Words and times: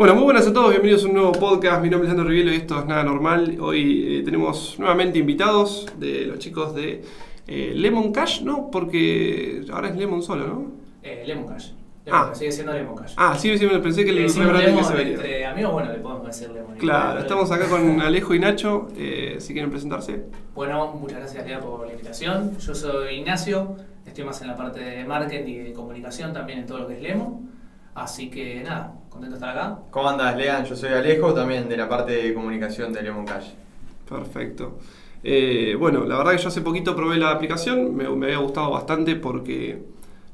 Bueno, 0.00 0.14
muy 0.14 0.24
buenas 0.24 0.46
a 0.46 0.52
todos, 0.54 0.70
bienvenidos 0.70 1.04
a 1.04 1.08
un 1.08 1.12
nuevo 1.12 1.32
podcast. 1.32 1.82
Mi 1.82 1.90
nombre 1.90 2.08
es 2.08 2.10
Andrés 2.10 2.26
Rivielo 2.26 2.54
y 2.54 2.56
esto 2.56 2.78
es 2.80 2.86
Nada 2.86 3.04
Normal. 3.04 3.58
Hoy 3.60 4.16
eh, 4.16 4.22
tenemos 4.22 4.78
nuevamente 4.78 5.18
invitados 5.18 5.86
de 5.98 6.24
los 6.24 6.38
chicos 6.38 6.74
de 6.74 7.04
eh, 7.46 7.72
Lemon 7.74 8.10
Cash, 8.10 8.40
¿no? 8.40 8.70
Porque 8.70 9.62
ahora 9.70 9.90
es 9.90 9.96
Lemon 9.98 10.22
solo, 10.22 10.46
¿no? 10.46 10.72
Eh, 11.02 11.24
Lemon 11.26 11.48
Cash. 11.48 11.72
Ah. 12.10 12.22
Lemon, 12.22 12.34
Sigue 12.34 12.50
siendo 12.50 12.72
Lemon 12.72 12.96
Cash. 12.96 13.12
Ah, 13.18 13.36
sí, 13.38 13.58
sí, 13.58 13.66
pensé 13.66 14.06
que 14.06 14.12
Le 14.12 14.22
decimos 14.22 14.58
que 14.58 14.66
Lemon 14.66 14.84
se 14.84 14.94
vería. 14.94 15.14
entre 15.16 15.44
amigos, 15.44 15.72
bueno, 15.74 15.92
le 15.92 15.98
podemos 15.98 16.26
decir 16.26 16.48
Lemon. 16.48 16.76
Claro, 16.78 17.20
estamos 17.20 17.50
acá 17.50 17.68
con 17.68 18.00
Alejo 18.00 18.34
y 18.34 18.38
Nacho, 18.38 18.88
eh, 18.96 19.36
si 19.38 19.52
quieren 19.52 19.70
presentarse. 19.70 20.24
Bueno, 20.54 20.94
muchas 20.94 21.18
gracias 21.18 21.46
Lea 21.46 21.60
por 21.60 21.86
la 21.86 21.92
invitación. 21.92 22.56
Yo 22.56 22.74
soy 22.74 23.16
Ignacio, 23.16 23.76
estoy 24.06 24.24
más 24.24 24.40
en 24.40 24.46
la 24.46 24.56
parte 24.56 24.80
de 24.80 25.04
marketing 25.04 25.46
y 25.46 25.58
de 25.58 25.72
comunicación, 25.74 26.32
también 26.32 26.60
en 26.60 26.66
todo 26.66 26.78
lo 26.78 26.88
que 26.88 26.94
es 26.94 27.02
Lemon. 27.02 27.50
Así 27.94 28.30
que 28.30 28.62
nada, 28.62 28.94
contento 29.10 29.36
de 29.36 29.44
estar 29.44 29.50
acá. 29.56 29.78
¿Cómo 29.90 30.08
andas, 30.08 30.36
Lean? 30.36 30.64
Yo 30.64 30.76
soy 30.76 30.90
Alejo, 30.90 31.34
también 31.34 31.68
de 31.68 31.76
la 31.76 31.88
parte 31.88 32.12
de 32.12 32.34
comunicación 32.34 32.92
de 32.92 33.02
Lemon 33.02 33.26
Cash. 33.26 33.48
Perfecto. 34.08 34.78
Eh, 35.22 35.76
bueno, 35.78 36.04
la 36.04 36.16
verdad 36.16 36.32
que 36.32 36.38
yo 36.38 36.48
hace 36.48 36.62
poquito 36.62 36.96
probé 36.96 37.16
la 37.18 37.30
aplicación, 37.30 37.94
me, 37.94 38.08
me 38.08 38.26
había 38.26 38.38
gustado 38.38 38.70
bastante 38.70 39.16
porque, 39.16 39.82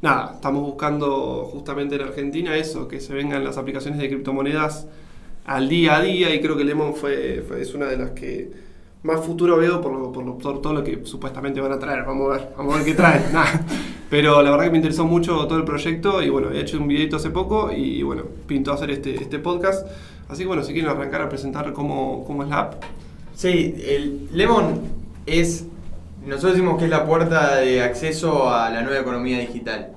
nada, 0.02 0.32
estamos 0.34 0.62
buscando 0.62 1.48
justamente 1.52 1.96
en 1.96 2.02
Argentina 2.02 2.54
eso, 2.56 2.86
que 2.86 3.00
se 3.00 3.12
vengan 3.12 3.42
las 3.42 3.58
aplicaciones 3.58 3.98
de 3.98 4.08
criptomonedas 4.08 4.86
al 5.44 5.68
día 5.68 5.96
a 5.96 6.02
día 6.02 6.34
y 6.34 6.40
creo 6.40 6.56
que 6.56 6.64
Lemon 6.64 6.94
fue, 6.94 7.44
fue- 7.46 7.62
es 7.62 7.74
una 7.74 7.86
de 7.86 7.96
las 7.96 8.10
que 8.10 8.65
más 9.06 9.24
futuro 9.24 9.56
veo 9.56 9.80
por, 9.80 9.92
lo- 9.92 10.12
por, 10.12 10.24
lo- 10.24 10.36
por 10.38 10.60
todo 10.60 10.74
lo 10.74 10.84
que 10.84 11.00
supuestamente 11.04 11.60
van 11.60 11.72
a 11.72 11.78
traer. 11.78 12.04
Vamos 12.04 12.28
a 12.34 12.36
ver, 12.38 12.48
vamos 12.56 12.74
a 12.74 12.76
ver 12.78 12.86
qué 12.86 12.94
traen. 12.94 13.22
Nada. 13.32 13.64
Pero 14.10 14.42
la 14.42 14.50
verdad 14.50 14.64
que 14.66 14.70
me 14.70 14.76
interesó 14.78 15.04
mucho 15.04 15.46
todo 15.46 15.58
el 15.58 15.64
proyecto 15.64 16.22
y 16.22 16.28
bueno, 16.30 16.50
he 16.52 16.60
hecho 16.60 16.78
un 16.78 16.86
videito 16.86 17.16
hace 17.16 17.30
poco 17.30 17.72
y 17.72 18.02
bueno, 18.02 18.22
pinto 18.46 18.72
hacer 18.72 18.90
este, 18.90 19.14
este 19.16 19.38
podcast. 19.38 19.86
Así 20.28 20.42
que 20.42 20.46
bueno, 20.48 20.62
si 20.62 20.72
quieren 20.72 20.90
arrancar 20.90 21.22
a 21.22 21.28
presentar 21.28 21.72
cómo, 21.72 22.24
cómo 22.24 22.42
es 22.42 22.48
la 22.48 22.58
app. 22.60 22.82
Sí, 23.34 23.74
el 23.86 24.28
Lemon 24.32 24.80
es, 25.26 25.66
nosotros 26.24 26.52
decimos 26.52 26.78
que 26.78 26.84
es 26.84 26.90
la 26.90 27.04
puerta 27.04 27.56
de 27.56 27.82
acceso 27.82 28.48
a 28.50 28.70
la 28.70 28.82
nueva 28.82 29.00
economía 29.00 29.38
digital. 29.40 29.88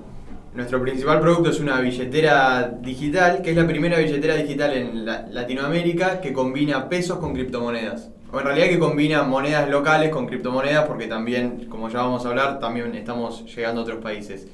Nuestro 0.54 0.82
principal 0.82 1.20
producto 1.20 1.50
es 1.50 1.60
una 1.60 1.80
billetera 1.80 2.76
digital, 2.82 3.40
que 3.42 3.50
es 3.50 3.56
la 3.56 3.66
primera 3.66 3.98
billetera 3.98 4.34
digital 4.34 4.72
en 4.74 5.06
la- 5.06 5.26
Latinoamérica 5.30 6.20
que 6.20 6.32
combina 6.32 6.88
pesos 6.88 7.18
con 7.18 7.32
criptomonedas. 7.34 8.10
En 8.32 8.44
realidad 8.44 8.68
que 8.68 8.78
combina 8.78 9.24
monedas 9.24 9.68
locales 9.68 10.10
con 10.10 10.26
criptomonedas 10.26 10.86
porque 10.86 11.08
también, 11.08 11.66
como 11.68 11.88
ya 11.88 11.98
vamos 11.98 12.24
a 12.24 12.28
hablar, 12.28 12.60
también 12.60 12.94
estamos 12.94 13.44
llegando 13.52 13.80
a 13.80 13.84
otros 13.84 14.00
países. 14.00 14.46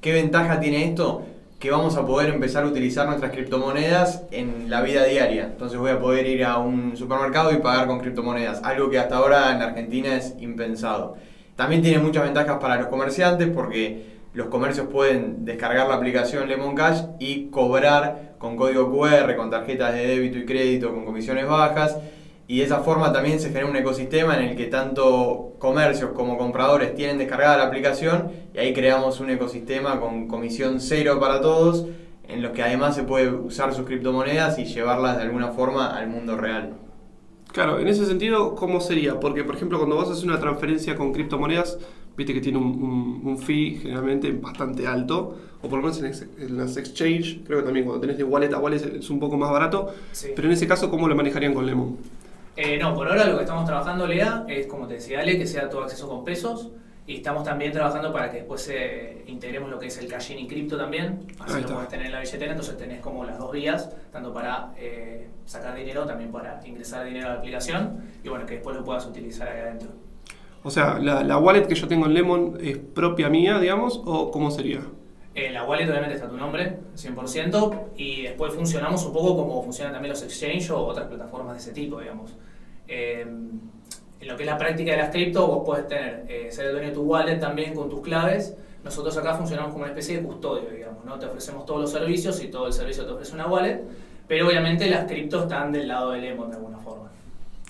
¿Qué 0.00 0.12
ventaja 0.12 0.58
tiene 0.58 0.84
esto? 0.84 1.22
Que 1.60 1.70
vamos 1.70 1.96
a 1.96 2.04
poder 2.04 2.30
empezar 2.30 2.64
a 2.64 2.66
utilizar 2.66 3.06
nuestras 3.06 3.30
criptomonedas 3.30 4.24
en 4.32 4.68
la 4.68 4.82
vida 4.82 5.04
diaria. 5.04 5.44
Entonces 5.44 5.78
voy 5.78 5.92
a 5.92 6.00
poder 6.00 6.26
ir 6.26 6.44
a 6.44 6.58
un 6.58 6.96
supermercado 6.96 7.52
y 7.52 7.58
pagar 7.58 7.86
con 7.86 8.00
criptomonedas, 8.00 8.64
algo 8.64 8.90
que 8.90 8.98
hasta 8.98 9.16
ahora 9.16 9.54
en 9.54 9.62
Argentina 9.62 10.16
es 10.16 10.34
impensado. 10.40 11.16
También 11.54 11.82
tiene 11.82 11.98
muchas 12.00 12.24
ventajas 12.24 12.58
para 12.58 12.78
los 12.78 12.88
comerciantes 12.88 13.48
porque 13.48 14.06
los 14.34 14.48
comercios 14.48 14.88
pueden 14.88 15.44
descargar 15.44 15.86
la 15.86 15.94
aplicación 15.94 16.48
Lemon 16.48 16.74
Cash 16.74 17.02
y 17.20 17.48
cobrar 17.50 18.32
con 18.38 18.56
código 18.56 18.90
QR, 18.90 19.36
con 19.36 19.50
tarjetas 19.50 19.94
de 19.94 20.06
débito 20.06 20.38
y 20.38 20.46
crédito, 20.46 20.92
con 20.92 21.04
comisiones 21.04 21.46
bajas. 21.46 21.96
Y 22.50 22.58
de 22.58 22.64
esa 22.64 22.80
forma 22.80 23.12
también 23.12 23.38
se 23.38 23.50
genera 23.50 23.66
un 23.66 23.76
ecosistema 23.76 24.36
en 24.36 24.48
el 24.48 24.56
que 24.56 24.64
tanto 24.64 25.52
comercios 25.60 26.10
como 26.16 26.36
compradores 26.36 26.96
tienen 26.96 27.16
descargada 27.16 27.56
la 27.58 27.66
aplicación 27.66 28.32
y 28.52 28.58
ahí 28.58 28.72
creamos 28.74 29.20
un 29.20 29.30
ecosistema 29.30 30.00
con 30.00 30.26
comisión 30.26 30.80
cero 30.80 31.20
para 31.20 31.40
todos, 31.40 31.86
en 32.26 32.42
los 32.42 32.50
que 32.50 32.64
además 32.64 32.96
se 32.96 33.04
puede 33.04 33.30
usar 33.30 33.72
sus 33.72 33.86
criptomonedas 33.86 34.58
y 34.58 34.64
llevarlas 34.64 35.18
de 35.18 35.22
alguna 35.22 35.52
forma 35.52 35.96
al 35.96 36.08
mundo 36.08 36.36
real. 36.36 36.72
Claro, 37.52 37.78
en 37.78 37.86
ese 37.86 38.04
sentido, 38.04 38.56
¿cómo 38.56 38.80
sería? 38.80 39.20
Porque, 39.20 39.44
por 39.44 39.54
ejemplo, 39.54 39.78
cuando 39.78 39.94
vas 39.94 40.08
a 40.08 40.12
hacer 40.14 40.26
una 40.28 40.40
transferencia 40.40 40.96
con 40.96 41.12
criptomonedas, 41.12 41.78
viste 42.16 42.34
que 42.34 42.40
tiene 42.40 42.58
un, 42.58 42.64
un- 42.82 43.20
un 43.28 43.38
fee 43.38 43.78
generalmente 43.80 44.32
bastante 44.32 44.88
alto, 44.88 45.36
o 45.62 45.68
por 45.68 45.78
lo 45.78 45.82
menos 45.84 46.00
en, 46.00 46.06
ex- 46.06 46.26
en 46.36 46.56
las 46.56 46.76
exchange, 46.76 47.42
creo 47.46 47.60
que 47.60 47.64
también 47.66 47.86
cuando 47.86 48.00
tenés 48.00 48.18
de 48.18 48.24
wallet 48.24 48.52
a 48.52 48.58
wallet 48.58 48.76
es- 48.78 48.86
es 49.04 49.10
un 49.10 49.20
poco 49.20 49.36
más 49.36 49.52
barato, 49.52 49.94
Sí. 50.10 50.30
pero 50.34 50.48
en 50.48 50.54
ese 50.54 50.66
caso, 50.66 50.90
¿cómo 50.90 51.06
lo 51.06 51.14
manejarían 51.14 51.54
con 51.54 51.64
Lemon? 51.64 51.96
Eh, 52.56 52.78
no, 52.78 52.94
por 52.94 53.08
ahora 53.08 53.26
lo 53.26 53.36
que 53.36 53.42
estamos 53.42 53.64
trabajando, 53.64 54.06
Lea, 54.06 54.44
es 54.48 54.66
como 54.66 54.86
te 54.86 54.94
decía 54.94 55.20
Ale, 55.20 55.38
que 55.38 55.46
sea 55.46 55.68
todo 55.68 55.84
acceso 55.84 56.08
con 56.08 56.24
pesos. 56.24 56.70
Y 57.06 57.16
estamos 57.16 57.42
también 57.42 57.72
trabajando 57.72 58.12
para 58.12 58.30
que 58.30 58.38
después 58.38 58.68
eh, 58.72 59.24
integremos 59.26 59.68
lo 59.68 59.80
que 59.80 59.86
es 59.86 59.98
el 59.98 60.06
cash 60.06 60.30
in 60.30 60.38
y 60.40 60.46
cripto 60.46 60.76
también. 60.76 61.26
Así 61.40 61.60
lo 61.60 61.68
puedes 61.68 61.88
tener 61.88 62.06
en 62.06 62.12
la 62.12 62.20
billetera, 62.20 62.52
entonces 62.52 62.76
tenés 62.76 63.00
como 63.00 63.24
las 63.24 63.36
dos 63.36 63.50
vías, 63.50 63.90
tanto 64.12 64.32
para 64.32 64.72
eh, 64.78 65.28
sacar 65.44 65.74
dinero, 65.74 66.06
también 66.06 66.30
para 66.30 66.60
ingresar 66.64 67.04
dinero 67.04 67.28
a 67.28 67.30
la 67.30 67.38
aplicación. 67.38 68.04
Y 68.22 68.28
bueno, 68.28 68.46
que 68.46 68.54
después 68.54 68.76
lo 68.76 68.84
puedas 68.84 69.06
utilizar 69.06 69.48
ahí 69.48 69.60
adentro. 69.60 69.88
O 70.62 70.70
sea, 70.70 70.98
la, 71.00 71.24
la 71.24 71.38
wallet 71.38 71.66
que 71.66 71.74
yo 71.74 71.88
tengo 71.88 72.06
en 72.06 72.14
Lemon 72.14 72.58
es 72.62 72.76
propia 72.76 73.28
mía, 73.28 73.58
digamos, 73.58 74.00
o 74.04 74.30
cómo 74.30 74.50
sería? 74.52 74.80
En 75.46 75.54
la 75.54 75.64
wallet 75.64 75.88
obviamente 75.88 76.16
está 76.16 76.28
tu 76.28 76.36
nombre, 76.36 76.76
100%, 76.96 77.92
y 77.96 78.22
después 78.22 78.52
funcionamos 78.52 79.04
un 79.06 79.12
poco 79.12 79.36
como 79.36 79.62
funcionan 79.62 79.92
también 79.92 80.10
los 80.10 80.22
exchange 80.22 80.70
o 80.70 80.78
otras 80.84 81.06
plataformas 81.06 81.54
de 81.54 81.60
ese 81.60 81.72
tipo, 81.72 81.98
digamos. 81.98 82.36
Eh, 82.86 83.22
en 84.20 84.28
lo 84.28 84.36
que 84.36 84.42
es 84.42 84.46
la 84.46 84.58
práctica 84.58 84.92
de 84.92 84.98
las 84.98 85.10
cripto, 85.10 85.46
vos 85.46 85.64
podés 85.64 85.88
tener, 85.88 86.26
eh, 86.28 86.52
ser 86.52 86.66
el 86.66 86.72
dueño 86.72 86.88
de 86.88 86.94
tu 86.94 87.02
wallet 87.02 87.38
también 87.38 87.74
con 87.74 87.88
tus 87.88 88.02
claves. 88.02 88.54
Nosotros 88.84 89.16
acá 89.16 89.34
funcionamos 89.34 89.72
como 89.72 89.84
una 89.84 89.92
especie 89.92 90.18
de 90.18 90.22
custodio, 90.22 90.68
digamos, 90.68 91.04
¿no? 91.06 91.18
Te 91.18 91.24
ofrecemos 91.24 91.64
todos 91.64 91.80
los 91.80 91.90
servicios 91.90 92.42
y 92.42 92.48
todo 92.48 92.66
el 92.66 92.74
servicio 92.74 93.06
te 93.06 93.12
ofrece 93.12 93.34
una 93.34 93.46
wallet, 93.46 93.82
pero 94.28 94.46
obviamente 94.46 94.90
las 94.90 95.06
criptos 95.06 95.44
están 95.44 95.72
del 95.72 95.88
lado 95.88 96.10
del 96.10 96.20
Lemon 96.20 96.50
de 96.50 96.56
alguna 96.56 96.78
forma. 96.78 97.09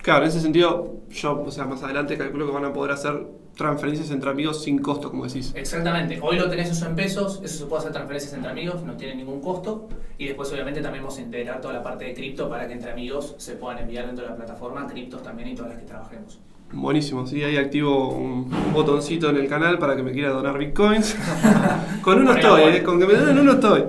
Claro, 0.01 0.23
en 0.23 0.29
ese 0.29 0.41
sentido, 0.41 1.01
yo, 1.09 1.43
o 1.45 1.51
sea, 1.51 1.65
más 1.65 1.83
adelante 1.83 2.17
calculo 2.17 2.47
que 2.47 2.51
van 2.53 2.65
a 2.65 2.73
poder 2.73 2.91
hacer 2.91 3.27
transferencias 3.55 4.09
entre 4.09 4.29
amigos 4.31 4.63
sin 4.63 4.79
costo, 4.79 5.11
como 5.11 5.25
decís. 5.25 5.53
Exactamente. 5.55 6.19
Hoy 6.21 6.37
lo 6.37 6.49
tenés 6.49 6.71
eso 6.71 6.87
en 6.87 6.95
pesos, 6.95 7.41
eso 7.43 7.57
se 7.59 7.65
puede 7.65 7.81
hacer 7.81 7.91
transferencias 7.91 8.33
entre 8.33 8.49
amigos, 8.49 8.81
no 8.83 8.93
tiene 8.93 9.15
ningún 9.15 9.41
costo. 9.41 9.87
Y 10.17 10.25
después 10.27 10.51
obviamente 10.51 10.81
también 10.81 11.03
vamos 11.03 11.19
a 11.19 11.21
integrar 11.21 11.61
toda 11.61 11.75
la 11.75 11.83
parte 11.83 12.05
de 12.05 12.13
cripto 12.13 12.49
para 12.49 12.67
que 12.67 12.73
entre 12.73 12.91
amigos 12.91 13.35
se 13.37 13.53
puedan 13.53 13.79
enviar 13.79 14.07
dentro 14.07 14.23
de 14.23 14.31
la 14.31 14.35
plataforma 14.35 14.87
criptos 14.87 15.21
también 15.21 15.49
y 15.49 15.55
todas 15.55 15.71
las 15.71 15.79
que 15.79 15.85
trabajemos. 15.85 16.39
Buenísimo, 16.73 17.27
sí, 17.27 17.43
ahí 17.43 17.57
activo 17.57 18.09
un 18.09 18.49
botoncito 18.73 19.29
en 19.29 19.35
el 19.35 19.47
canal 19.47 19.77
para 19.77 19.95
que 19.95 20.03
me 20.03 20.13
quiera 20.13 20.29
donar 20.29 20.57
bitcoins. 20.57 21.17
con 22.01 22.19
uno 22.21 22.33
estoy, 22.33 22.61
eh, 22.63 22.83
con 22.83 22.97
que 22.97 23.05
me 23.05 23.13
donen 23.13 23.37
uno 23.37 23.53
estoy. 23.53 23.83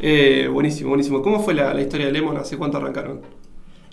Eh, 0.00 0.48
buenísimo, 0.52 0.90
buenísimo. 0.90 1.22
¿Cómo 1.22 1.40
fue 1.40 1.54
la, 1.54 1.72
la 1.72 1.80
historia 1.80 2.06
de 2.06 2.12
Lemon? 2.12 2.36
¿Hace 2.36 2.58
cuánto 2.58 2.76
arrancaron? 2.76 3.22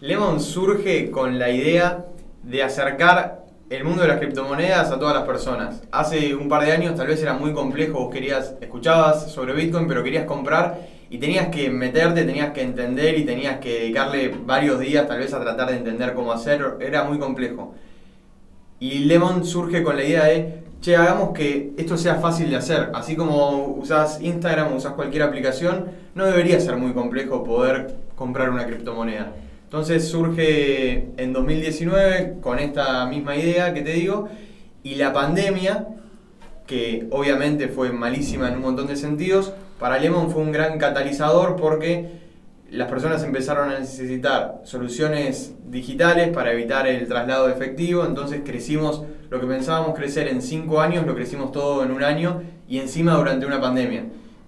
Lemon 0.02 0.42
surge 0.42 1.10
con 1.10 1.40
la 1.40 1.50
idea 1.50 2.08
de 2.44 2.64
acercar 2.64 3.46
el 3.70 3.86
mundo 3.86 4.02
de 4.02 4.10
las 4.10 4.20
criptomonedas 4.20 4.92
a 4.92 5.00
todas 5.00 5.16
las 5.16 5.24
personas. 5.24 5.84
Hace 5.90 6.36
un 6.36 6.50
par 6.50 6.66
de 6.66 6.74
años 6.74 6.96
tal 6.96 7.08
vez 7.08 7.22
era 7.22 7.34
muy 7.34 7.54
complejo, 7.54 8.00
vos 8.00 8.14
querías, 8.14 8.56
escuchabas 8.60 9.32
sobre 9.32 9.54
Bitcoin, 9.54 9.88
pero 9.88 10.04
querías 10.04 10.26
comprar 10.26 10.82
y 11.10 11.18
tenías 11.18 11.48
que 11.48 11.70
meterte, 11.70 12.26
tenías 12.26 12.52
que 12.52 12.62
entender 12.62 13.18
y 13.18 13.24
tenías 13.24 13.60
que 13.60 13.80
dedicarle 13.80 14.36
varios 14.46 14.82
días 14.82 15.08
tal 15.08 15.20
vez 15.20 15.34
a 15.34 15.40
tratar 15.40 15.70
de 15.70 15.78
entender 15.78 16.14
cómo 16.14 16.34
hacer, 16.34 16.76
era 16.82 17.06
muy 17.06 17.18
complejo. 17.18 17.74
Y 18.82 19.00
Lemon 19.06 19.46
surge 19.46 19.82
con 19.82 19.96
la 19.96 20.04
idea 20.04 20.26
de, 20.26 20.64
che, 20.82 20.98
hagamos 20.98 21.32
que 21.32 21.72
esto 21.78 21.96
sea 21.96 22.16
fácil 22.16 22.50
de 22.50 22.58
hacer. 22.58 22.92
Así 22.94 23.16
como 23.16 23.78
usás 23.78 24.22
Instagram 24.22 24.76
usás 24.76 24.92
cualquier 24.92 25.24
aplicación, 25.24 25.86
no 26.16 26.26
debería 26.26 26.60
ser 26.60 26.76
muy 26.76 26.92
complejo 26.92 27.46
poder 27.46 27.96
comprar 28.18 28.50
una 28.50 28.66
criptomoneda. 28.66 29.32
Entonces 29.66 30.08
surge 30.08 31.09
en 31.18 31.34
2019 31.34 32.38
con 32.40 32.59
esta 32.59 33.06
misma 33.08 33.36
idea 33.36 33.74
que 33.74 33.81
te 33.81 33.94
digo, 33.94 34.30
y 34.84 34.96
la 34.96 35.12
pandemia, 35.12 35.88
que 36.68 37.08
obviamente 37.09 37.67
fue 37.67 37.91
malísima 37.91 38.47
en 38.47 38.56
un 38.56 38.62
montón 38.62 38.88
de 38.88 38.96
sentidos, 38.96 39.52
para 39.79 40.00
Lemon 40.00 40.29
fue 40.29 40.44
un 40.44 40.52
gran 40.52 40.78
catalizador 40.78 41.56
porque 41.56 42.09
las 42.70 42.88
personas 42.88 43.23
empezaron 43.23 43.70
a 43.70 43.79
necesitar 43.79 44.62
soluciones 44.64 45.56
digitales 45.66 46.29
para 46.29 46.52
evitar 46.52 46.88
el 46.88 47.08
traslado 47.08 47.47
de 47.47 47.53
efectivo, 47.53 48.06
entonces 48.06 48.41
crecimos 48.46 49.03
lo 49.29 49.40
que 49.40 49.47
pensábamos 49.47 49.96
crecer 49.96 50.28
en 50.28 50.41
cinco 50.41 50.79
años, 50.79 51.06
lo 51.06 51.16
crecimos 51.16 51.52
todo 51.52 51.84
en 51.84 51.91
un 51.91 52.03
año 52.03 52.44
y 52.67 52.79
encima 52.79 53.16
durante 53.16 53.46
una 53.46 53.59
pandemia. 53.59 54.06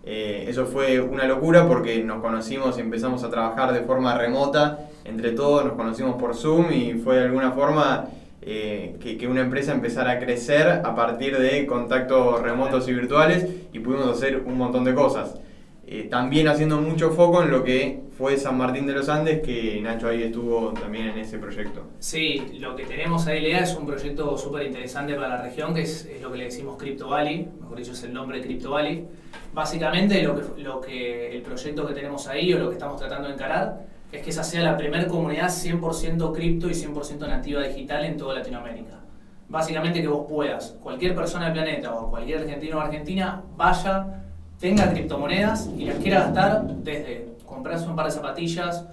Eh, 0.10 0.46
eso 0.48 0.66
fue 0.66 1.02
una 1.02 1.26
locura 1.26 1.68
porque 1.68 2.02
nos 2.02 2.22
conocimos 2.22 2.78
y 2.78 2.82
empezamos 2.82 3.26
a 3.26 3.30
trabajar 3.30 3.74
de 3.74 3.82
forma 3.82 4.18
remota 4.18 4.88
entre 5.04 5.32
todos, 5.32 5.66
nos 5.66 5.74
conocimos 5.74 6.16
por 6.16 6.34
Zoom 6.34 6.72
y 6.72 6.94
fue 6.94 7.18
de 7.18 7.26
alguna 7.26 7.52
forma 7.52 8.06
eh, 8.42 8.96
que, 9.02 9.18
que 9.18 9.28
una 9.28 9.42
empresa 9.42 9.74
empezara 9.74 10.12
a 10.12 10.20
crecer 10.20 10.82
a 10.86 10.96
partir 10.96 11.38
de 11.38 11.66
contactos 11.66 12.42
remotos 12.42 12.88
y 12.88 12.94
virtuales 12.94 13.48
y 13.74 13.80
pudimos 13.80 14.08
hacer 14.08 14.44
un 14.46 14.58
montón 14.58 14.86
de 14.86 14.96
cosas. 14.96 15.42
Eh, 15.90 16.10
también 16.12 16.50
haciendo 16.50 16.82
mucho 16.82 17.12
foco 17.12 17.42
en 17.42 17.50
lo 17.50 17.64
que 17.64 18.02
fue 18.18 18.36
San 18.36 18.58
Martín 18.58 18.86
de 18.86 18.92
los 18.92 19.08
Andes, 19.08 19.42
que 19.42 19.80
Nacho 19.82 20.10
ahí 20.10 20.24
estuvo 20.24 20.74
también 20.74 21.08
en 21.08 21.20
ese 21.20 21.40
proyecto. 21.40 21.84
Sí, 22.00 22.58
lo 22.60 22.76
que 22.76 22.84
tenemos 22.84 23.26
ahí, 23.26 23.40
Lea, 23.40 23.60
es 23.60 23.74
un 23.74 23.86
proyecto 23.86 24.38
súper 24.38 24.68
interesante 24.68 25.14
para 25.14 25.30
la 25.30 25.42
región, 25.44 25.74
que 25.74 25.84
es, 25.84 26.04
es 26.06 26.22
lo 26.22 26.30
que 26.30 26.40
le 26.40 26.44
decimos 26.44 26.76
Crypto 26.78 27.08
Valley, 27.08 27.48
mejor 27.62 27.78
dicho 27.78 27.94
es 27.94 28.04
el 28.04 28.14
nombre 28.14 28.42
Crypto 28.42 28.72
Valley. 28.72 29.08
Básicamente 29.54 30.22
lo 30.24 30.36
que, 30.36 30.62
lo 30.62 30.82
que 30.82 31.34
el 31.34 31.42
proyecto 31.42 31.88
que 31.88 31.94
tenemos 31.94 32.28
ahí 32.28 32.54
o 32.54 32.60
lo 32.60 32.68
que 32.68 32.74
estamos 32.74 33.00
tratando 33.00 33.30
de 33.30 33.36
encarar 33.36 33.86
es 34.12 34.22
que 34.22 34.30
esa 34.30 34.44
sea 34.44 34.64
la 34.64 34.76
primera 34.76 35.08
comunidad 35.08 35.48
100% 35.48 36.34
cripto 36.34 36.68
y 36.68 36.74
100% 36.74 37.20
nativa 37.30 37.64
digital 37.64 38.04
en 38.04 38.18
toda 38.18 38.36
Latinoamérica. 38.36 39.00
Básicamente 39.48 40.02
que 40.02 40.10
vos 40.10 40.26
puedas, 40.28 40.76
cualquier 40.84 41.16
persona 41.16 41.46
del 41.46 41.54
planeta 41.54 41.94
o 41.94 42.10
cualquier 42.10 42.40
argentino 42.40 42.78
o 42.78 42.82
argentina, 42.82 43.42
vaya, 43.56 44.27
tenga 44.60 44.92
criptomonedas 44.92 45.70
y 45.78 45.86
las 45.86 45.98
quiera 45.98 46.22
gastar 46.22 46.68
desde 46.84 47.28
comprarse 47.46 47.88
un 47.88 47.96
par 47.96 48.06
de 48.06 48.12
zapatillas, 48.12 48.86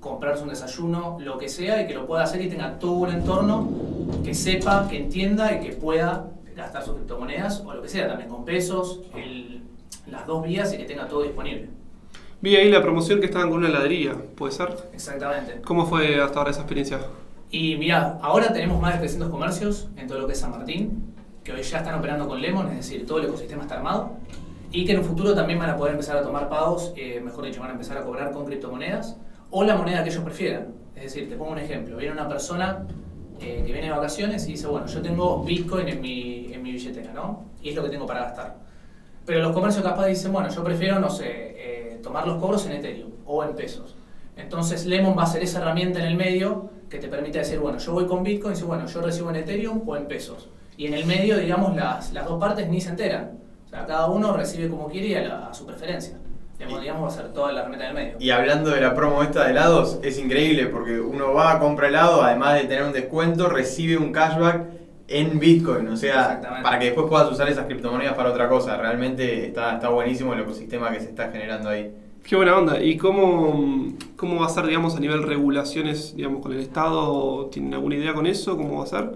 comprarse 0.00 0.42
un 0.42 0.48
desayuno, 0.50 1.18
lo 1.20 1.38
que 1.38 1.48
sea, 1.48 1.82
y 1.82 1.86
que 1.86 1.94
lo 1.94 2.06
pueda 2.06 2.24
hacer 2.24 2.40
y 2.42 2.48
tenga 2.48 2.78
todo 2.78 2.92
un 2.92 3.10
entorno 3.10 3.68
que 4.24 4.34
sepa, 4.34 4.88
que 4.88 4.96
entienda 4.98 5.52
y 5.54 5.60
que 5.60 5.72
pueda 5.72 6.26
gastar 6.56 6.82
sus 6.84 6.94
criptomonedas 6.96 7.60
o 7.64 7.72
lo 7.72 7.82
que 7.82 7.88
sea, 7.88 8.08
también 8.08 8.28
con 8.28 8.44
pesos, 8.44 9.00
el- 9.16 9.62
las 10.10 10.26
dos 10.26 10.44
vías 10.44 10.72
y 10.74 10.76
que 10.76 10.84
tenga 10.84 11.06
todo 11.06 11.22
disponible. 11.22 11.68
Vi 12.40 12.56
ahí 12.56 12.70
la 12.70 12.82
promoción 12.82 13.20
que 13.20 13.26
estaban 13.26 13.48
con 13.48 13.58
una 13.60 13.68
heladería, 13.68 14.16
¿puede 14.34 14.52
ser? 14.52 14.74
Exactamente. 14.92 15.60
¿Cómo 15.62 15.86
fue 15.86 16.20
hasta 16.20 16.40
ahora 16.40 16.50
esa 16.50 16.60
experiencia? 16.62 16.98
Y 17.52 17.76
mira, 17.76 18.18
ahora 18.20 18.52
tenemos 18.52 18.80
más 18.82 18.94
de 18.94 18.98
300 19.00 19.30
comercios 19.30 19.88
en 19.96 20.08
todo 20.08 20.18
lo 20.18 20.26
que 20.26 20.32
es 20.32 20.40
San 20.40 20.50
Martín, 20.50 21.14
que 21.44 21.52
hoy 21.52 21.62
ya 21.62 21.78
están 21.78 21.94
operando 21.96 22.26
con 22.26 22.40
Lemon, 22.42 22.68
es 22.70 22.76
decir, 22.78 23.06
todo 23.06 23.18
el 23.18 23.26
ecosistema 23.26 23.62
está 23.62 23.76
armado, 23.76 24.12
y 24.72 24.84
que 24.86 24.92
en 24.92 24.98
un 24.98 25.04
futuro 25.04 25.34
también 25.34 25.58
van 25.58 25.70
a 25.70 25.76
poder 25.76 25.92
empezar 25.92 26.16
a 26.16 26.22
tomar 26.22 26.48
pagos, 26.48 26.92
eh, 26.96 27.20
mejor 27.22 27.44
dicho, 27.44 27.60
van 27.60 27.70
a 27.70 27.72
empezar 27.74 27.98
a 27.98 28.02
cobrar 28.02 28.32
con 28.32 28.46
criptomonedas 28.46 29.18
o 29.50 29.62
la 29.62 29.76
moneda 29.76 30.02
que 30.02 30.10
ellos 30.10 30.24
prefieran. 30.24 30.74
Es 30.96 31.04
decir, 31.04 31.28
te 31.28 31.36
pongo 31.36 31.52
un 31.52 31.58
ejemplo, 31.58 31.96
viene 31.96 32.12
una 32.12 32.28
persona 32.28 32.86
eh, 33.40 33.62
que 33.66 33.72
viene 33.72 33.88
de 33.88 33.90
vacaciones 33.90 34.46
y 34.48 34.52
dice, 34.52 34.66
bueno, 34.66 34.86
yo 34.86 35.02
tengo 35.02 35.42
Bitcoin 35.44 35.88
en 35.88 36.00
mi, 36.00 36.52
en 36.52 36.62
mi 36.62 36.72
billetera, 36.72 37.12
¿no? 37.12 37.44
Y 37.62 37.68
es 37.68 37.76
lo 37.76 37.82
que 37.82 37.90
tengo 37.90 38.06
para 38.06 38.20
gastar. 38.20 38.56
Pero 39.26 39.40
los 39.40 39.52
comercios 39.52 39.84
capaz 39.84 40.06
dicen, 40.06 40.32
bueno, 40.32 40.48
yo 40.48 40.64
prefiero, 40.64 40.98
no 40.98 41.10
sé, 41.10 41.26
eh, 41.28 42.00
tomar 42.02 42.26
los 42.26 42.40
cobros 42.40 42.64
en 42.66 42.72
Ethereum 42.72 43.10
o 43.26 43.44
en 43.44 43.54
pesos. 43.54 43.94
Entonces 44.36 44.86
Lemon 44.86 45.16
va 45.16 45.24
a 45.24 45.26
ser 45.26 45.42
esa 45.42 45.60
herramienta 45.60 46.00
en 46.00 46.06
el 46.06 46.16
medio 46.16 46.70
que 46.88 46.98
te 46.98 47.08
permite 47.08 47.38
decir, 47.38 47.58
bueno, 47.58 47.78
yo 47.78 47.92
voy 47.92 48.06
con 48.06 48.22
Bitcoin 48.22 48.52
y 48.52 48.54
dice, 48.54 48.66
bueno, 48.66 48.86
yo 48.86 49.02
recibo 49.02 49.30
en 49.30 49.36
Ethereum 49.36 49.82
o 49.86 49.96
en 49.96 50.06
pesos. 50.08 50.48
Y 50.76 50.86
en 50.86 50.94
el 50.94 51.04
medio, 51.04 51.36
digamos, 51.36 51.76
las, 51.76 52.12
las 52.12 52.26
dos 52.26 52.40
partes 52.40 52.68
ni 52.68 52.80
se 52.80 52.90
enteran. 52.90 53.41
O 53.72 53.74
sea, 53.74 53.86
cada 53.86 54.06
uno 54.08 54.36
recibe 54.36 54.68
como 54.68 54.88
quiere 54.88 55.06
y 55.08 55.14
a, 55.14 55.22
la- 55.22 55.46
a 55.48 55.54
su 55.54 55.64
preferencia. 55.64 56.18
Digamos, 56.58 56.80
digamos, 56.82 57.04
va 57.04 57.08
a 57.08 57.10
ser 57.10 57.32
toda 57.32 57.52
la 57.52 57.60
herramienta 57.60 57.86
en 57.88 57.96
el 57.96 58.04
medio. 58.04 58.16
Y 58.20 58.28
hablando 58.30 58.68
de 58.70 58.82
la 58.82 58.94
promo 58.94 59.22
esta 59.22 59.44
de 59.44 59.52
helados, 59.52 59.98
es 60.02 60.18
increíble 60.18 60.66
porque 60.66 61.00
uno 61.00 61.32
va, 61.32 61.58
compra 61.58 61.88
helado, 61.88 62.22
además 62.22 62.54
de 62.54 62.64
tener 62.68 62.84
un 62.84 62.92
descuento, 62.92 63.48
recibe 63.48 63.96
un 63.96 64.12
cashback 64.12 64.66
en 65.08 65.38
Bitcoin. 65.40 65.88
O 65.88 65.96
sea, 65.96 66.20
Exactamente. 66.20 66.62
para 66.62 66.78
que 66.78 66.84
después 66.84 67.06
puedas 67.08 67.32
usar 67.32 67.48
esas 67.48 67.64
criptomonedas 67.64 68.14
para 68.14 68.28
otra 68.30 68.46
cosa. 68.48 68.76
Realmente 68.76 69.46
está, 69.46 69.72
está 69.74 69.88
buenísimo 69.88 70.34
el 70.34 70.40
ecosistema 70.40 70.92
que 70.92 71.00
se 71.00 71.08
está 71.08 71.30
generando 71.30 71.70
ahí. 71.70 71.92
Qué 72.22 72.36
buena 72.36 72.56
onda. 72.56 72.78
¿Y 72.80 72.98
cómo, 72.98 73.94
cómo 74.16 74.38
va 74.40 74.46
a 74.46 74.50
ser, 74.50 74.66
digamos, 74.66 74.94
a 74.94 75.00
nivel 75.00 75.22
regulaciones, 75.24 76.14
digamos, 76.14 76.42
con 76.42 76.52
el 76.52 76.60
Estado? 76.60 77.46
¿Tienen 77.46 77.72
alguna 77.74 77.96
idea 77.96 78.12
con 78.14 78.26
eso? 78.26 78.56
¿Cómo 78.56 78.78
va 78.78 78.84
a 78.84 78.86
ser? 78.86 79.10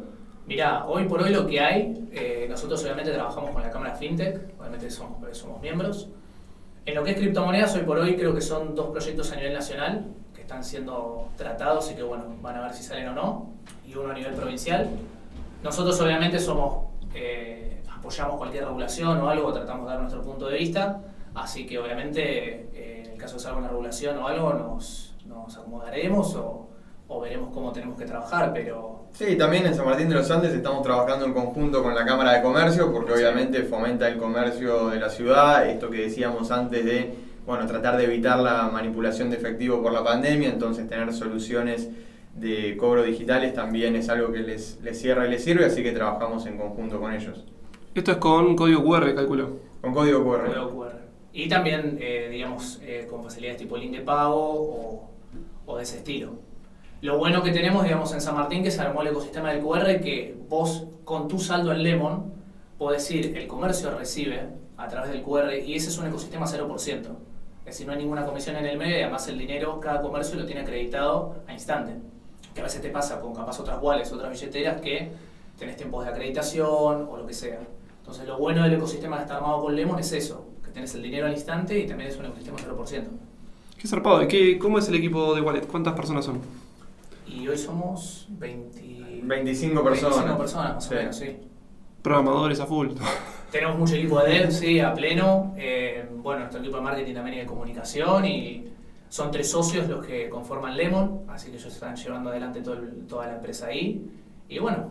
Mirá, 0.46 0.86
hoy 0.86 1.08
por 1.08 1.20
hoy 1.22 1.30
lo 1.30 1.44
que 1.44 1.58
hay, 1.58 2.08
eh, 2.12 2.46
nosotros 2.48 2.80
obviamente 2.84 3.10
trabajamos 3.10 3.50
con 3.50 3.62
la 3.62 3.70
Cámara 3.70 3.96
FinTech, 3.96 4.60
obviamente 4.60 4.88
somos, 4.92 5.36
somos 5.36 5.60
miembros. 5.60 6.08
En 6.84 6.94
lo 6.94 7.02
que 7.02 7.10
es 7.10 7.16
criptomonedas, 7.16 7.74
hoy 7.74 7.82
por 7.82 7.98
hoy 7.98 8.14
creo 8.14 8.32
que 8.32 8.40
son 8.40 8.76
dos 8.76 8.90
proyectos 8.90 9.32
a 9.32 9.36
nivel 9.36 9.52
nacional 9.52 10.06
que 10.32 10.42
están 10.42 10.62
siendo 10.62 11.30
tratados 11.36 11.90
y 11.90 11.96
que 11.96 12.04
bueno, 12.04 12.26
van 12.40 12.54
a 12.54 12.60
ver 12.60 12.74
si 12.74 12.84
salen 12.84 13.08
o 13.08 13.12
no, 13.12 13.50
y 13.84 13.96
uno 13.96 14.12
a 14.12 14.14
nivel 14.14 14.34
provincial. 14.34 14.88
Nosotros 15.64 16.00
obviamente 16.00 16.38
somos, 16.38 16.90
eh, 17.12 17.82
apoyamos 17.92 18.36
cualquier 18.36 18.66
regulación 18.66 19.18
o 19.18 19.28
algo, 19.28 19.52
tratamos 19.52 19.86
de 19.86 19.90
dar 19.94 20.00
nuestro 20.00 20.22
punto 20.22 20.46
de 20.46 20.58
vista, 20.58 21.00
así 21.34 21.66
que 21.66 21.76
obviamente 21.76 22.68
eh, 22.72 23.02
en 23.04 23.12
el 23.14 23.18
caso 23.18 23.34
de 23.34 23.40
salga 23.40 23.58
una 23.58 23.68
regulación 23.68 24.16
o 24.18 24.28
algo 24.28 24.52
nos, 24.52 25.16
nos 25.24 25.56
acomodaremos 25.56 26.36
o, 26.36 26.68
o 27.08 27.20
veremos 27.20 27.52
cómo 27.52 27.72
tenemos 27.72 27.98
que 27.98 28.04
trabajar, 28.04 28.52
pero 28.54 28.95
Sí, 29.16 29.34
también 29.36 29.64
en 29.64 29.74
San 29.74 29.86
Martín 29.86 30.10
de 30.10 30.14
los 30.14 30.30
Andes 30.30 30.52
estamos 30.52 30.82
trabajando 30.82 31.24
en 31.24 31.32
conjunto 31.32 31.82
con 31.82 31.94
la 31.94 32.04
Cámara 32.04 32.34
de 32.34 32.42
Comercio 32.42 32.92
porque 32.92 33.12
Sí. 33.14 33.18
obviamente 33.22 33.62
fomenta 33.62 34.06
el 34.08 34.18
comercio 34.18 34.88
de 34.90 35.00
la 35.00 35.08
ciudad, 35.08 35.66
esto 35.70 35.88
que 35.88 36.02
decíamos 36.02 36.50
antes 36.50 36.84
de, 36.84 37.14
bueno, 37.46 37.66
tratar 37.66 37.96
de 37.96 38.04
evitar 38.04 38.38
la 38.38 38.68
manipulación 38.70 39.30
de 39.30 39.36
efectivo 39.36 39.80
por 39.82 39.92
la 39.92 40.04
pandemia, 40.04 40.50
entonces 40.50 40.86
tener 40.86 41.14
soluciones 41.14 41.88
de 42.34 42.76
cobro 42.76 43.02
digitales 43.04 43.54
también 43.54 43.96
es 43.96 44.10
algo 44.10 44.30
que 44.32 44.40
les, 44.40 44.78
les 44.82 45.00
cierra 45.00 45.26
y 45.26 45.30
les 45.30 45.42
sirve, 45.42 45.64
así 45.64 45.82
que 45.82 45.92
trabajamos 45.92 46.44
en 46.44 46.58
conjunto 46.58 47.00
con 47.00 47.14
ellos. 47.14 47.42
Esto 47.94 48.12
es 48.12 48.18
con 48.18 48.54
código 48.54 48.84
QR, 48.84 49.14
calculo. 49.14 49.60
Con 49.80 49.94
código 49.94 50.22
QR. 50.22 50.44
Código 50.52 50.70
QR. 50.82 50.92
Y 51.32 51.48
también, 51.48 51.96
eh, 52.02 52.28
digamos, 52.30 52.80
eh, 52.82 53.06
con 53.08 53.22
facilidades 53.22 53.56
tipo 53.62 53.78
link 53.78 53.92
de 53.92 54.00
pago 54.02 54.36
o, 54.36 55.10
o 55.64 55.76
de 55.78 55.82
ese 55.84 55.96
estilo. 55.96 56.32
Lo 57.06 57.18
bueno 57.18 57.40
que 57.40 57.52
tenemos, 57.52 57.84
digamos, 57.84 58.12
en 58.14 58.20
San 58.20 58.34
Martín, 58.34 58.64
que 58.64 58.70
se 58.72 58.80
armó 58.80 59.00
el 59.00 59.06
ecosistema 59.06 59.52
del 59.52 59.62
QR, 59.62 60.00
que 60.00 60.36
vos 60.48 60.86
con 61.04 61.28
tu 61.28 61.38
saldo 61.38 61.70
en 61.70 61.84
Lemon 61.84 62.32
podés 62.78 63.08
ir, 63.12 63.38
el 63.38 63.46
comercio 63.46 63.96
recibe 63.96 64.48
a 64.76 64.88
través 64.88 65.12
del 65.12 65.22
QR 65.22 65.54
y 65.54 65.76
ese 65.76 65.90
es 65.90 65.98
un 65.98 66.08
ecosistema 66.08 66.46
0%. 66.46 66.90
Es 66.98 67.64
decir, 67.64 67.86
no 67.86 67.92
hay 67.92 67.98
ninguna 67.98 68.26
comisión 68.26 68.56
en 68.56 68.66
el 68.66 68.76
medio 68.76 68.98
y 68.98 69.02
además 69.02 69.28
el 69.28 69.38
dinero, 69.38 69.78
cada 69.78 70.02
comercio 70.02 70.36
lo 70.36 70.46
tiene 70.46 70.62
acreditado 70.62 71.36
a 71.46 71.52
instante. 71.52 71.92
Que 72.52 72.60
a 72.60 72.64
veces 72.64 72.82
te 72.82 72.90
pasa 72.90 73.20
con 73.20 73.32
capaz 73.36 73.60
otras 73.60 73.80
wallets, 73.80 74.10
otras 74.10 74.32
billeteras 74.32 74.80
que 74.80 75.12
tenés 75.56 75.76
tiempos 75.76 76.04
de 76.04 76.10
acreditación 76.10 77.06
o 77.08 77.16
lo 77.16 77.24
que 77.24 77.34
sea. 77.34 77.60
Entonces 77.98 78.26
lo 78.26 78.36
bueno 78.36 78.64
del 78.64 78.72
ecosistema 78.72 79.18
que 79.18 79.22
está 79.22 79.36
armado 79.36 79.62
con 79.62 79.76
Lemon 79.76 80.00
es 80.00 80.10
eso, 80.10 80.48
que 80.64 80.72
tenés 80.72 80.92
el 80.96 81.04
dinero 81.04 81.26
al 81.26 81.34
instante 81.34 81.78
y 81.78 81.86
también 81.86 82.10
es 82.10 82.16
un 82.16 82.24
ecosistema 82.24 82.58
0%. 82.58 83.04
Qué 83.78 83.86
zarpado. 83.86 84.24
¿Y 84.24 84.26
qué, 84.26 84.58
cómo 84.58 84.80
es 84.80 84.88
el 84.88 84.96
equipo 84.96 85.36
de 85.36 85.40
Wallet? 85.40 85.68
¿Cuántas 85.68 85.94
personas 85.94 86.24
son? 86.24 86.65
Y 87.26 87.48
hoy 87.48 87.56
somos 87.58 88.26
20... 88.30 89.20
25 89.22 89.82
personas. 89.84 90.16
25 90.16 90.38
personas 90.38 90.74
más 90.74 90.84
Sí. 90.84 90.94
o 90.94 90.96
menos, 90.98 91.16
sí. 91.16 91.36
Programadores 92.02 92.60
a 92.60 92.66
full. 92.66 92.88
Tenemos 93.50 93.78
mucho 93.78 93.94
equipo 93.94 94.20
de 94.20 94.30
dev, 94.32 94.50
sí, 94.52 94.80
a 94.80 94.92
pleno. 94.94 95.54
Eh, 95.56 96.04
bueno, 96.16 96.40
nuestro 96.40 96.60
equipo 96.60 96.76
de 96.76 96.82
marketing 96.82 97.14
también 97.14 97.36
y 97.38 97.40
de 97.40 97.46
comunicación 97.46 98.24
y 98.26 98.68
son 99.08 99.30
tres 99.30 99.50
socios 99.50 99.88
los 99.88 100.04
que 100.04 100.28
conforman 100.28 100.76
Lemon, 100.76 101.22
así 101.28 101.50
que 101.50 101.56
ellos 101.56 101.72
están 101.72 101.96
llevando 101.96 102.30
adelante 102.30 102.60
todo 102.60 102.74
el- 102.74 103.06
toda 103.06 103.26
la 103.26 103.36
empresa 103.36 103.66
ahí. 103.68 104.04
Y 104.48 104.58
bueno, 104.58 104.90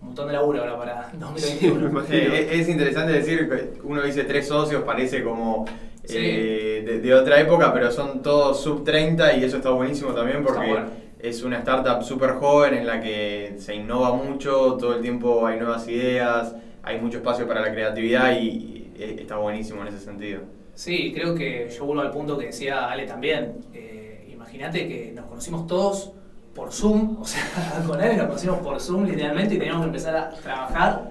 un 0.00 0.08
montón 0.08 0.26
de 0.28 0.34
laburo 0.34 0.60
ahora 0.60 0.78
para 0.78 1.10
me 1.12 1.18
2021. 1.18 1.88
imagino. 1.88 2.34
Eh, 2.34 2.60
es 2.60 2.68
interesante 2.68 3.12
decir 3.12 3.48
que 3.48 3.80
uno 3.82 4.02
dice 4.02 4.24
tres 4.24 4.46
socios, 4.48 4.82
parece 4.84 5.22
como 5.22 5.64
Sí. 6.04 6.16
eh, 6.18 6.82
de, 6.86 7.00
de 7.00 7.14
otra 7.14 7.40
época, 7.40 7.72
pero 7.72 7.90
son 7.90 8.20
todos 8.22 8.60
sub 8.62 8.84
30 8.84 9.36
y 9.38 9.44
eso 9.44 9.56
está 9.56 9.70
buenísimo 9.70 10.12
también 10.12 10.42
porque 10.44 10.60
Está 10.60 10.70
bueno. 10.72 11.03
Es 11.24 11.42
una 11.42 11.58
startup 11.58 12.02
súper 12.02 12.32
joven 12.32 12.74
en 12.74 12.86
la 12.86 13.00
que 13.00 13.54
se 13.58 13.74
innova 13.74 14.14
mucho, 14.14 14.76
todo 14.78 14.96
el 14.96 15.00
tiempo 15.00 15.46
hay 15.46 15.58
nuevas 15.58 15.88
ideas, 15.88 16.54
hay 16.82 17.00
mucho 17.00 17.18
espacio 17.18 17.48
para 17.48 17.62
la 17.62 17.72
creatividad 17.72 18.38
y, 18.38 18.92
eh, 18.98 19.16
está 19.20 19.38
buenísimo 19.38 19.80
en 19.82 19.88
ese 19.88 20.00
sentido. 20.00 20.42
Sí, 20.74 21.12
creo 21.14 21.34
que 21.34 21.70
yo 21.74 21.86
vuelvo 21.86 22.02
al 22.02 22.10
punto 22.10 22.36
que 22.36 22.46
decía 22.46 22.90
Ale 22.90 23.06
también. 23.06 23.54
Eh, 23.72 24.28
Imagínate 24.30 24.86
que 24.86 25.12
nos 25.12 25.24
conocimos 25.24 25.66
todos 25.66 26.12
por 26.54 26.70
Zoom, 26.72 27.16
o 27.22 27.24
sea, 27.24 27.42
con 27.86 27.98
Ale 27.98 28.16
nos 28.16 28.26
conocimos 28.26 28.58
por 28.58 28.78
Zoom 28.78 29.06
literalmente 29.06 29.54
y 29.54 29.58
teníamos 29.58 29.80
que 29.80 29.86
empezar 29.86 30.14
a 30.14 30.30
trabajar 30.30 31.10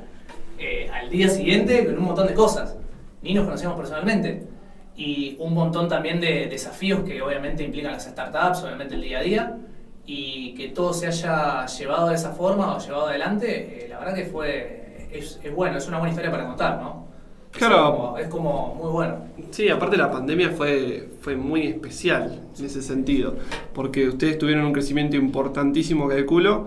eh, 0.59 0.89
al 0.93 1.09
día 1.09 1.27
siguiente 1.27 1.85
con 1.85 1.97
un 1.97 2.05
montón 2.05 2.27
de 2.27 2.35
cosas. 2.35 2.77
Ni 3.23 3.33
nos 3.33 3.45
conocíamos 3.45 3.77
personalmente. 3.77 4.47
Y 4.95 5.35
un 5.39 5.55
montón 5.55 5.89
también 5.89 6.21
de 6.21 6.45
desafíos 6.45 7.03
que 7.03 7.19
obviamente 7.21 7.63
implican 7.63 7.93
las 7.93 8.03
startups, 8.03 8.63
obviamente 8.63 8.93
el 8.93 9.01
día 9.01 9.19
a 9.19 9.23
día. 9.23 9.57
Y 10.05 10.53
que 10.55 10.69
todo 10.69 10.93
se 10.93 11.07
haya 11.07 11.65
llevado 11.65 12.09
de 12.09 12.15
esa 12.15 12.31
forma 12.33 12.75
o 12.75 12.79
llevado 12.79 13.07
adelante, 13.07 13.85
eh, 13.85 13.87
la 13.89 13.99
verdad 13.99 14.15
que 14.15 14.25
fue. 14.25 15.07
Es, 15.13 15.39
es 15.43 15.55
bueno, 15.55 15.77
es 15.77 15.87
una 15.87 15.97
buena 15.99 16.09
historia 16.11 16.31
para 16.31 16.45
contar, 16.45 16.81
¿no? 16.81 17.07
Es 17.51 17.57
Claro. 17.59 17.95
como- 17.95 18.17
es 18.17 18.27
como 18.27 18.75
muy 18.75 18.89
bueno. 18.91 19.15
Sí, 19.51 19.69
aparte 19.69 19.95
la 19.95 20.09
pandemia 20.11 20.49
fue, 20.49 21.09
fue 21.21 21.35
muy 21.37 21.67
especial 21.67 22.41
en 22.57 22.65
ese 22.65 22.81
sentido, 22.81 23.35
porque 23.73 24.07
ustedes 24.09 24.39
tuvieron 24.39 24.65
un 24.65 24.73
crecimiento 24.73 25.15
importantísimo 25.15 26.07
calculo 26.09 26.65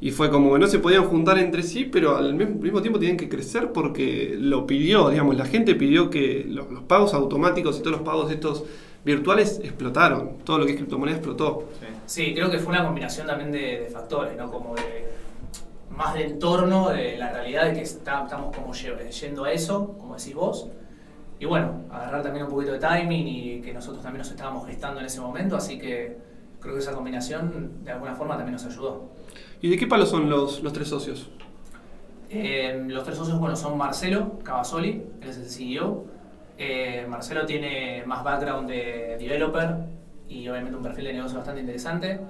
y 0.00 0.10
fue 0.10 0.30
como 0.30 0.52
que 0.52 0.58
no 0.58 0.66
se 0.66 0.80
podían 0.80 1.04
juntar 1.04 1.38
entre 1.38 1.62
sí, 1.62 1.84
pero 1.84 2.16
al 2.16 2.34
mismo, 2.34 2.56
mismo 2.60 2.82
tiempo 2.82 2.98
tenían 2.98 3.16
que 3.16 3.28
crecer 3.28 3.70
porque 3.72 4.34
lo 4.36 4.66
pidió, 4.66 5.08
digamos, 5.08 5.36
la 5.36 5.46
gente 5.46 5.76
pidió 5.76 6.10
que 6.10 6.44
los, 6.48 6.68
los 6.70 6.82
pagos 6.82 7.14
automáticos 7.14 7.78
y 7.78 7.82
todos 7.82 7.92
los 7.98 8.02
pagos 8.02 8.30
estos 8.32 8.64
virtuales 9.04 9.60
explotaron, 9.62 10.38
todo 10.44 10.58
lo 10.58 10.64
que 10.66 10.72
es 10.72 10.76
criptomoneda 10.78 11.16
explotó. 11.16 11.68
Sí, 12.06 12.34
creo 12.34 12.50
que 12.50 12.58
fue 12.58 12.72
una 12.72 12.84
combinación 12.84 13.26
también 13.26 13.52
de, 13.52 13.80
de 13.80 13.86
factores, 13.90 14.36
¿no? 14.36 14.50
Como 14.50 14.74
de 14.74 15.12
más 15.90 16.14
de 16.14 16.24
entorno, 16.24 16.88
de 16.88 17.16
la 17.16 17.32
realidad 17.32 17.66
de 17.66 17.74
que 17.74 17.80
está- 17.82 18.24
estamos 18.24 18.54
como 18.54 18.72
yendo 18.72 19.44
a 19.44 19.52
eso, 19.52 19.96
como 19.98 20.16
decís 20.16 20.34
vos. 20.34 20.68
Y 21.38 21.46
bueno, 21.46 21.82
agarrar 21.90 22.22
también 22.22 22.44
un 22.46 22.50
poquito 22.50 22.72
de 22.72 22.78
timing 22.78 23.26
y 23.28 23.60
que 23.60 23.72
nosotros 23.74 24.02
también 24.02 24.18
nos 24.18 24.30
estábamos 24.30 24.66
gestando 24.66 25.00
en 25.00 25.06
ese 25.06 25.20
momento, 25.20 25.56
así 25.56 25.78
que 25.78 26.16
creo 26.60 26.74
que 26.74 26.80
esa 26.80 26.92
combinación 26.92 27.84
de 27.84 27.90
alguna 27.92 28.14
forma 28.14 28.36
también 28.36 28.52
nos 28.54 28.64
ayudó. 28.64 29.04
¿Y 29.60 29.68
de 29.70 29.76
qué 29.76 29.86
palo 29.86 30.06
son 30.06 30.28
los, 30.30 30.62
los 30.62 30.72
tres 30.72 30.88
socios? 30.88 31.28
Eh, 32.30 32.84
los 32.88 33.04
tres 33.04 33.16
socios, 33.16 33.38
bueno, 33.38 33.54
son 33.54 33.76
Marcelo 33.78 34.38
Cavasoli, 34.42 35.02
él 35.20 35.28
es 35.28 35.36
el 35.36 35.46
CEO. 35.46 36.04
Eh, 36.58 37.04
Marcelo 37.08 37.44
tiene 37.46 38.02
más 38.06 38.22
background 38.22 38.68
de 38.68 39.16
developer, 39.18 39.76
y 40.28 40.48
obviamente 40.48 40.76
un 40.76 40.82
perfil 40.82 41.04
de 41.06 41.12
negocio 41.14 41.36
bastante 41.38 41.60
interesante. 41.60 42.20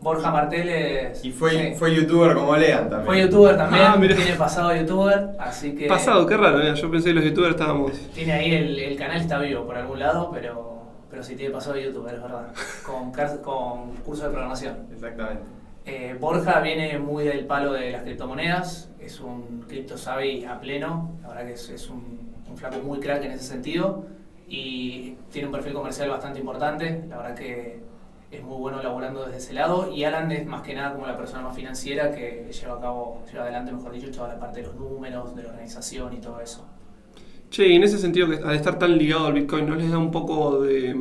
Borja 0.00 0.30
Martel 0.30 0.68
es... 0.68 1.24
Y 1.24 1.32
fue, 1.32 1.50
sí, 1.50 1.74
fue 1.76 1.92
youtuber 1.94 2.32
como 2.34 2.56
Lean 2.56 2.88
también. 2.88 3.04
fue 3.04 3.20
youtuber 3.20 3.56
también, 3.56 3.84
Ah, 3.84 3.96
mira. 3.98 4.14
tiene 4.14 4.34
pasado 4.34 4.74
youtuber, 4.76 5.30
así 5.40 5.74
que... 5.74 5.86
Pasado, 5.88 6.24
qué 6.24 6.36
raro, 6.36 6.62
¿eh? 6.62 6.72
yo 6.76 6.88
pensé 6.88 7.08
que 7.08 7.14
los 7.14 7.24
youtubers 7.24 7.50
estábamos... 7.56 7.92
Tiene 8.14 8.32
ahí 8.32 8.54
el, 8.54 8.78
el 8.78 8.96
canal 8.96 9.20
está 9.20 9.40
vivo 9.40 9.66
por 9.66 9.76
algún 9.76 9.98
lado, 9.98 10.30
pero, 10.32 10.82
pero 11.10 11.24
sí 11.24 11.34
tiene 11.34 11.52
pasado 11.52 11.74
de 11.74 11.86
youtuber, 11.86 12.14
es 12.14 12.22
verdad. 12.22 12.46
Con, 12.86 13.10
con 13.42 13.96
curso 14.04 14.22
de 14.24 14.30
programación. 14.30 14.86
Exactamente. 14.92 15.42
Eh, 15.84 16.16
Borja 16.20 16.60
viene 16.60 16.96
muy 17.00 17.24
del 17.24 17.46
palo 17.46 17.72
de 17.72 17.90
las 17.90 18.02
criptomonedas, 18.02 18.90
es 19.00 19.18
un 19.20 19.64
cripto 19.66 19.96
savvy 19.98 20.44
a 20.44 20.60
pleno, 20.60 21.18
la 21.22 21.28
verdad 21.28 21.46
que 21.46 21.52
es, 21.54 21.70
es 21.70 21.88
un, 21.90 22.34
un 22.48 22.56
flaco 22.56 22.78
muy 22.78 23.00
crack 23.00 23.24
en 23.24 23.32
ese 23.32 23.44
sentido 23.44 24.04
y 24.48 25.14
tiene 25.30 25.48
un 25.48 25.52
perfil 25.52 25.74
comercial 25.74 26.08
bastante 26.08 26.40
importante, 26.40 27.04
la 27.08 27.18
verdad 27.18 27.34
que 27.34 27.80
es 28.30 28.42
muy 28.42 28.56
bueno 28.56 28.82
laburando 28.82 29.24
desde 29.24 29.38
ese 29.38 29.52
lado 29.54 29.90
y 29.90 30.04
Alan 30.04 30.30
es 30.32 30.46
más 30.46 30.62
que 30.62 30.74
nada 30.74 30.92
como 30.92 31.06
la 31.06 31.16
persona 31.16 31.42
más 31.42 31.56
financiera 31.56 32.10
que 32.10 32.50
lleva 32.50 32.74
a 32.74 32.80
cabo, 32.80 33.22
lleva 33.30 33.44
adelante 33.44 33.72
mejor 33.72 33.92
dicho 33.92 34.10
toda 34.10 34.28
la 34.28 34.38
parte 34.38 34.60
de 34.60 34.66
los 34.66 34.76
números, 34.76 35.34
de 35.34 35.42
la 35.42 35.50
organización 35.50 36.12
y 36.12 36.18
todo 36.18 36.40
eso. 36.40 36.66
Che, 37.50 37.66
y 37.66 37.76
en 37.76 37.82
ese 37.82 37.96
sentido, 37.98 38.28
que 38.28 38.36
al 38.36 38.54
estar 38.54 38.78
tan 38.78 38.98
ligado 38.98 39.26
al 39.26 39.32
Bitcoin, 39.32 39.66
¿no 39.66 39.74
les 39.74 39.90
da 39.90 39.96
un 39.96 40.10
poco 40.10 40.60
de, 40.60 40.94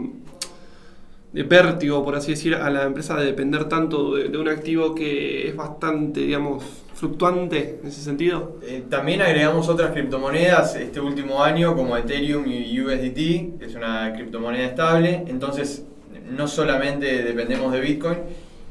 de 1.34 1.44
vértigo, 1.44 2.04
por 2.06 2.16
así 2.16 2.32
decir, 2.32 2.56
a 2.56 2.70
la 2.70 2.84
empresa 2.84 3.18
de 3.18 3.26
depender 3.26 3.66
tanto 3.66 4.16
de, 4.16 4.30
de 4.30 4.38
un 4.38 4.48
activo 4.48 4.96
que 4.96 5.50
es 5.50 5.56
bastante, 5.56 6.22
digamos, 6.22 6.64
fluctuante 6.98 7.80
en 7.82 7.88
ese 7.88 8.02
sentido? 8.02 8.58
Eh, 8.64 8.84
también 8.90 9.22
agregamos 9.22 9.70
otras 9.70 9.92
criptomonedas 9.92 10.76
este 10.76 11.00
último 11.00 11.44
año 11.44 11.76
como 11.76 11.96
Ethereum 11.96 12.46
y 12.48 12.82
USDT, 12.82 13.60
que 13.60 13.66
es 13.68 13.76
una 13.76 14.12
criptomoneda 14.14 14.66
estable. 14.66 15.24
Entonces, 15.28 15.86
no 16.30 16.48
solamente 16.48 17.24
dependemos 17.24 17.72
de 17.72 17.82
Bitcoin. 17.82 18.18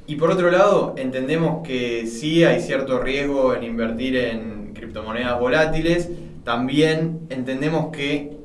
Y 0.08 0.16
por 0.16 0.30
otro 0.30 0.50
lado, 0.50 0.94
entendemos 0.98 1.66
que 1.66 2.06
sí 2.06 2.44
hay 2.44 2.60
cierto 2.60 3.00
riesgo 3.00 3.54
en 3.54 3.64
invertir 3.64 4.16
en 4.16 4.72
criptomonedas 4.74 5.38
volátiles. 5.38 6.10
También 6.44 7.20
entendemos 7.30 7.90
que 7.92 8.36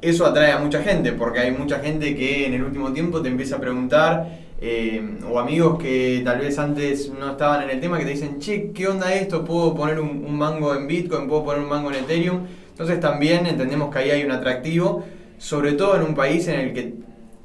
eso 0.00 0.26
atrae 0.26 0.52
a 0.52 0.58
mucha 0.58 0.82
gente, 0.82 1.12
porque 1.12 1.40
hay 1.40 1.50
mucha 1.50 1.80
gente 1.80 2.14
que 2.14 2.46
en 2.46 2.54
el 2.54 2.62
último 2.62 2.92
tiempo 2.92 3.22
te 3.22 3.28
empieza 3.28 3.56
a 3.56 3.60
preguntar, 3.60 4.43
eh, 4.60 5.02
o 5.30 5.38
amigos 5.38 5.78
que 5.78 6.22
tal 6.24 6.38
vez 6.38 6.58
antes 6.58 7.10
no 7.10 7.32
estaban 7.32 7.62
en 7.64 7.70
el 7.70 7.80
tema, 7.80 7.98
que 7.98 8.04
te 8.04 8.10
dicen, 8.12 8.38
che, 8.38 8.70
¿qué 8.72 8.88
onda 8.88 9.12
esto? 9.14 9.44
¿Puedo 9.44 9.74
poner 9.74 10.00
un, 10.00 10.24
un 10.24 10.36
mango 10.36 10.74
en 10.74 10.86
Bitcoin? 10.86 11.28
¿Puedo 11.28 11.44
poner 11.44 11.62
un 11.62 11.68
mango 11.68 11.90
en 11.90 11.96
Ethereum? 12.04 12.40
Entonces 12.70 12.98
también 13.00 13.46
entendemos 13.46 13.92
que 13.92 13.98
ahí 14.00 14.10
hay 14.10 14.24
un 14.24 14.32
atractivo, 14.32 15.04
sobre 15.38 15.72
todo 15.72 15.96
en 15.96 16.02
un 16.02 16.14
país 16.14 16.48
en 16.48 16.60
el 16.60 16.72
que 16.72 16.94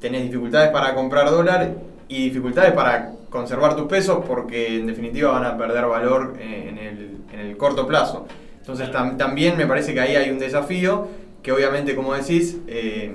tenés 0.00 0.22
dificultades 0.22 0.70
para 0.70 0.94
comprar 0.94 1.30
dólar 1.30 1.74
y 2.08 2.24
dificultades 2.24 2.72
para 2.72 3.12
conservar 3.28 3.76
tus 3.76 3.86
pesos, 3.86 4.24
porque 4.26 4.78
en 4.78 4.86
definitiva 4.86 5.30
van 5.32 5.44
a 5.44 5.56
perder 5.56 5.86
valor 5.86 6.34
eh, 6.40 6.66
en 6.70 6.78
el, 6.78 7.16
en 7.32 7.40
el 7.40 7.56
corto 7.56 7.86
plazo. 7.86 8.26
Entonces 8.58 8.90
tam- 8.90 9.16
también 9.16 9.56
me 9.56 9.66
parece 9.66 9.94
que 9.94 10.00
ahí 10.00 10.16
hay 10.16 10.30
un 10.30 10.38
desafío 10.38 11.06
que 11.42 11.52
obviamente, 11.52 11.94
como 11.94 12.14
decís, 12.14 12.58
eh, 12.66 13.12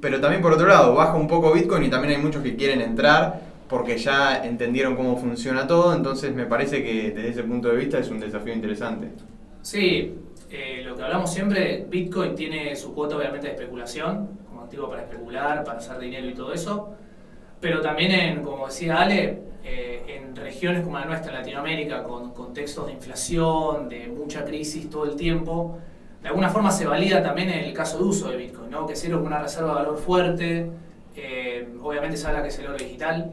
pero 0.00 0.20
también 0.20 0.42
por 0.42 0.52
otro 0.52 0.66
lado, 0.68 0.94
baja 0.94 1.14
un 1.14 1.26
poco 1.26 1.52
Bitcoin 1.52 1.84
y 1.84 1.90
también 1.90 2.16
hay 2.16 2.22
muchos 2.22 2.42
que 2.42 2.56
quieren 2.56 2.80
entrar 2.80 3.40
porque 3.68 3.96
ya 3.98 4.44
entendieron 4.44 4.96
cómo 4.96 5.16
funciona 5.16 5.66
todo, 5.66 5.94
entonces 5.94 6.34
me 6.34 6.44
parece 6.44 6.82
que 6.82 7.12
desde 7.12 7.28
ese 7.28 7.42
punto 7.44 7.68
de 7.68 7.76
vista 7.76 7.98
es 7.98 8.10
un 8.10 8.18
desafío 8.18 8.52
interesante. 8.52 9.08
Sí, 9.62 10.12
eh, 10.50 10.82
lo 10.84 10.96
que 10.96 11.02
hablamos 11.04 11.32
siempre, 11.32 11.86
Bitcoin 11.88 12.34
tiene 12.34 12.74
su 12.74 12.92
cuota 12.92 13.16
obviamente 13.16 13.46
de 13.46 13.52
especulación, 13.52 14.28
como 14.48 14.62
activo 14.62 14.90
para 14.90 15.02
especular, 15.02 15.62
para 15.62 15.78
hacer 15.78 15.98
dinero 16.00 16.28
y 16.28 16.34
todo 16.34 16.52
eso, 16.52 16.94
pero 17.60 17.80
también 17.80 18.10
en, 18.10 18.42
como 18.42 18.66
decía 18.66 19.00
Ale, 19.00 19.38
eh, 19.62 20.02
en 20.08 20.34
regiones 20.34 20.82
como 20.82 20.98
la 20.98 21.04
nuestra, 21.04 21.32
Latinoamérica, 21.32 22.02
con 22.02 22.32
contextos 22.32 22.86
de 22.86 22.94
inflación, 22.94 23.88
de 23.88 24.08
mucha 24.08 24.44
crisis 24.44 24.90
todo 24.90 25.04
el 25.04 25.14
tiempo, 25.14 25.78
de 26.22 26.28
alguna 26.28 26.50
forma 26.50 26.70
se 26.70 26.86
valida 26.86 27.22
también 27.22 27.48
el 27.48 27.72
caso 27.72 27.98
de 27.98 28.04
uso 28.04 28.28
de 28.28 28.36
Bitcoin, 28.36 28.70
¿no? 28.70 28.86
que 28.86 28.94
sirve 28.94 29.14
como 29.14 29.26
una 29.26 29.42
reserva 29.42 29.70
de 29.70 29.74
valor 29.76 29.98
fuerte, 29.98 30.70
eh, 31.16 31.68
obviamente 31.82 32.16
se 32.16 32.26
habla 32.26 32.42
que 32.42 32.48
es 32.48 32.58
el 32.58 32.66
oro 32.66 32.76
digital, 32.76 33.32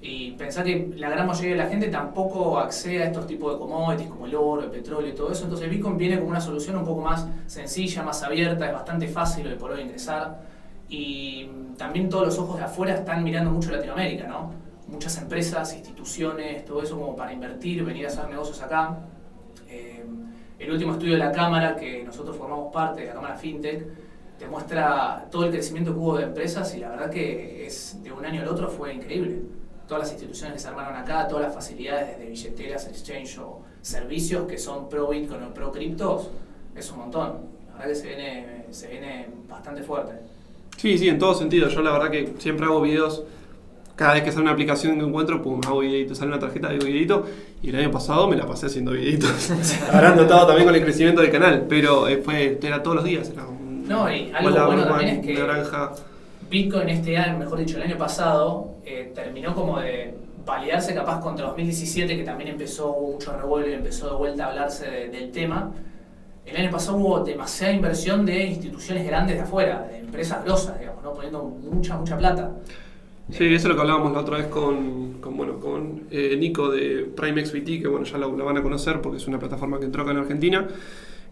y 0.00 0.32
pensar 0.32 0.64
que 0.64 0.90
la 0.96 1.10
gran 1.10 1.26
mayoría 1.26 1.52
de 1.52 1.56
la 1.56 1.68
gente 1.68 1.88
tampoco 1.88 2.58
accede 2.58 3.02
a 3.02 3.06
estos 3.06 3.26
tipos 3.26 3.52
de 3.52 3.58
commodities 3.58 4.08
como 4.08 4.26
el 4.26 4.34
oro, 4.36 4.62
el 4.62 4.70
petróleo 4.70 5.10
y 5.10 5.14
todo 5.14 5.32
eso. 5.32 5.44
Entonces 5.44 5.68
Bitcoin 5.68 5.96
viene 5.96 6.18
como 6.18 6.30
una 6.30 6.40
solución 6.40 6.76
un 6.76 6.84
poco 6.84 7.02
más 7.02 7.26
sencilla, 7.46 8.04
más 8.04 8.22
abierta, 8.22 8.64
es 8.66 8.72
bastante 8.72 9.08
fácil 9.08 9.52
por 9.54 9.72
hoy 9.72 9.82
ingresar. 9.82 10.40
Y 10.88 11.50
también 11.76 12.08
todos 12.08 12.26
los 12.26 12.38
ojos 12.38 12.58
de 12.58 12.64
afuera 12.64 12.94
están 12.94 13.24
mirando 13.24 13.50
mucho 13.50 13.72
Latinoamérica, 13.72 14.28
¿no? 14.28 14.52
Muchas 14.86 15.18
empresas, 15.18 15.74
instituciones, 15.74 16.64
todo 16.64 16.80
eso 16.80 16.96
como 16.96 17.16
para 17.16 17.32
invertir, 17.32 17.84
venir 17.84 18.04
a 18.04 18.08
hacer 18.08 18.28
negocios 18.28 18.62
acá. 18.62 19.00
Eh, 19.68 20.04
el 20.68 20.74
último 20.74 20.92
estudio 20.92 21.14
de 21.14 21.18
la 21.18 21.32
Cámara, 21.32 21.74
que 21.74 22.04
nosotros 22.04 22.36
formamos 22.36 22.70
parte 22.70 23.00
de 23.00 23.06
la 23.06 23.14
Cámara 23.14 23.36
FinTech, 23.36 23.86
te 24.38 24.46
muestra 24.46 25.26
todo 25.30 25.46
el 25.46 25.50
crecimiento 25.50 25.94
que 25.94 25.98
hubo 25.98 26.18
de 26.18 26.24
empresas 26.24 26.74
y 26.74 26.80
la 26.80 26.90
verdad 26.90 27.10
que 27.10 27.66
es 27.66 28.02
de 28.02 28.12
un 28.12 28.24
año 28.24 28.42
al 28.42 28.48
otro 28.48 28.68
fue 28.68 28.92
increíble. 28.92 29.40
Todas 29.86 30.02
las 30.02 30.12
instituciones 30.12 30.52
que 30.52 30.58
se 30.60 30.68
armaron 30.68 30.94
acá, 30.94 31.26
todas 31.26 31.46
las 31.46 31.54
facilidades 31.54 32.18
de 32.18 32.26
billeteras, 32.26 32.86
exchange 32.86 33.38
o 33.38 33.62
servicios 33.80 34.46
que 34.46 34.58
son 34.58 34.90
pro 34.90 35.08
Bitcoin 35.08 35.42
o 35.42 35.54
pro 35.54 35.72
criptos, 35.72 36.28
es 36.76 36.92
un 36.92 36.98
montón. 36.98 37.38
La 37.68 37.72
verdad 37.72 37.88
que 37.88 37.94
se 37.94 38.06
viene, 38.06 38.64
se 38.70 38.88
viene 38.88 39.26
bastante 39.48 39.82
fuerte. 39.82 40.12
Sí, 40.76 40.98
sí, 40.98 41.08
en 41.08 41.18
todo 41.18 41.34
sentido. 41.34 41.68
Yo 41.68 41.80
la 41.80 41.92
verdad 41.92 42.10
que 42.10 42.34
siempre 42.38 42.66
hago 42.66 42.82
videos. 42.82 43.24
Cada 43.98 44.14
vez 44.14 44.22
que 44.22 44.30
sale 44.30 44.42
una 44.42 44.52
aplicación 44.52 44.96
que 44.96 45.04
encuentro, 45.04 45.42
pum, 45.42 45.60
hago 45.66 45.80
videito, 45.80 46.14
sale 46.14 46.30
una 46.30 46.38
tarjeta, 46.38 46.68
hago 46.68 46.84
videito. 46.84 47.26
Y 47.62 47.70
el 47.70 47.76
año 47.76 47.90
pasado 47.90 48.28
me 48.28 48.36
la 48.36 48.46
pasé 48.46 48.66
haciendo 48.66 48.92
videitos. 48.92 49.50
Habrán 49.92 50.16
notado 50.22 50.46
también 50.46 50.66
con 50.66 50.74
el 50.76 50.82
crecimiento 50.84 51.20
del 51.20 51.32
canal, 51.32 51.66
pero 51.68 52.06
eh, 52.06 52.18
fue, 52.18 52.60
era 52.62 52.80
todos 52.80 52.94
los 52.98 53.04
días. 53.04 53.28
Era 53.30 53.44
un, 53.48 53.88
No, 53.88 54.08
y 54.08 54.30
algo 54.32 54.50
hola, 54.50 54.66
bueno 54.66 55.00
es 55.00 55.18
que- 55.26 55.34
naranja. 55.34 55.90
Bitcoin 56.48 56.88
este 56.90 57.16
año, 57.16 57.38
mejor 57.38 57.58
dicho, 57.58 57.76
el 57.76 57.82
año 57.82 57.98
pasado, 57.98 58.76
eh, 58.86 59.10
terminó 59.14 59.52
como 59.54 59.80
de 59.80 60.14
validarse 60.46 60.94
capaz 60.94 61.20
contra 61.20 61.46
2017, 61.46 62.16
que 62.16 62.22
también 62.22 62.50
empezó, 62.50 62.90
hubo 62.92 63.12
mucho 63.14 63.36
revuelo 63.36 63.68
y 63.68 63.72
empezó 63.74 64.08
de 64.10 64.14
vuelta 64.16 64.44
a 64.46 64.50
hablarse 64.50 64.88
de- 64.88 65.08
del 65.08 65.32
tema. 65.32 65.72
El 66.46 66.56
año 66.56 66.70
pasado 66.70 66.96
hubo 66.98 67.20
demasiada 67.24 67.72
inversión 67.74 68.24
de 68.24 68.44
instituciones 68.46 69.04
grandes 69.04 69.36
de 69.36 69.42
afuera, 69.42 69.86
de 69.90 69.98
empresas 69.98 70.42
grosas, 70.44 70.78
digamos, 70.78 71.02
¿no? 71.02 71.12
poniendo 71.12 71.42
mucha, 71.42 71.96
mucha 71.98 72.16
plata. 72.16 72.50
Sí, 73.30 73.44
eso 73.44 73.54
es 73.54 73.64
lo 73.66 73.74
que 73.74 73.80
hablábamos 73.82 74.12
la 74.12 74.20
otra 74.20 74.38
vez 74.38 74.46
con, 74.46 75.14
con, 75.20 75.36
bueno, 75.36 75.58
con 75.60 76.04
eh, 76.10 76.36
Nico 76.38 76.70
de 76.70 77.06
Prime 77.14 77.44
XBT, 77.44 77.82
que 77.82 77.88
bueno, 77.88 78.04
ya 78.06 78.16
la, 78.18 78.26
la 78.26 78.44
van 78.44 78.56
a 78.56 78.62
conocer 78.62 79.00
porque 79.02 79.18
es 79.18 79.26
una 79.26 79.38
plataforma 79.38 79.78
que 79.78 79.84
entró 79.84 80.02
acá 80.02 80.12
en 80.12 80.18
Argentina, 80.18 80.66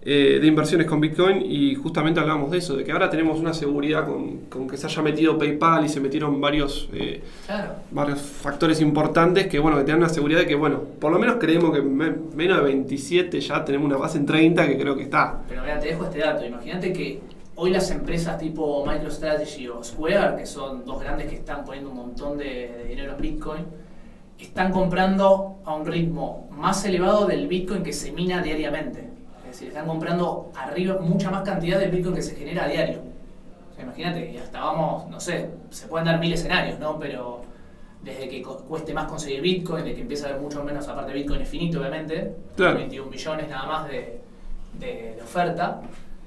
eh, 0.08 0.38
de 0.40 0.46
inversiones 0.46 0.86
con 0.86 1.00
Bitcoin 1.00 1.42
y 1.44 1.74
justamente 1.74 2.20
hablábamos 2.20 2.50
de 2.52 2.58
eso, 2.58 2.76
de 2.76 2.84
que 2.84 2.92
ahora 2.92 3.08
tenemos 3.10 3.40
una 3.40 3.52
seguridad 3.54 4.06
con, 4.06 4.42
con 4.48 4.68
que 4.68 4.76
se 4.76 4.86
haya 4.86 5.02
metido 5.02 5.36
PayPal 5.38 5.84
y 5.86 5.88
se 5.88 5.98
metieron 6.00 6.38
varios, 6.40 6.88
eh, 6.92 7.22
Claro. 7.46 7.72
varios 7.90 8.20
factores 8.20 8.80
importantes 8.82 9.46
que 9.48 9.58
bueno, 9.58 9.78
que 9.78 9.84
te 9.84 9.90
dan 9.90 9.98
una 10.00 10.08
seguridad 10.10 10.40
de 10.40 10.46
que 10.46 10.54
bueno, 10.54 10.80
por 11.00 11.10
lo 11.10 11.18
menos 11.18 11.36
creemos 11.40 11.74
que 11.74 11.82
me- 11.82 12.14
menos 12.36 12.58
de 12.58 12.62
27 12.64 13.40
ya 13.40 13.64
tenemos 13.64 13.86
una 13.86 13.96
base 13.96 14.18
en 14.18 14.26
30 14.26 14.68
que 14.68 14.78
creo 14.78 14.94
que 14.94 15.02
está. 15.02 15.40
Pero 15.48 15.62
mira, 15.62 15.80
te 15.80 15.88
dejo 15.88 16.04
este 16.04 16.18
dato. 16.18 16.44
Imagínate 16.44 16.92
que 16.92 17.18
hoy 17.56 17.70
las 17.70 17.90
empresas 17.90 18.38
tipo 18.38 18.84
MicroStrategy 18.86 19.68
o 19.68 19.82
Square, 19.82 20.36
que 20.36 20.46
son 20.46 20.84
dos 20.84 21.00
grandes 21.00 21.28
que 21.28 21.36
están 21.36 21.64
poniendo 21.64 21.90
un 21.90 21.96
montón 21.96 22.36
de, 22.38 22.44
de 22.76 22.84
dinero 22.84 23.12
en 23.14 23.20
Bitcoin, 23.20 23.64
están 24.38 24.70
comprando 24.72 25.56
a 25.64 25.74
un 25.74 25.86
ritmo 25.86 26.48
más 26.52 26.84
elevado 26.84 27.26
del 27.26 27.48
Bitcoin 27.48 27.82
que 27.82 27.92
se 27.92 28.12
mina 28.12 28.42
diariamente. 28.42 29.08
Es 29.44 29.52
decir, 29.52 29.68
están 29.68 29.86
comprando 29.86 30.50
arriba 30.54 30.98
mucha 31.00 31.30
más 31.30 31.42
cantidad 31.42 31.78
del 31.78 31.90
Bitcoin 31.90 32.14
que 32.14 32.22
se 32.22 32.34
genera 32.36 32.64
a 32.64 32.68
diario. 32.68 33.00
O 33.70 33.74
sea, 33.74 33.84
imagínate, 33.84 34.30
y 34.32 34.36
hasta 34.36 34.60
vamos, 34.60 35.08
no 35.08 35.18
sé, 35.20 35.50
se 35.70 35.86
pueden 35.86 36.06
dar 36.06 36.18
mil 36.20 36.32
escenarios, 36.32 36.78
¿no? 36.78 36.98
Pero 36.98 37.42
desde 38.02 38.28
que 38.28 38.42
cueste 38.42 38.92
más 38.92 39.06
conseguir 39.06 39.40
Bitcoin, 39.40 39.84
de 39.84 39.94
que 39.94 40.02
empieza 40.02 40.26
a 40.26 40.30
haber 40.30 40.42
mucho 40.42 40.62
menos, 40.62 40.86
aparte 40.88 41.12
Bitcoin 41.14 41.40
es 41.40 41.48
finito, 41.48 41.80
obviamente, 41.80 42.34
Claro. 42.56 42.76
21 42.76 43.10
millones 43.10 43.48
nada 43.48 43.66
más 43.66 43.88
de, 43.88 44.20
de- 44.78 45.14
de 45.16 45.22
oferta. 45.22 45.80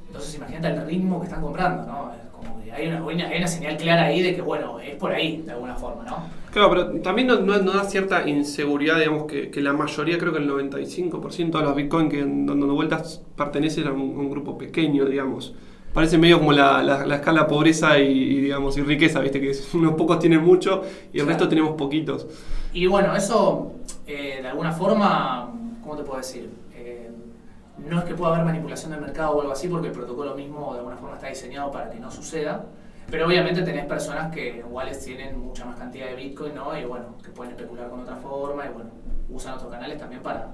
Entonces 0.09 0.35
imagínate 0.35 0.67
el 0.69 0.85
ritmo 0.85 1.19
que 1.19 1.27
están 1.27 1.41
comprando, 1.41 1.85
¿no? 1.85 2.11
Como 2.31 2.63
que 2.63 2.71
hay 2.71 2.87
una, 2.87 3.27
hay 3.27 3.47
señal 3.47 3.77
clara 3.77 4.05
ahí 4.05 4.21
de 4.21 4.35
que, 4.35 4.41
bueno, 4.41 4.79
es 4.79 4.95
por 4.95 5.11
ahí, 5.11 5.43
de 5.45 5.51
alguna 5.51 5.75
forma, 5.75 6.03
¿no? 6.03 6.17
Claro, 6.51 6.69
pero 6.71 7.01
también 7.01 7.27
nos 7.27 7.41
no, 7.41 7.59
no 7.59 7.71
da 7.73 7.83
cierta 7.83 8.27
inseguridad, 8.27 8.97
digamos, 8.97 9.25
que, 9.25 9.51
que 9.51 9.61
la 9.61 9.73
mayoría, 9.73 10.17
creo 10.17 10.31
que 10.33 10.39
el 10.39 10.47
95% 10.47 11.59
de 11.59 11.63
los 11.65 11.75
Bitcoin 11.75 12.09
que 12.09 12.21
dando 12.21 12.73
vueltas 12.73 13.21
pertenecen 13.35 13.87
a 13.87 13.91
un, 13.91 14.29
grupo 14.31 14.57
pequeño, 14.57 15.05
digamos. 15.05 15.53
Parece 15.93 16.17
medio 16.17 16.39
como 16.39 16.51
la, 16.51 16.81
la- 16.83 17.05
la 17.05 17.15
escala 17.15 17.47
pobreza 17.47 17.99
y, 17.99 18.07
y, 18.11 18.41
digamos, 18.41 18.77
y 18.77 18.81
riqueza, 18.81 19.19
¿viste? 19.19 19.39
Que 19.41 19.51
unos 19.77 19.93
pocos 19.93 20.17
tienen 20.19 20.43
mucho 20.43 20.81
y 21.13 21.19
el 21.19 21.25
Claro. 21.25 21.27
resto 21.27 21.49
tenemos 21.49 21.75
poquitos. 21.75 22.27
Y 22.73 22.85
bueno, 22.87 23.15
eso 23.15 23.73
eh, 24.07 24.39
de 24.41 24.47
alguna 24.47 24.71
forma, 24.71 25.51
¿cómo 25.83 25.95
te 25.97 26.03
puedo 26.03 26.17
decir? 26.17 26.49
No 27.87 27.99
es 27.99 28.05
que 28.05 28.13
pueda 28.13 28.33
haber 28.33 28.45
manipulación 28.45 28.91
del 28.91 29.01
mercado 29.01 29.31
o 29.31 29.41
algo 29.41 29.53
así, 29.53 29.67
porque 29.67 29.87
el 29.87 29.93
protocolo 29.93 30.35
mismo 30.35 30.73
de 30.73 30.79
alguna 30.79 30.97
forma 30.97 31.15
está 31.15 31.27
diseñado 31.27 31.71
para 31.71 31.89
que 31.89 31.99
no 31.99 32.11
suceda. 32.11 32.65
Pero 33.09 33.25
obviamente 33.25 33.63
tenés 33.63 33.85
personas 33.85 34.33
que 34.33 34.57
iguales 34.57 35.03
tienen 35.03 35.39
mucha 35.39 35.65
más 35.65 35.77
cantidad 35.79 36.07
de 36.07 36.15
Bitcoin, 36.15 36.53
¿no? 36.53 36.77
Y 36.77 36.85
bueno, 36.85 37.17
que 37.23 37.29
pueden 37.29 37.53
especular 37.53 37.89
con 37.89 38.01
otra 38.01 38.15
forma 38.15 38.65
y 38.65 38.69
bueno, 38.69 38.91
usan 39.29 39.55
otros 39.55 39.71
canales 39.71 39.97
también 39.97 40.21
para, 40.21 40.49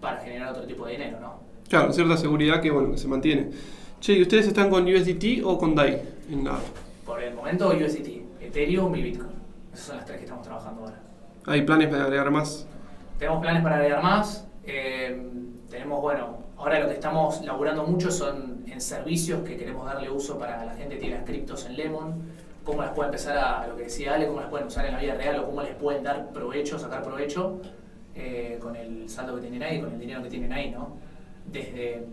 para 0.00 0.16
generar 0.18 0.50
otro 0.50 0.64
tipo 0.66 0.86
de 0.86 0.92
dinero, 0.92 1.20
¿no? 1.20 1.34
Claro, 1.68 1.92
cierta 1.92 2.16
seguridad 2.16 2.60
que 2.60 2.70
bueno, 2.70 2.90
que 2.90 2.98
se 2.98 3.06
mantiene. 3.06 3.50
Che, 4.00 4.12
¿y 4.14 4.22
ustedes 4.22 4.48
están 4.48 4.70
con 4.70 4.84
USDT 4.84 5.44
o 5.44 5.56
con 5.56 5.74
DAI 5.74 6.02
en 6.30 6.44
la 6.44 6.58
Por 7.06 7.22
el 7.22 7.34
momento 7.34 7.68
USDT, 7.68 8.42
Ethereum 8.42 8.94
y 8.96 9.02
Bitcoin. 9.02 9.30
Esas 9.72 9.86
son 9.86 9.96
las 9.96 10.04
tres 10.04 10.18
que 10.18 10.24
estamos 10.24 10.44
trabajando 10.44 10.82
ahora. 10.82 11.00
¿Hay 11.46 11.62
planes 11.62 11.88
para 11.88 12.04
agregar 12.04 12.30
más? 12.30 12.66
Tenemos 13.18 13.40
planes 13.40 13.62
para 13.62 13.76
agregar 13.76 14.02
más. 14.02 14.46
eh, 14.66 15.30
tenemos, 15.70 16.00
bueno, 16.00 16.38
ahora 16.56 16.80
lo 16.80 16.88
que 16.88 16.94
estamos 16.94 17.42
laburando 17.44 17.84
mucho 17.84 18.10
son 18.10 18.64
en 18.66 18.80
servicios 18.80 19.42
que 19.42 19.56
queremos 19.56 19.86
darle 19.86 20.10
uso 20.10 20.38
para 20.38 20.64
la 20.64 20.74
gente 20.74 20.96
que 20.96 21.00
tiene 21.00 21.24
criptos 21.24 21.66
en 21.66 21.76
Lemon. 21.76 22.22
Cómo 22.64 22.82
las 22.82 22.92
puede 22.92 23.08
empezar 23.08 23.36
a, 23.36 23.66
lo 23.66 23.76
que 23.76 23.84
decía 23.84 24.14
Ale, 24.14 24.26
cómo 24.26 24.40
las 24.40 24.48
pueden 24.48 24.66
usar 24.66 24.86
en 24.86 24.92
la 24.92 25.00
vida 25.00 25.14
real 25.14 25.40
o 25.40 25.46
cómo 25.46 25.62
les 25.62 25.74
pueden 25.74 26.02
dar 26.02 26.30
provecho, 26.32 26.78
sacar 26.78 27.02
provecho 27.02 27.60
eh, 28.14 28.58
con 28.60 28.74
el 28.74 29.08
saldo 29.08 29.34
que 29.34 29.42
tienen 29.42 29.62
ahí, 29.62 29.80
con 29.80 29.92
el 29.92 29.98
dinero 29.98 30.22
que 30.22 30.30
tienen 30.30 30.52
ahí, 30.52 30.70
¿no? 30.70 30.96
Desde 31.46 32.06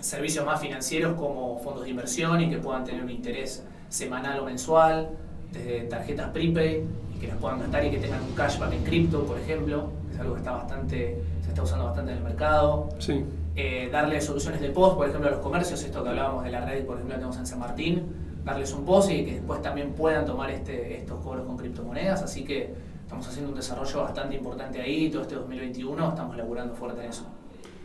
servicios 0.00 0.46
más 0.46 0.60
financieros 0.60 1.14
como 1.14 1.58
fondos 1.58 1.84
de 1.84 1.90
inversión 1.90 2.40
y 2.40 2.48
que 2.48 2.58
puedan 2.58 2.84
tener 2.84 3.02
un 3.02 3.10
interés 3.10 3.64
semanal 3.88 4.40
o 4.40 4.44
mensual, 4.44 5.10
desde 5.52 5.82
tarjetas 5.82 6.30
prepaid 6.30 6.84
y 7.14 7.18
que 7.18 7.26
las 7.26 7.36
puedan 7.36 7.60
gastar 7.60 7.84
y 7.84 7.90
que 7.90 7.98
tengan 7.98 8.22
un 8.22 8.34
cashback 8.34 8.72
en 8.72 8.84
cripto, 8.84 9.24
por 9.24 9.38
ejemplo, 9.38 9.90
es 10.12 10.18
algo 10.18 10.34
que 10.34 10.40
está 10.40 10.52
bastante, 10.52 11.22
se 11.42 11.48
está 11.48 11.62
usando 11.62 11.86
bastante 11.86 12.12
en 12.12 12.18
el 12.18 12.24
mercado. 12.24 12.88
Sí. 12.98 13.24
Eh, 13.60 13.88
darle 13.90 14.20
soluciones 14.20 14.60
de 14.60 14.70
post, 14.70 14.96
por 14.96 15.08
ejemplo, 15.08 15.28
a 15.28 15.32
los 15.32 15.40
comercios, 15.40 15.82
esto 15.82 16.04
que 16.04 16.10
hablábamos 16.10 16.44
de 16.44 16.50
la 16.52 16.64
red, 16.64 16.86
por 16.86 16.94
ejemplo, 16.94 17.16
que 17.16 17.18
tenemos 17.18 17.36
en 17.38 17.44
San 17.44 17.58
Martín, 17.58 18.04
darles 18.44 18.72
un 18.72 18.84
post 18.84 19.10
y 19.10 19.24
que 19.24 19.32
después 19.32 19.60
también 19.60 19.94
puedan 19.94 20.24
tomar 20.24 20.48
este, 20.48 20.98
estos 20.98 21.18
cobros 21.24 21.44
con 21.44 21.56
criptomonedas, 21.56 22.22
así 22.22 22.44
que 22.44 22.72
estamos 23.02 23.26
haciendo 23.26 23.50
un 23.50 23.56
desarrollo 23.56 24.02
bastante 24.02 24.36
importante 24.36 24.80
ahí, 24.80 25.10
todo 25.10 25.22
este 25.22 25.34
2021 25.34 26.08
estamos 26.08 26.36
laburando 26.36 26.76
fuerte 26.76 27.02
en 27.02 27.10
eso. 27.10 27.26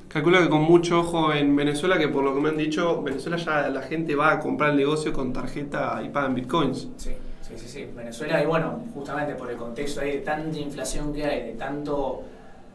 Calculo 0.09 0.41
que 0.41 0.49
con 0.49 0.61
mucho 0.61 0.99
ojo 0.99 1.33
en 1.33 1.55
Venezuela, 1.55 1.97
que 1.97 2.07
por 2.07 2.23
lo 2.23 2.35
que 2.35 2.41
me 2.41 2.49
han 2.49 2.57
dicho, 2.57 3.01
Venezuela 3.01 3.37
ya 3.37 3.67
la 3.69 3.81
gente 3.81 4.13
va 4.13 4.33
a 4.33 4.39
comprar 4.39 4.69
el 4.69 4.77
negocio 4.77 5.11
con 5.11 5.33
tarjeta 5.33 6.03
y 6.05 6.09
pagan 6.09 6.35
bitcoins. 6.35 6.89
Sí, 6.97 7.13
sí, 7.41 7.53
sí, 7.57 7.67
sí. 7.67 7.87
Venezuela, 7.95 8.43
y 8.43 8.45
bueno, 8.45 8.79
justamente 8.93 9.33
por 9.33 9.49
el 9.49 9.57
contexto 9.57 10.01
ahí 10.01 10.11
de 10.11 10.19
tanta 10.19 10.55
inflación 10.55 11.11
que 11.11 11.25
hay, 11.25 11.41
de 11.47 11.53
tanto 11.53 12.21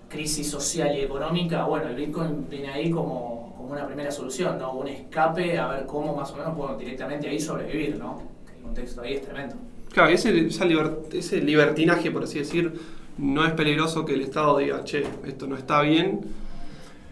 crisis 0.08 0.50
social 0.50 0.96
y 0.96 1.00
económica, 1.02 1.64
bueno, 1.64 1.88
el 1.88 1.96
Bitcoin 1.96 2.48
viene 2.48 2.68
ahí 2.68 2.90
como, 2.90 3.54
como 3.56 3.72
una 3.72 3.86
primera 3.86 4.10
solución, 4.10 4.58
¿no? 4.58 4.72
Un 4.72 4.88
escape 4.88 5.58
a 5.58 5.68
ver 5.68 5.86
cómo 5.86 6.14
más 6.16 6.30
o 6.30 6.36
menos 6.36 6.54
podemos 6.56 6.78
directamente 6.78 7.28
ahí 7.28 7.38
sobrevivir, 7.38 7.96
¿no? 7.96 8.22
El 8.56 8.62
contexto 8.62 9.02
ahí 9.02 9.14
es 9.14 9.22
tremendo. 9.22 9.56
Claro, 9.92 10.10
ese, 10.10 10.46
esa 10.46 10.66
ese 11.12 11.40
libertinaje, 11.40 12.10
por 12.10 12.24
así 12.24 12.38
decir, 12.38 12.78
no 13.18 13.44
es 13.44 13.52
peligroso 13.52 14.04
que 14.04 14.14
el 14.14 14.22
Estado 14.22 14.58
diga, 14.58 14.84
che, 14.84 15.04
esto 15.26 15.46
no 15.46 15.56
está 15.56 15.82
bien. 15.82 16.20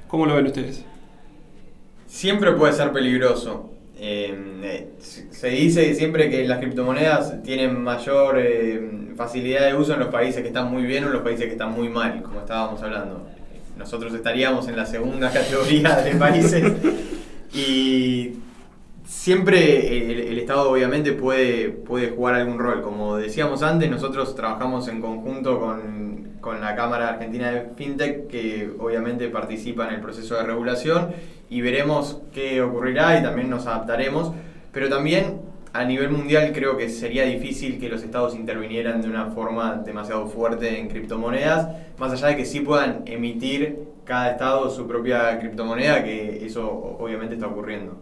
¿Cómo 0.08 0.26
lo 0.26 0.36
ven 0.36 0.46
ustedes? 0.46 0.84
Siempre 2.06 2.52
puede 2.52 2.72
ser 2.72 2.92
peligroso. 2.92 3.70
Eh, 3.98 4.60
eh, 4.62 4.90
se 4.98 5.48
dice 5.48 5.94
siempre 5.94 6.28
que 6.28 6.46
las 6.46 6.58
criptomonedas 6.58 7.42
tienen 7.42 7.82
mayor 7.82 8.38
eh, 8.38 9.12
facilidad 9.16 9.66
de 9.66 9.74
uso 9.74 9.94
en 9.94 10.00
los 10.00 10.08
países 10.08 10.42
que 10.42 10.48
están 10.48 10.70
muy 10.70 10.82
bien 10.82 11.04
o 11.04 11.06
en 11.06 11.14
los 11.14 11.22
países 11.22 11.46
que 11.46 11.52
están 11.52 11.72
muy 11.72 11.88
mal, 11.88 12.22
como 12.22 12.40
estábamos 12.40 12.82
hablando. 12.82 13.26
Nosotros 13.78 14.12
estaríamos 14.12 14.68
en 14.68 14.76
la 14.76 14.84
segunda 14.84 15.30
categoría 15.32 15.96
de 15.96 16.14
países 16.16 16.72
y 17.54 18.34
siempre 19.06 20.12
el, 20.12 20.20
el 20.28 20.38
Estado 20.38 20.70
obviamente 20.70 21.12
puede, 21.12 21.70
puede 21.70 22.10
jugar 22.10 22.34
algún 22.34 22.58
rol. 22.58 22.82
Como 22.82 23.16
decíamos 23.16 23.62
antes, 23.62 23.90
nosotros 23.90 24.34
trabajamos 24.34 24.88
en 24.88 25.00
conjunto 25.00 25.58
con, 25.58 26.25
con 26.46 26.60
la 26.60 26.76
Cámara 26.76 27.08
Argentina 27.08 27.50
de 27.50 27.70
FinTech, 27.74 28.28
que 28.28 28.70
obviamente 28.78 29.28
participa 29.30 29.88
en 29.88 29.94
el 29.94 30.00
proceso 30.00 30.36
de 30.36 30.44
regulación, 30.44 31.08
y 31.50 31.60
veremos 31.60 32.22
qué 32.32 32.62
ocurrirá 32.62 33.18
y 33.18 33.22
también 33.24 33.50
nos 33.50 33.66
adaptaremos. 33.66 34.30
Pero 34.70 34.88
también 34.88 35.40
a 35.72 35.84
nivel 35.84 36.10
mundial 36.10 36.52
creo 36.54 36.76
que 36.76 36.88
sería 36.88 37.24
difícil 37.24 37.80
que 37.80 37.88
los 37.88 38.04
estados 38.04 38.36
intervinieran 38.36 39.02
de 39.02 39.08
una 39.08 39.26
forma 39.26 39.82
demasiado 39.84 40.28
fuerte 40.28 40.78
en 40.78 40.86
criptomonedas, 40.86 41.68
más 41.98 42.12
allá 42.12 42.28
de 42.28 42.36
que 42.36 42.44
sí 42.44 42.60
puedan 42.60 43.02
emitir 43.06 43.80
cada 44.04 44.30
estado 44.30 44.70
su 44.70 44.86
propia 44.86 45.40
criptomoneda, 45.40 46.04
que 46.04 46.46
eso 46.46 46.96
obviamente 47.00 47.34
está 47.34 47.48
ocurriendo. 47.48 48.00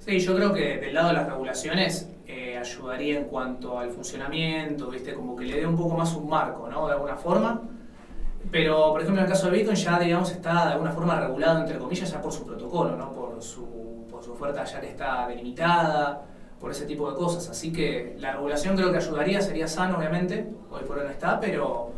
Sí, 0.00 0.18
yo 0.18 0.36
creo 0.36 0.52
que 0.52 0.76
del 0.76 0.92
lado 0.92 1.08
de 1.08 1.14
las 1.14 1.26
regulaciones 1.26 2.10
eh, 2.26 2.58
ayudaría 2.58 3.20
en 3.20 3.24
cuanto 3.24 3.78
al 3.78 3.88
funcionamiento, 3.88 4.90
¿viste? 4.90 5.14
Como 5.14 5.34
que 5.34 5.46
le 5.46 5.60
dé 5.60 5.66
un 5.66 5.78
poco 5.78 5.96
más 5.96 6.14
un 6.14 6.28
marco, 6.28 6.68
¿no? 6.68 6.88
De 6.88 6.92
alguna 6.92 7.16
forma. 7.16 7.62
Pero, 8.50 8.92
por 8.92 9.00
ejemplo, 9.00 9.20
en 9.20 9.26
el 9.26 9.32
caso 9.32 9.50
de 9.50 9.58
Bitcoin 9.58 9.76
ya, 9.76 9.98
digamos, 9.98 10.30
está 10.30 10.66
de 10.66 10.72
alguna 10.72 10.92
forma 10.92 11.20
regulado, 11.20 11.60
entre 11.60 11.78
comillas, 11.78 12.10
ya 12.10 12.20
por 12.20 12.32
su 12.32 12.46
protocolo, 12.46 12.96
¿no? 12.96 13.12
Por 13.12 13.42
su, 13.42 14.06
por 14.10 14.22
su 14.22 14.32
oferta 14.32 14.64
ya 14.64 14.80
que 14.80 14.88
está 14.88 15.26
delimitada, 15.26 16.22
por 16.60 16.70
ese 16.70 16.86
tipo 16.86 17.10
de 17.10 17.16
cosas. 17.16 17.48
Así 17.48 17.72
que 17.72 18.16
la 18.18 18.32
regulación 18.32 18.76
creo 18.76 18.90
que 18.90 18.98
ayudaría, 18.98 19.40
sería 19.40 19.68
sano, 19.68 19.98
obviamente. 19.98 20.46
Hoy 20.70 20.82
por 20.86 20.98
hoy 20.98 21.04
no 21.04 21.10
está, 21.10 21.40
pero, 21.40 21.92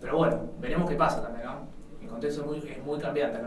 pero 0.00 0.16
bueno, 0.16 0.40
veremos 0.60 0.88
qué 0.88 0.96
pasa 0.96 1.22
también, 1.22 1.46
¿no? 1.46 1.66
El 2.00 2.08
contexto 2.08 2.42
es 2.42 2.46
muy, 2.46 2.70
es 2.70 2.84
muy 2.84 2.98
cambiante. 2.98 3.38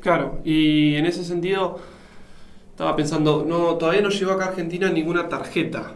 Claro, 0.00 0.38
y 0.44 0.94
en 0.94 1.06
ese 1.06 1.24
sentido, 1.24 1.78
estaba 2.70 2.94
pensando, 2.94 3.44
no, 3.46 3.74
todavía 3.74 4.02
no 4.02 4.08
llegó 4.08 4.32
acá 4.32 4.44
a 4.44 4.48
Argentina 4.48 4.88
ninguna 4.88 5.28
tarjeta 5.28 5.94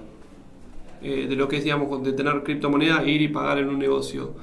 eh, 1.00 1.26
de 1.28 1.36
lo 1.36 1.46
que 1.46 1.58
es, 1.58 1.64
digamos, 1.64 2.02
de 2.02 2.12
tener 2.12 2.42
criptomoneda 2.42 3.02
e 3.02 3.10
ir 3.10 3.22
y 3.22 3.28
pagar 3.28 3.58
en 3.58 3.68
un 3.68 3.78
negocio. 3.78 4.34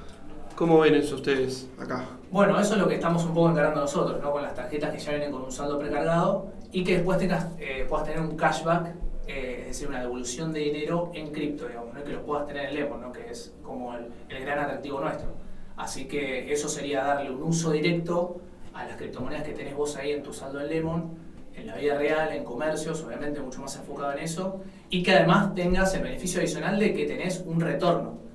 ¿Cómo 0.60 0.78
ven 0.80 0.94
eso 0.94 1.16
ustedes 1.16 1.70
acá? 1.80 2.06
Bueno, 2.32 2.60
eso 2.60 2.74
es 2.74 2.82
lo 2.82 2.88
que 2.90 2.96
estamos 2.96 3.24
un 3.24 3.34
poco 3.34 3.52
encarando 3.52 3.80
nosotros, 3.80 4.22
¿no? 4.22 4.30
Con 4.30 4.44
las 4.44 4.54
tarjetas 4.54 4.92
que 4.92 5.00
ya 5.00 5.12
vienen 5.12 5.32
con 5.32 5.44
un 5.44 5.54
saldo 5.54 5.80
precargado 5.80 6.48
y 6.74 6.84
que 6.84 6.96
después 6.96 7.18
tengas, 7.18 7.48
eh, 7.60 7.86
puedas 7.88 8.06
tener 8.06 8.20
un 8.20 8.36
cashback, 8.36 8.88
eh, 9.26 9.60
es 9.62 9.68
decir, 9.68 9.88
una 9.88 10.02
devolución 10.02 10.52
de 10.52 10.60
dinero 10.60 11.12
en 11.14 11.32
cripto, 11.32 11.66
digamos, 11.66 11.94
¿no? 11.94 12.04
Que 12.04 12.12
lo 12.12 12.26
puedas 12.26 12.46
tener 12.46 12.66
en 12.66 12.76
Lemon, 12.76 13.00
¿no? 13.00 13.14
Que 13.14 13.30
es 13.30 13.54
como 13.64 13.94
el, 13.96 14.08
el 14.28 14.44
gran 14.44 14.60
atractivo 14.60 15.00
nuestro. 15.00 15.30
Así 15.78 16.10
que 16.10 16.52
eso 16.52 16.68
sería 16.68 17.06
darle 17.06 17.32
un 17.32 17.42
uso 17.42 17.72
directo 17.72 18.42
a 18.74 18.84
las 18.84 18.98
criptomonedas 18.98 19.44
que 19.44 19.54
tenés 19.54 19.78
vos 19.78 19.96
ahí 19.96 20.12
en 20.12 20.24
tu 20.24 20.34
saldo 20.34 20.60
en 20.60 20.68
Lemon, 20.68 21.18
en 21.56 21.68
la 21.68 21.78
vida 21.78 21.98
real, 21.98 22.34
en 22.34 22.44
comercios, 22.44 23.02
obviamente 23.02 23.40
mucho 23.40 23.62
más 23.62 23.78
enfocado 23.78 24.12
en 24.12 24.20
eso, 24.20 24.60
y 24.90 25.04
que 25.04 25.14
además 25.14 25.56
tengas 25.56 25.94
el 25.94 26.04
beneficio 26.04 26.42
adicional 26.42 26.78
de 26.78 26.94
que 26.94 27.06
tenés 27.06 27.46
un 27.46 27.62
retorno 27.62 28.29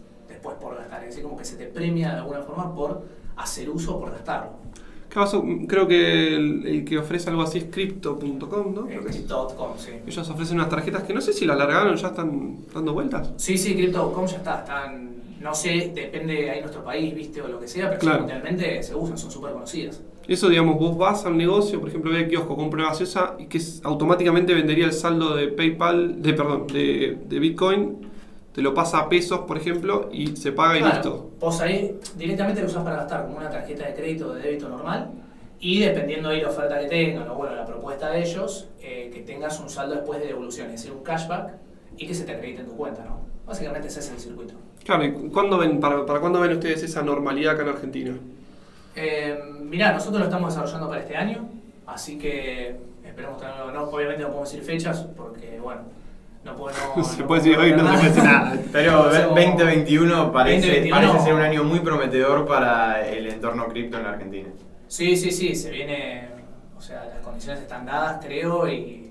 después 0.45 0.57
por 0.61 0.77
gastar, 0.77 1.03
es 1.03 1.09
decir, 1.11 1.23
como 1.23 1.37
que 1.37 1.45
se 1.45 1.57
te 1.57 1.67
premia 1.67 2.11
de 2.13 2.19
alguna 2.21 2.41
forma 2.43 2.75
por 2.75 3.03
hacer 3.37 3.71
uso 3.71 3.97
o 3.97 4.01
por 4.01 4.11
gastarlo. 4.11 4.65
Creo 5.69 5.87
que 5.87 6.35
el, 6.35 6.67
el 6.67 6.85
que 6.85 6.99
ofrece 6.99 7.31
algo 7.31 7.43
así 7.43 7.59
es 7.59 7.65
crypto.com, 7.71 8.75
¿no? 8.75 8.87
Crypto.com, 8.87 9.71
sí. 9.77 9.91
Ellos 10.07 10.29
ofrecen 10.29 10.57
unas 10.57 10.69
tarjetas 10.69 11.05
que 11.05 11.15
no 11.15 11.21
sé 11.21 11.33
si 11.33 11.45
las 11.47 11.57
largaron, 11.57 11.95
ya 11.97 12.09
están 12.09 12.59
dando 12.75 12.93
vueltas. 12.93 13.31
Sí, 13.37 13.57
sí, 13.57 13.75
Crypto.com 13.75 14.27
ya 14.27 14.39
está, 14.39 14.59
están, 14.61 15.15
no 15.41 15.55
sé, 15.55 15.93
depende 15.95 16.51
ahí 16.51 16.61
nuestro 16.61 16.83
país, 16.83 17.15
viste, 17.15 17.41
o 17.41 17.47
lo 17.49 17.61
que 17.61 17.69
sea, 17.69 17.89
pero 17.91 18.01
Claro. 18.01 18.19
mundialmente 18.21 18.83
se 18.83 18.95
usan, 18.97 19.17
son 19.17 19.31
súper 19.31 19.53
conocidas. 19.53 20.03
Eso, 20.27 20.49
digamos, 20.49 20.79
vos 20.81 20.99
vas 20.99 21.25
al 21.27 21.37
negocio, 21.37 21.79
por 21.79 21.91
ejemplo, 21.91 22.11
ve 22.11 22.23
el 22.23 22.29
kiosco, 22.29 22.57
compra 22.57 22.87
gaseosa 22.89 23.37
y 23.39 23.47
que 23.47 23.59
es- 23.59 23.83
automáticamente 23.85 24.53
vendería 24.53 24.87
el 24.87 24.93
saldo 24.93 25.37
de 25.37 25.47
PayPal, 25.49 26.21
de 26.23 26.33
perdón, 26.35 26.67
de, 26.67 27.19
de 27.29 27.39
Bitcoin, 27.39 27.99
te 28.55 28.63
lo 28.63 28.73
pasa 28.73 28.99
a 29.01 29.09
pesos, 29.09 29.41
por 29.41 29.57
ejemplo, 29.59 30.09
y 30.13 30.37
se 30.37 30.53
paga 30.53 30.77
y 30.77 30.81
Claro, 30.81 30.95
listo. 30.95 31.31
Vos 31.41 31.61
ahí 31.61 31.99
directamente 32.17 32.61
lo 32.63 32.69
usás 32.69 32.85
para 32.85 32.97
gastar 32.97 33.25
como 33.25 33.37
una 33.39 33.51
tarjeta 33.51 33.87
de 33.87 33.95
crédito 33.95 34.29
o 34.29 34.35
de 34.35 34.43
débito 34.43 34.69
normal 34.69 35.11
y 35.61 35.81
dependiendo 35.81 36.29
ahí 36.29 36.41
la 36.41 36.49
oferta 36.51 36.79
que 36.79 36.87
tengan 36.87 37.29
o 37.29 37.35
bueno, 37.35 37.55
la 37.57 37.67
propuesta 37.67 38.11
de 38.11 38.23
ellos, 38.23 38.69
eh, 38.81 39.11
que 39.13 39.21
tengas 39.23 39.59
un 39.61 39.69
saldo 39.69 39.95
después 39.97 40.21
de 40.21 40.27
devolución, 40.29 40.67
es 40.69 40.73
decir, 40.83 40.93
un 40.93 41.03
cashback 41.03 41.53
y 41.97 42.07
que 42.07 42.15
se 42.15 42.25
te 42.25 42.33
acredite 42.33 42.61
en 42.61 42.67
tu 42.69 42.77
cuenta, 42.77 43.05
¿no? 43.05 43.21
Básicamente 43.47 43.89
ese 43.89 44.01
es 44.01 44.11
el 44.11 44.19
circuito. 44.19 44.55
Claro, 44.85 45.05
¿y 45.05 45.13
cu- 45.13 45.31
cuándo 45.33 45.59
ven, 45.59 45.81
para, 45.81 46.05
para 46.07 46.21
cuándo 46.21 46.41
ven 46.41 46.53
ustedes 46.53 46.83
esa 46.83 47.03
normalidad 47.03 47.55
acá 47.55 47.63
en 47.63 47.69
Argentina? 47.71 48.15
Eh, 48.97 49.39
mirá, 49.63 49.93
nosotros 49.93 50.21
lo 50.21 50.25
estamos 50.27 50.55
desarrollando 50.55 50.89
para 50.89 51.01
este 51.01 51.17
año, 51.17 51.49
así 51.87 52.19
que 52.19 52.77
esperemos 53.05 53.39
tenerlo. 53.41 53.73
No, 53.73 53.83
obviamente 53.85 54.23
no 54.23 54.29
podemos 54.29 54.51
decir 54.53 54.65
fechas 54.65 55.07
porque, 55.17 55.59
bueno, 55.61 55.83
no 56.45 56.57
podemos. 56.57 57.07
Se 57.17 57.25
puede 57.25 57.43
decir 57.43 57.59
hoy, 57.59 57.73
no 57.73 57.79
se 57.79 57.95
puede 57.95 58.09
decir 58.09 58.23
nada. 58.25 58.59
Pero 58.73 59.05
Hacemos- 59.05 59.29
2021 59.35 60.33
parece, 60.33 60.67
2021. 60.67 60.97
parece 60.97 61.25
ser 61.25 61.35
un 61.35 61.41
año 61.41 61.65
muy 61.65 61.81
prometedor 61.81 62.47
para 62.47 63.07
el 63.09 63.27
entorno 63.27 63.67
cripto 63.69 63.97
en 63.99 64.03
la 64.05 64.11
Argentina. 64.11 64.49
Sí, 64.89 65.17
sí, 65.17 65.31
sí, 65.31 65.55
se 65.55 65.71
viene. 65.71 66.29
O 66.77 66.81
sea, 66.81 67.05
las 67.07 67.19
condiciones 67.25 67.63
están 67.63 67.87
dadas, 67.87 68.25
creo, 68.25 68.69
y 68.69 69.11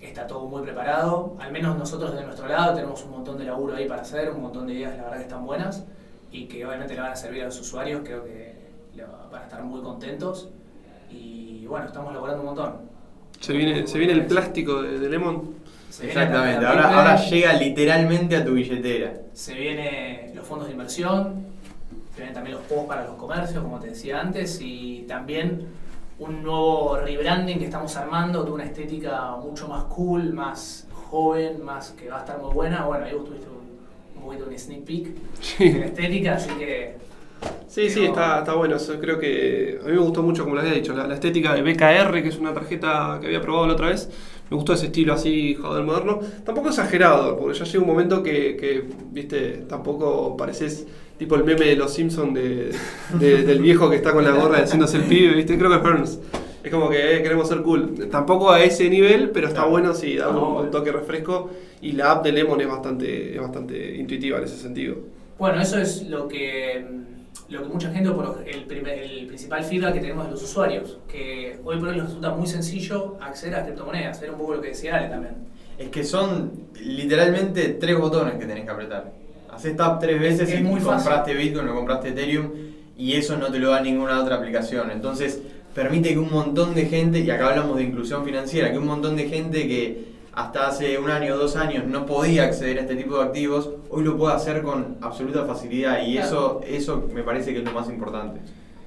está 0.00 0.26
todo 0.26 0.46
muy 0.48 0.62
preparado. 0.62 1.36
Al 1.40 1.52
menos 1.52 1.76
nosotros 1.78 2.14
de 2.14 2.24
nuestro 2.24 2.48
lado 2.48 2.74
tenemos 2.74 3.02
un 3.04 3.10
montón 3.12 3.38
de 3.38 3.44
laburo 3.44 3.76
ahí 3.76 3.86
para 3.88 4.02
hacer, 4.02 4.30
un 4.30 4.42
montón 4.42 4.66
de 4.66 4.74
ideas, 4.74 4.96
la 4.96 5.04
verdad 5.04 5.16
que 5.18 5.22
están 5.22 5.44
buenas 5.46 5.84
y 6.32 6.46
que 6.46 6.66
obviamente 6.66 6.94
le 6.94 7.00
van 7.00 7.12
a 7.12 7.16
servir 7.16 7.42
a 7.42 7.46
los 7.46 7.60
usuarios, 7.60 8.02
creo 8.04 8.24
que 8.24 8.56
van 9.30 9.42
a 9.42 9.44
estar 9.44 9.62
muy 9.62 9.80
contentos. 9.82 10.48
Y 11.10 11.64
bueno, 11.66 11.86
estamos 11.86 12.12
logrando 12.12 12.40
un 12.40 12.46
montón. 12.46 12.72
Se 13.40 13.52
viene, 13.52 13.86
se 13.86 13.98
viene 13.98 14.14
el 14.14 14.26
plástico 14.26 14.82
de, 14.82 14.98
de 14.98 15.08
Lemon. 15.08 15.54
Se 15.96 16.08
Exactamente, 16.08 16.66
ahora, 16.66 17.16
llega 17.16 17.54
literalmente 17.54 18.36
a 18.36 18.44
tu 18.44 18.52
billetera. 18.52 19.14
Se 19.32 19.54
vienen 19.54 20.36
los 20.36 20.46
fondos 20.46 20.66
de 20.66 20.74
inversión, 20.74 21.46
se 22.12 22.18
vienen 22.18 22.34
también 22.34 22.56
los 22.56 22.66
juegos 22.66 22.86
para 22.86 23.06
los 23.06 23.14
comercios, 23.14 23.62
como 23.62 23.80
te 23.80 23.88
decía 23.88 24.20
antes, 24.20 24.60
y 24.60 25.06
también 25.08 25.66
un 26.18 26.42
nuevo 26.42 26.98
rebranding 26.98 27.58
que 27.58 27.64
estamos 27.64 27.96
armando 27.96 28.44
de 28.44 28.50
una 28.50 28.64
estética 28.64 29.36
mucho 29.42 29.68
más 29.68 29.84
cool, 29.84 30.34
más 30.34 30.86
joven, 30.92 31.64
más 31.64 31.92
que 31.92 32.10
va 32.10 32.18
a 32.18 32.20
estar 32.20 32.38
muy 32.42 32.52
buena. 32.52 32.84
Bueno, 32.84 33.06
ahí 33.06 33.14
vos 33.14 33.24
tuviste 33.24 33.46
un, 33.48 34.18
un 34.18 34.22
poquito 34.22 34.50
un 34.50 34.58
sneak 34.58 34.84
peek 34.84 35.06
de 35.58 35.78
la 35.78 35.86
estética, 35.86 36.34
así 36.34 36.50
que 36.58 37.06
Sí, 37.68 37.90
sí, 37.90 38.04
está, 38.04 38.38
está 38.38 38.54
bueno. 38.54 38.76
Creo 39.00 39.18
que 39.18 39.78
a 39.82 39.86
mí 39.86 39.92
me 39.92 39.98
gustó 39.98 40.22
mucho, 40.22 40.44
como 40.44 40.56
les 40.56 40.64
había 40.64 40.76
dicho, 40.76 40.94
la, 40.94 41.06
la 41.06 41.14
estética 41.14 41.54
de 41.54 41.62
BKR, 41.62 42.22
que 42.22 42.28
es 42.28 42.38
una 42.38 42.54
tarjeta 42.54 43.18
que 43.20 43.26
había 43.26 43.40
probado 43.40 43.66
la 43.66 43.72
otra 43.74 43.88
vez. 43.88 44.10
Me 44.50 44.56
gustó 44.56 44.74
ese 44.74 44.86
estilo 44.86 45.12
así, 45.14 45.54
joder, 45.54 45.82
moderno. 45.84 46.20
Tampoco 46.44 46.68
exagerado, 46.68 47.36
porque 47.36 47.58
ya 47.58 47.64
llega 47.64 47.80
un 47.80 47.86
momento 47.88 48.22
que, 48.22 48.56
que, 48.56 48.84
viste, 49.10 49.64
tampoco 49.68 50.36
pareces 50.36 50.86
tipo 51.18 51.34
el 51.34 51.44
meme 51.44 51.64
de 51.66 51.76
los 51.76 51.92
Simpsons 51.92 52.34
de, 52.34 52.70
de- 53.18 53.42
del 53.42 53.60
viejo 53.60 53.88
que 53.90 53.96
está 53.96 54.12
con 54.12 54.22
la 54.24 54.32
gorra 54.32 54.58
haciéndose 54.58 54.98
el 54.98 55.04
pibe, 55.04 55.34
viste. 55.34 55.56
Creo 55.58 55.70
que 55.70 55.76
es 55.76 55.82
Burns. 55.82 56.18
Es 56.62 56.70
como 56.72 56.88
que 56.90 57.16
eh, 57.16 57.22
queremos 57.22 57.48
ser 57.48 57.62
cool. 57.62 58.08
Tampoco 58.10 58.50
a 58.50 58.60
ese 58.62 58.88
nivel, 58.90 59.30
pero 59.30 59.46
está 59.48 59.60
Claro. 59.60 59.70
bueno, 59.70 59.94
sí, 59.94 60.16
da 60.16 60.28
un, 60.28 60.64
un 60.66 60.70
toque 60.70 60.92
refresco. 60.92 61.50
Y 61.80 61.92
la 61.92 62.12
app 62.12 62.24
de 62.24 62.32
Lemon 62.32 62.60
es 62.60 62.68
bastante, 62.68 63.34
es 63.34 63.40
bastante 63.40 63.96
intuitiva 63.96 64.38
en 64.38 64.44
ese 64.44 64.56
sentido. 64.56 64.96
Bueno, 65.38 65.60
eso 65.60 65.78
es 65.78 66.02
lo 66.08 66.26
que, 66.28 66.84
lo 67.48 67.62
que 67.62 67.68
mucha 67.68 67.90
gente, 67.92 68.10
por 68.10 68.42
el, 68.46 68.64
primer- 68.64 68.98
el 68.98 69.26
principal 69.26 69.62
feedback 69.64 69.94
que 69.94 70.00
tenemos 70.00 70.24
de 70.26 70.30
los 70.32 70.42
usuarios, 70.42 70.98
que 71.08 71.58
hoy 71.64 71.78
por 71.78 71.88
hoy 71.88 71.94
les 71.96 72.04
resulta 72.04 72.30
muy 72.30 72.46
sencillo 72.46 73.16
acceder 73.20 73.54
a 73.54 73.64
criptomonedas, 73.64 74.20
era 74.22 74.32
un 74.32 74.38
poco 74.38 74.54
lo 74.54 74.60
que 74.60 74.68
decía 74.68 74.96
Ale 74.96 75.08
también. 75.08 75.34
Es 75.78 75.88
que 75.90 76.02
son 76.04 76.52
literalmente 76.82 77.68
tres 77.80 77.98
botones 77.98 78.34
que 78.34 78.46
tenés 78.46 78.64
que 78.64 78.70
apretar. 78.70 79.12
Haces 79.50 79.76
tap 79.76 80.00
tres 80.00 80.20
veces 80.20 80.50
Es 80.50 80.60
y 80.60 80.62
muy 80.62 80.80
fácil. 80.80 81.04
compraste 81.10 81.34
Bitcoin 81.34 81.68
o 81.68 81.74
compraste 81.74 82.08
Ethereum 82.08 82.50
y 82.98 83.12
eso 83.14 83.36
no 83.36 83.46
te 83.50 83.58
lo 83.58 83.70
da 83.70 83.80
ninguna 83.80 84.20
otra 84.20 84.36
aplicación. 84.36 84.90
Entonces 84.90 85.40
permite 85.74 86.14
que 86.14 86.18
un 86.18 86.30
montón 86.32 86.74
de 86.74 86.86
gente, 86.86 87.20
y 87.20 87.30
acá 87.30 87.48
hablamos 87.50 87.76
de 87.76 87.84
inclusión 87.84 88.24
financiera, 88.24 88.72
que 88.72 88.78
un 88.78 88.86
montón 88.86 89.14
de 89.16 89.28
gente 89.28 89.68
que 89.68 90.15
hasta 90.36 90.68
hace 90.68 90.98
un 90.98 91.10
año 91.10 91.34
o 91.34 91.38
dos 91.38 91.56
años 91.56 91.84
no 91.86 92.04
podía 92.06 92.44
acceder 92.44 92.78
a 92.78 92.82
este 92.82 92.94
tipo 92.94 93.16
de 93.16 93.24
activos, 93.24 93.70
hoy 93.90 94.04
lo 94.04 94.16
puede 94.16 94.34
hacer 94.34 94.62
con 94.62 94.98
absoluta 95.00 95.44
facilidad 95.44 96.00
y 96.06 96.12
Claro. 96.12 96.26
eso, 96.28 96.60
eso 96.66 97.08
me 97.12 97.22
parece 97.22 97.52
que 97.52 97.58
es 97.60 97.64
lo 97.64 97.72
más 97.72 97.88
importante. 97.88 98.40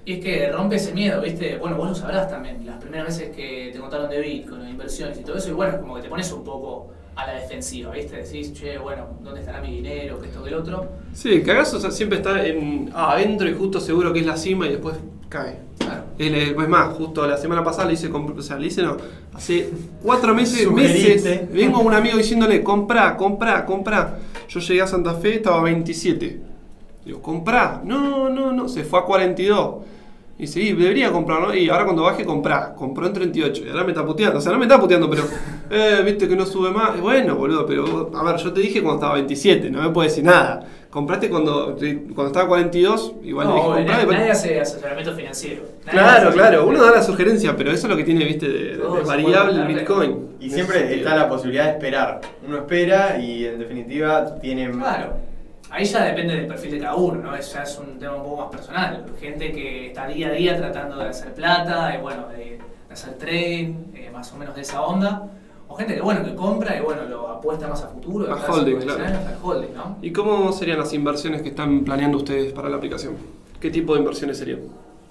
Y 0.06 0.14
es 0.14 0.24
que 0.24 0.52
rompe 0.52 0.76
ese 0.78 0.94
miedo, 0.94 1.22
¿viste? 1.22 1.58
Bueno, 1.58 1.76
vos 1.76 1.90
lo 1.90 1.96
sabrás 1.96 2.30
también, 2.30 2.66
las 2.66 2.78
primeras 2.78 3.08
veces 3.08 3.36
que 3.36 3.72
te 3.74 3.80
contaron 3.80 4.10
de 4.10 4.20
Bitcoin, 4.22 4.62
de 4.64 4.70
inversiones 4.70 5.20
y 5.20 5.24
todo 5.24 5.38
eso, 5.38 5.50
y 5.50 5.54
bueno, 5.54 5.80
como 5.82 5.96
que 5.96 6.04
te 6.04 6.10
pones 6.10 6.32
un 6.32 6.44
poco 6.44 6.92
a 7.24 7.28
la 7.28 7.40
defensiva, 7.40 7.92
¿viste? 7.92 8.18
Decís, 8.18 8.54
che, 8.54 8.78
bueno, 8.78 9.08
¿dónde 9.22 9.42
estará 9.42 9.62
mi 9.62 9.72
dinero? 9.72 10.20
Que 10.20 10.28
esto, 10.28 10.44
que 10.44 10.50
el 10.50 10.56
otro. 10.56 10.88
Sí, 11.14 11.34
el 11.34 11.44
cagazo 11.44 11.78
o 11.78 11.80
sea, 11.80 11.92
siempre 11.92 12.20
está 12.20 12.46
en, 12.46 12.90
ah, 12.94 13.14
adentro 13.14 13.50
y 13.50 13.54
justo 13.54 13.80
seguro 13.80 14.14
que 14.14 14.20
es 14.20 14.26
la 14.26 14.38
cima 14.38 14.68
y 14.68 14.72
después 14.72 14.96
cae. 15.28 15.60
Claro. 15.78 16.04
El, 16.18 16.54
pues 16.56 16.68
más, 16.68 16.94
justo 16.94 17.26
la 17.26 17.38
semana 17.38 17.64
pasada 17.64 17.88
le 17.88 17.94
hice, 17.94 18.08
o 18.08 18.42
sea, 18.42 18.58
le 18.58 18.68
hice 18.68 18.84
no, 18.84 18.98
hace 19.34 19.70
cuatro 20.02 20.36
meses, 20.36 20.70
meses, 20.70 21.52
vengo 21.52 21.78
a 21.78 21.80
un 21.82 21.94
amigo 21.94 22.18
diciéndole, 22.18 22.64
compra, 22.64 23.16
compra, 23.16 23.66
compra. 23.66 24.20
Yo 24.48 24.60
llegué 24.60 24.82
a 24.82 24.88
Santa 24.88 25.14
Fe, 25.16 25.36
estaba 25.36 25.60
a 25.60 25.64
27. 25.64 26.42
Digo, 27.06 27.22
comprá. 27.22 27.82
No, 27.84 28.30
no, 28.30 28.52
no, 28.52 28.68
se 28.68 28.84
fue 28.84 29.00
a 29.00 29.04
42. 29.04 29.76
Y 30.40 30.44
dice, 30.44 30.62
"Y 30.62 30.72
debería 30.74 31.12
comprar, 31.12 31.42
¿no? 31.42 31.54
Y 31.54 31.70
ahora 31.70 31.84
cuando 31.84 32.04
baje, 32.04 32.24
comprá. 32.24 32.74
Compró 32.74 33.06
en 33.06 33.12
38. 33.14 33.62
Y 33.66 33.70
ahora 33.70 33.84
me 33.84 33.90
está 33.92 34.06
puteando. 34.06 34.40
O 34.40 34.42
sea, 34.42 34.54
no 34.54 34.58
me 34.58 34.64
está 34.66 34.80
puteando, 34.80 35.10
pero, 35.10 35.24
eh, 35.70 36.02
viste 36.06 36.30
que 36.30 36.36
no 36.38 36.46
sube 36.46 36.72
más. 36.72 37.00
Bueno, 37.02 37.36
boludo, 37.36 37.66
pero, 37.66 38.10
a 38.16 38.24
ver, 38.24 38.38
yo 38.38 38.54
te 38.54 38.62
dije 38.62 38.82
cuando 38.82 39.00
estaba 39.00 39.12
a 39.12 39.16
27, 39.16 39.70
no 39.70 39.82
me 39.82 39.90
puedes 39.90 40.14
decir 40.14 40.24
nada. 40.24 40.66
Compraste 40.90 41.30
cuando, 41.30 41.76
cuando 42.16 42.28
estaba 42.28 42.46
a 42.46 42.48
42, 42.48 43.14
igual 43.24 43.48
le 43.48 43.54
no, 43.54 43.56
dije, 43.58 43.68
obvio, 43.68 43.78
comprá. 43.80 43.96
nadie, 43.98 44.08
y- 44.08 44.16
nadie 44.18 44.32
hace 44.32 44.62
asesoramiento 44.62 45.14
financiero. 45.14 45.62
Nadie 45.86 46.00
Claro, 46.00 46.32
claro, 46.32 46.68
uno 46.68 46.82
da 46.84 46.92
la 46.92 47.04
sugerencia, 47.04 47.56
pero 47.56 47.72
eso 47.72 47.86
es 47.86 47.92
lo 47.92 47.98
que 47.98 48.04
tiene, 48.06 48.24
viste, 48.26 48.48
de, 48.48 48.64
de- 48.78 49.04
variable 49.06 49.52
puede 49.60 49.72
el. 49.74 49.78
Bitcoin. 49.80 50.28
Y 50.40 50.50
siempre 50.50 50.96
está 50.96 51.16
la 51.18 51.28
posibilidad 51.28 51.66
de 51.66 51.72
esperar. 51.72 52.22
Uno 52.48 52.58
espera 52.58 53.20
y 53.20 53.46
en 53.46 53.60
definitiva 53.60 54.40
tiene... 54.40 54.72
Claro. 54.72 55.14
Ahí 55.72 55.86
ya 55.86 56.04
depende 56.04 56.36
del 56.36 56.48
perfil 56.48 56.72
de 56.72 56.80
cada 56.80 56.96
uno, 56.96 57.22
¿no? 57.22 57.36
Es, 57.36 57.54
ya 57.54 57.64
es 57.64 57.78
un 57.78 58.00
tema 58.00 58.16
un 58.16 58.24
poco 58.24 58.38
más 58.38 58.50
personal. 58.50 59.06
Gente 59.20 59.52
que 59.52 59.88
está 59.88 60.08
día 60.08 60.30
a 60.30 60.32
día 60.32 60.58
tratando 60.58 60.98
de 60.98 61.10
hacer 61.10 61.34
plata, 61.34 61.96
y 61.96 62.02
bueno, 62.02 62.28
de, 62.28 62.38
de 62.38 62.94
hacer 62.94 63.14
trading, 63.18 63.76
eh, 63.94 64.10
más 64.12 64.34
o 64.34 64.38
menos 64.38 64.56
de 64.56 64.62
esa 64.62 64.82
onda. 64.82 65.30
O 65.68 65.76
gente 65.76 65.94
que, 65.94 66.02
bueno, 66.02 66.24
que 66.24 66.34
compra 66.34 66.76
y, 66.76 66.82
bueno, 66.82 67.04
lo 67.04 67.28
apuesta 67.28 67.68
más 67.68 67.84
a 67.84 67.90
futuro. 67.90 68.34
A 68.34 68.52
holding, 68.52 68.78
claro. 68.78 69.06
años, 69.06 69.26
al 69.28 69.38
holding, 69.42 69.74
¿no? 69.76 69.98
¿Y 70.02 70.12
cómo 70.12 70.52
serían 70.52 70.80
las 70.80 70.92
inversiones 70.94 71.44
que 71.44 71.50
están 71.50 71.84
planeando 71.84 72.18
ustedes 72.18 72.52
para 72.54 72.70
la 72.70 72.78
aplicación? 72.78 73.16
¿Qué 73.60 73.70
tipo 73.70 73.94
de 73.94 74.00
inversiones 74.00 74.40
serían? 74.40 74.62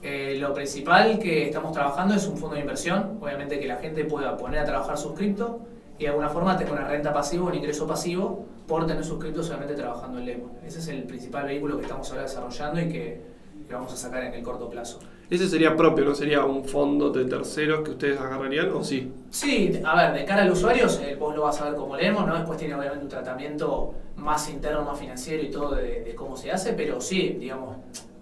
Eh, 0.02 0.36
lo 0.40 0.52
principal 0.54 1.20
que 1.20 1.46
estamos 1.46 1.70
trabajando 1.70 2.14
es 2.14 2.26
un 2.26 2.36
fondo 2.36 2.56
de 2.56 2.62
inversión. 2.62 3.18
Obviamente 3.20 3.60
que 3.60 3.68
la 3.68 3.76
gente 3.76 4.04
pueda 4.04 4.36
poner 4.36 4.60
a 4.60 4.64
trabajar 4.64 4.98
sus 4.98 5.12
cripto 5.12 5.60
y 5.96 6.02
de 6.02 6.08
alguna 6.08 6.28
forma 6.28 6.56
tenga 6.56 6.72
una 6.72 6.88
renta 6.88 7.12
pasiva, 7.12 7.44
un 7.44 7.54
ingreso 7.54 7.86
pasivo 7.86 8.44
por 8.68 8.86
tener 8.86 9.02
sus 9.02 9.18
criptos 9.18 9.46
solamente 9.46 9.74
trabajando 9.74 10.18
en 10.18 10.26
Lemon. 10.26 10.50
Ese 10.64 10.78
es 10.78 10.88
el 10.88 11.02
principal 11.04 11.46
vehículo 11.46 11.76
que 11.76 11.82
estamos 11.82 12.08
ahora 12.10 12.22
desarrollando 12.22 12.80
y 12.80 12.88
que, 12.88 13.20
que 13.66 13.74
vamos 13.74 13.92
a 13.92 13.96
sacar 13.96 14.22
en 14.22 14.34
el 14.34 14.42
corto 14.42 14.68
plazo. 14.68 15.00
Ese 15.30 15.48
sería 15.48 15.74
propio, 15.74 16.04
¿no? 16.04 16.14
Sería 16.14 16.44
un 16.44 16.64
fondo 16.64 17.10
de 17.10 17.24
terceros 17.24 17.80
que 17.80 17.90
ustedes 17.92 18.20
agarrarían, 18.20 18.70
¿o 18.72 18.84
sí? 18.84 19.12
Sí, 19.30 19.80
a 19.84 19.96
ver, 19.96 20.20
de 20.20 20.24
cara 20.24 20.42
al 20.42 20.52
usuario, 20.52 20.86
eh, 21.02 21.16
vos 21.18 21.34
lo 21.34 21.42
vas 21.42 21.60
a 21.60 21.64
ver 21.64 21.74
como 21.74 21.96
Lemon, 21.96 22.26
¿no? 22.26 22.34
Después 22.34 22.58
tiene 22.58 22.74
obviamente 22.74 23.04
un 23.04 23.10
tratamiento 23.10 23.94
más 24.16 24.48
interno, 24.48 24.84
más 24.84 24.98
financiero 24.98 25.42
y 25.42 25.50
todo 25.50 25.74
de, 25.74 26.02
de 26.02 26.14
cómo 26.14 26.36
se 26.36 26.50
hace, 26.50 26.72
pero 26.74 27.00
sí, 27.00 27.36
digamos, 27.40 27.76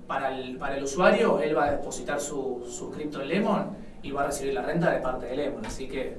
para 0.07 0.37
el, 0.37 0.57
para 0.57 0.77
el 0.77 0.85
usuario, 0.85 1.41
él 1.41 1.57
va 1.57 1.67
a 1.67 1.71
depositar 1.73 2.21
su, 2.21 2.65
su 2.69 2.91
cripto 2.91 3.21
en 3.21 3.29
Lemon 3.29 3.67
y 4.03 4.13
va 4.13 4.23
a 4.23 4.27
recibir 4.27 4.55
la 4.55 4.63
renta 4.63 4.91
de 4.93 5.01
parte 5.01 5.27
de 5.27 5.37
Lemon, 5.37 5.65
así 5.67 5.89
que 5.89 6.17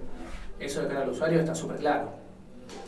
eso 0.60 0.82
de 0.82 0.88
cara 0.88 1.02
al 1.02 1.10
usuario 1.10 1.40
está 1.40 1.54
súper 1.56 1.78
claro. 1.78 2.27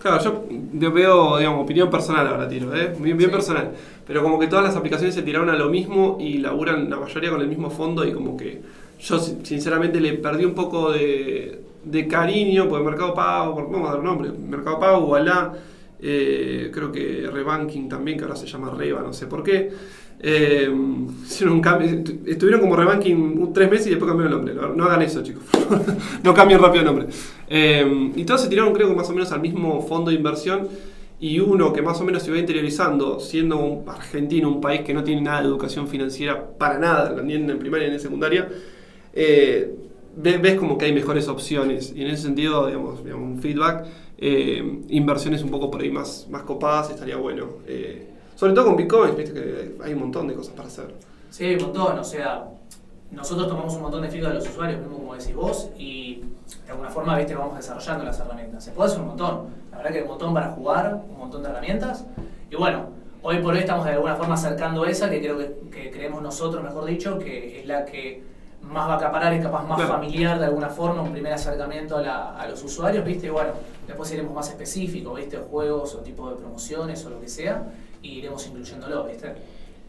Claro, 0.02 0.46
yo 0.74 0.92
veo, 0.92 1.38
digamos, 1.38 1.64
opinión 1.64 1.90
personal 1.90 2.26
ahora 2.28 2.48
tiro, 2.48 2.74
¿eh? 2.76 2.96
Bien, 3.00 3.18
bien 3.18 3.30
Sí. 3.30 3.36
personal. 3.36 3.72
Pero 4.08 4.24
como 4.24 4.40
que 4.40 4.48
todas 4.48 4.64
las 4.66 4.76
aplicaciones 4.76 5.14
se 5.14 5.22
tiraron 5.24 5.50
a 5.50 5.56
lo 5.56 5.70
mismo 5.70 6.18
y 6.20 6.38
laburan 6.38 6.90
la 6.90 6.98
mayoría 6.98 7.30
con 7.32 7.42
el 7.42 7.48
mismo 7.48 7.70
fondo 7.70 8.06
y 8.06 8.14
como 8.14 8.38
que 8.38 8.62
yo 9.00 9.20
sin- 9.20 9.46
sinceramente 9.46 10.00
le 10.00 10.14
perdí 10.14 10.46
un 10.46 10.54
poco 10.56 10.92
de, 10.92 11.62
de 11.84 12.08
cariño 12.08 12.68
por 12.70 12.82
Mercado 12.84 13.14
Pago, 13.14 13.56
por, 13.56 13.70
vamos 13.72 13.90
a 13.90 13.94
dar 13.94 14.04
nombre, 14.04 14.32
Mercado 14.32 14.80
Pago, 14.80 15.06
Wallah, 15.06 15.54
eh, 16.02 16.72
creo 16.74 16.92
que 16.92 17.30
Rebanking 17.32 17.90
también, 17.90 18.18
que 18.18 18.24
ahora 18.24 18.36
se 18.38 18.48
llama 18.48 18.70
Reba, 18.72 19.02
no 19.02 19.12
sé 19.14 19.28
por 19.28 19.44
qué. 19.44 19.70
Eh, 20.22 20.68
un 20.70 21.16
estuvieron 22.28 22.60
como 22.60 22.76
Rebanking 22.76 23.54
tres 23.54 23.70
meses 23.70 23.88
y 23.88 23.90
después 23.92 24.10
cambiaron 24.10 24.34
el 24.34 24.38
nombre. 24.46 24.54
No, 24.56 24.76
no 24.76 24.84
hagan 24.86 25.02
eso, 25.02 25.24
chicos. 25.24 25.44
no 26.24 26.34
cambien 26.34 26.60
rápido 26.60 26.82
el 26.82 26.86
nombre. 26.86 27.08
Eh, 27.48 28.12
y 28.16 28.24
todos 28.26 28.42
se 28.42 28.50
tiraron, 28.50 28.74
creo 28.74 28.90
que 28.90 28.96
más 28.96 29.10
o 29.10 29.14
menos 29.14 29.32
al 29.32 29.42
mismo 29.42 29.82
fondo 29.82 30.12
de 30.12 30.18
inversión. 30.18 30.68
Y 31.22 31.40
uno 31.40 31.74
que 31.74 31.82
más 31.82 32.00
o 32.00 32.06
menos 32.06 32.24
se 32.24 32.32
va 32.32 32.38
interiorizando, 32.38 33.20
siendo 33.20 33.58
un 33.58 33.90
argentino, 33.90 34.48
un 34.50 34.62
país 34.62 34.82
que 34.82 34.94
no 34.94 35.04
tiene 35.04 35.22
nada 35.22 35.42
de 35.42 35.48
educación 35.48 35.88
financiera 35.90 36.48
para 36.58 36.80
nada, 36.80 37.22
ni 37.22 37.34
en 37.34 37.60
primaria 37.60 37.90
ni 37.90 37.96
en 37.96 38.00
secundaria, 38.00 38.48
eh, 39.14 39.70
ve- 40.16 40.38
ves 40.38 40.56
como 40.56 40.78
que 40.78 40.86
hay 40.86 40.94
mejores 40.94 41.28
opciones. 41.28 41.94
Y 41.96 42.02
en 42.04 42.08
ese 42.08 42.24
sentido, 42.24 42.68
digamos, 42.68 43.04
digamos, 43.04 43.26
un 43.32 43.42
feedback, 43.42 43.86
eh, 44.18 44.80
inversiones 44.90 45.44
un 45.44 45.50
poco 45.50 45.70
por 45.70 45.82
ahí 45.82 45.92
más, 45.92 46.26
más 46.30 46.44
copadas 46.44 46.90
estaría 46.90 47.18
bueno. 47.18 47.48
Sobre 48.40 48.54
todo 48.54 48.68
con 48.68 48.78
Bitcoin, 48.78 49.18
viste 49.18 49.34
que 49.34 49.76
hay 49.84 49.92
un 49.94 50.00
montón 50.00 50.26
de 50.30 50.34
cosas 50.34 50.54
para 50.56 50.70
hacer. 50.70 50.96
Sí, 51.30 51.56
un 51.56 51.62
montón, 51.62 52.00
o 52.00 52.04
sea, 52.06 52.46
nosotros 53.12 53.50
tomamos 53.50 53.76
un 53.76 53.82
montón 53.82 54.02
de 54.02 54.08
feedback 54.08 54.30
de 54.30 54.36
los 54.36 54.48
usuarios, 54.48 54.80
mismo 54.80 54.96
como 54.98 55.14
decís 55.14 55.36
vos, 55.36 55.70
y 55.78 56.24
de 56.66 56.72
alguna 56.72 56.90
forma, 56.90 57.18
viste, 57.18 57.36
vamos 57.36 57.58
desarrollando 57.58 58.06
las 58.06 58.18
herramientas. 58.18 58.64
Se 58.64 58.72
puede 58.72 58.88
hacer 58.92 59.02
un 59.02 59.08
montón, 59.08 59.48
la 59.72 59.78
verdad 59.80 59.92
que 59.92 59.98
hay 59.98 60.04
un 60.04 60.10
montón 60.12 60.34
para 60.34 60.52
jugar, 60.52 61.02
un 61.10 61.18
montón 61.18 61.44
de 61.44 61.50
herramientas, 61.50 62.06
y 62.50 62.56
bueno, 62.56 62.86
hoy 63.22 63.40
por 63.40 63.56
hoy 63.56 63.60
estamos 63.60 63.84
de 63.84 63.92
alguna 63.92 64.16
forma 64.16 64.36
acercando 64.36 64.86
esa, 64.86 65.10
que 65.10 65.20
creo 65.20 65.38
que, 65.38 65.56
que 65.70 65.92
creemos 65.92 66.22
nosotros, 66.22 66.64
mejor 66.64 66.86
dicho, 66.86 67.20
que 67.20 67.60
es 67.60 67.66
la 67.68 67.84
que 67.84 68.24
más 68.62 68.88
va 68.88 68.94
a 68.94 68.98
acaparar, 69.00 69.34
es 69.34 69.44
capaz 69.44 69.64
más 69.68 69.80
Claro. 69.80 69.96
familiar 69.96 70.40
de 70.40 70.46
alguna 70.46 70.70
forma, 70.70 71.02
un 71.02 71.12
primer 71.12 71.34
acercamiento 71.34 71.98
a, 71.98 72.02
la- 72.02 72.40
a 72.40 72.48
los 72.48 72.64
usuarios, 72.64 73.04
viste, 73.04 73.28
y 73.28 73.32
bueno, 73.32 73.50
después 73.86 74.10
iremos 74.14 74.34
más 74.34 74.48
específicos, 74.48 75.14
viste, 75.18 75.38
juegos 75.40 75.94
o 75.96 75.98
tipo 76.00 76.30
de 76.30 76.38
promociones 76.38 77.06
o 77.06 77.10
lo 77.10 77.20
que 77.20 77.28
sea, 77.28 77.64
y 78.02 78.20
iremos 78.20 78.46
incluyéndolo, 78.48 79.06
viste. 79.06 79.28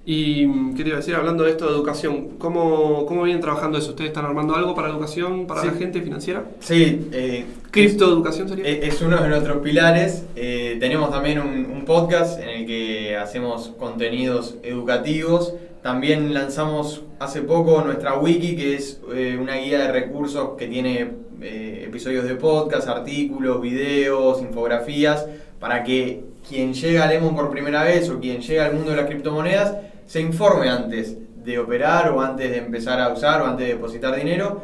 Y, 0.07 0.47
mm, 0.47 0.75
¿qué 0.77 0.83
te 0.83 0.89
iba 0.89 0.97
a 0.97 1.01
decir? 1.01 1.15
Hablando 1.15 1.45
de 1.45 1.51
esto 1.51 1.67
de 1.67 1.73
educación, 1.73 2.31
¿cómo, 2.39 3.05
cómo 3.07 3.23
vienen 3.23 3.43
trabajando 3.43 3.77
eso? 3.79 3.91
¿Ustedes 3.91 4.09
están 4.11 4.25
armando 4.25 4.55
algo 4.57 4.75
para 4.75 4.89
educación, 4.89 5.47
para 5.47 5.61
Sí. 5.61 5.67
la 5.67 5.73
gente 5.75 6.01
financiera? 6.01 6.45
Sí, 6.61 7.09
eh, 7.13 7.45
¿Criptoeducación 7.71 8.49
sería? 8.49 8.65
Es, 8.67 8.95
es 8.95 9.03
uno 9.03 9.21
de 9.23 9.29
nuestros 9.29 9.59
pilares. 9.59 10.25
Eh, 10.37 10.79
tenemos 10.81 11.11
también 11.11 11.39
un, 11.39 11.67
un 11.71 11.85
podcast 11.85 12.41
en 12.41 12.49
el 12.49 12.67
que 12.67 13.17
hacemos 13.17 13.73
contenidos 13.79 14.57
educativos. 14.63 15.55
También 15.83 16.33
lanzamos 16.35 17.03
hace 17.19 17.43
poco 17.43 17.83
nuestra 17.83 18.19
wiki, 18.19 18.57
que 18.57 18.75
es 18.77 19.01
eh, 19.15 19.39
una 19.41 19.57
guía 19.57 19.79
de 19.81 19.93
recursos 19.93 20.51
que 20.59 20.67
tiene 20.67 21.11
eh, 21.43 21.85
episodios 21.87 22.25
de 22.27 22.35
podcast, 22.37 22.89
artículos, 22.89 23.61
videos, 23.63 24.41
infografías, 24.43 25.27
para 25.59 25.85
que 25.85 26.25
quien 26.51 26.75
llega 26.75 27.05
a 27.05 27.07
Lemon 27.07 27.37
por 27.37 27.49
primera 27.49 27.85
vez 27.85 28.11
o 28.11 28.19
quien 28.19 28.41
llega 28.41 28.67
al 28.67 28.75
mundo 28.75 28.91
de 28.91 28.97
las 28.97 29.07
criptomonedas 29.07 29.77
se 30.05 30.21
informe 30.21 30.69
antes 30.69 31.17
de 31.45 31.61
operar 31.61 32.11
o 32.11 32.21
antes 32.21 32.51
de 32.51 32.59
empezar 32.59 33.01
a 33.01 33.13
usar 33.13 33.41
o 33.41 33.47
antes 33.47 33.69
de 33.69 33.75
depositar 33.75 34.17
dinero. 34.17 34.61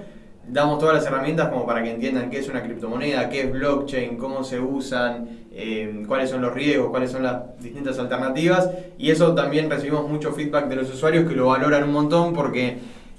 Damos 0.48 0.80
todas 0.80 0.96
las 0.96 1.06
herramientas 1.06 1.48
como 1.48 1.64
para 1.64 1.84
que 1.84 1.92
entiendan 1.92 2.28
qué 2.28 2.40
es 2.40 2.48
una 2.48 2.64
criptomoneda, 2.64 3.28
qué 3.28 3.42
es 3.42 3.52
blockchain, 3.52 4.16
cómo 4.16 4.42
se 4.42 4.58
usan, 4.58 5.46
eh, 5.52 6.02
cuáles 6.08 6.28
son 6.28 6.42
los 6.42 6.52
riesgos, 6.52 6.90
cuáles 6.90 7.12
son 7.12 7.22
las 7.22 7.56
distintas 7.60 8.00
alternativas. 8.00 8.68
Y 8.98 9.12
eso 9.12 9.32
también 9.36 9.70
recibimos 9.70 10.08
mucho 10.08 10.32
feedback 10.32 10.66
de 10.66 10.76
los 10.76 10.92
usuarios 10.92 11.28
que 11.28 11.36
lo 11.36 11.46
valoran 11.46 11.84
un 11.84 11.92
montón 11.92 12.32
porque 12.34 12.78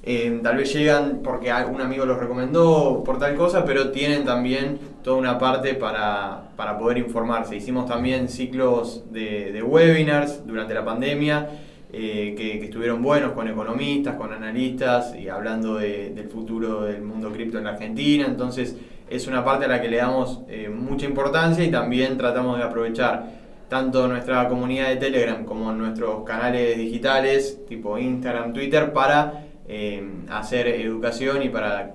eh, 0.10 0.40
tal 0.42 0.56
vez 0.56 0.74
llegan 0.74 1.20
porque 1.22 1.52
un 1.70 1.82
amigo 1.82 2.06
los 2.06 2.18
recomendó 2.18 3.04
por 3.04 3.20
tal 3.20 3.36
cosa, 3.36 3.66
pero 3.66 3.92
tienen 3.92 4.24
también 4.24 4.80
toda 5.04 5.18
una 5.18 5.38
parte 5.38 5.74
para, 5.74 6.50
para 6.56 6.78
poder 6.78 6.98
informarse. 6.98 7.58
Hicimos 7.58 7.88
también 7.88 8.30
ciclos 8.30 9.12
de, 9.12 9.52
de 9.52 9.62
webinars 9.62 10.48
durante 10.48 10.74
la 10.74 10.86
pandemia 10.86 11.50
eh, 11.92 12.36
que, 12.38 12.64
estuvieron 12.64 13.02
buenos 13.02 13.34
con 13.34 13.50
economistas, 13.50 14.16
con 14.16 14.32
analistas 14.32 15.14
y 15.14 15.28
hablando 15.28 15.76
del 15.76 16.30
futuro 16.30 16.84
del 16.84 17.02
mundo 17.02 17.30
cripto 17.32 17.58
en 17.58 17.66
la 17.66 17.72
Argentina. 17.72 18.26
Entonces 18.26 18.78
es 19.10 19.28
una 19.28 19.44
parte 19.44 19.66
a 19.66 19.68
la 19.68 19.82
que 19.82 19.90
le 19.90 19.98
damos 19.98 20.42
eh, 20.48 20.70
mucha 20.70 21.06
importancia 21.06 21.64
y 21.66 21.72
también 21.72 22.18
tratamos 22.18 22.58
de 22.58 22.64
aprovechar 22.64 23.26
tanto 23.68 24.08
nuestra 24.08 24.48
comunidad 24.48 24.88
de 24.88 24.98
Telegram 24.98 25.44
como 25.44 25.72
nuestros 25.74 26.24
canales 26.24 26.78
digitales 26.78 27.66
tipo 27.68 27.98
Instagram, 27.98 28.54
Twitter 28.54 28.94
para 28.94 29.47
eh, 29.68 30.04
hacer 30.30 30.68
educación 30.68 31.44
y 31.44 31.50
para 31.50 31.94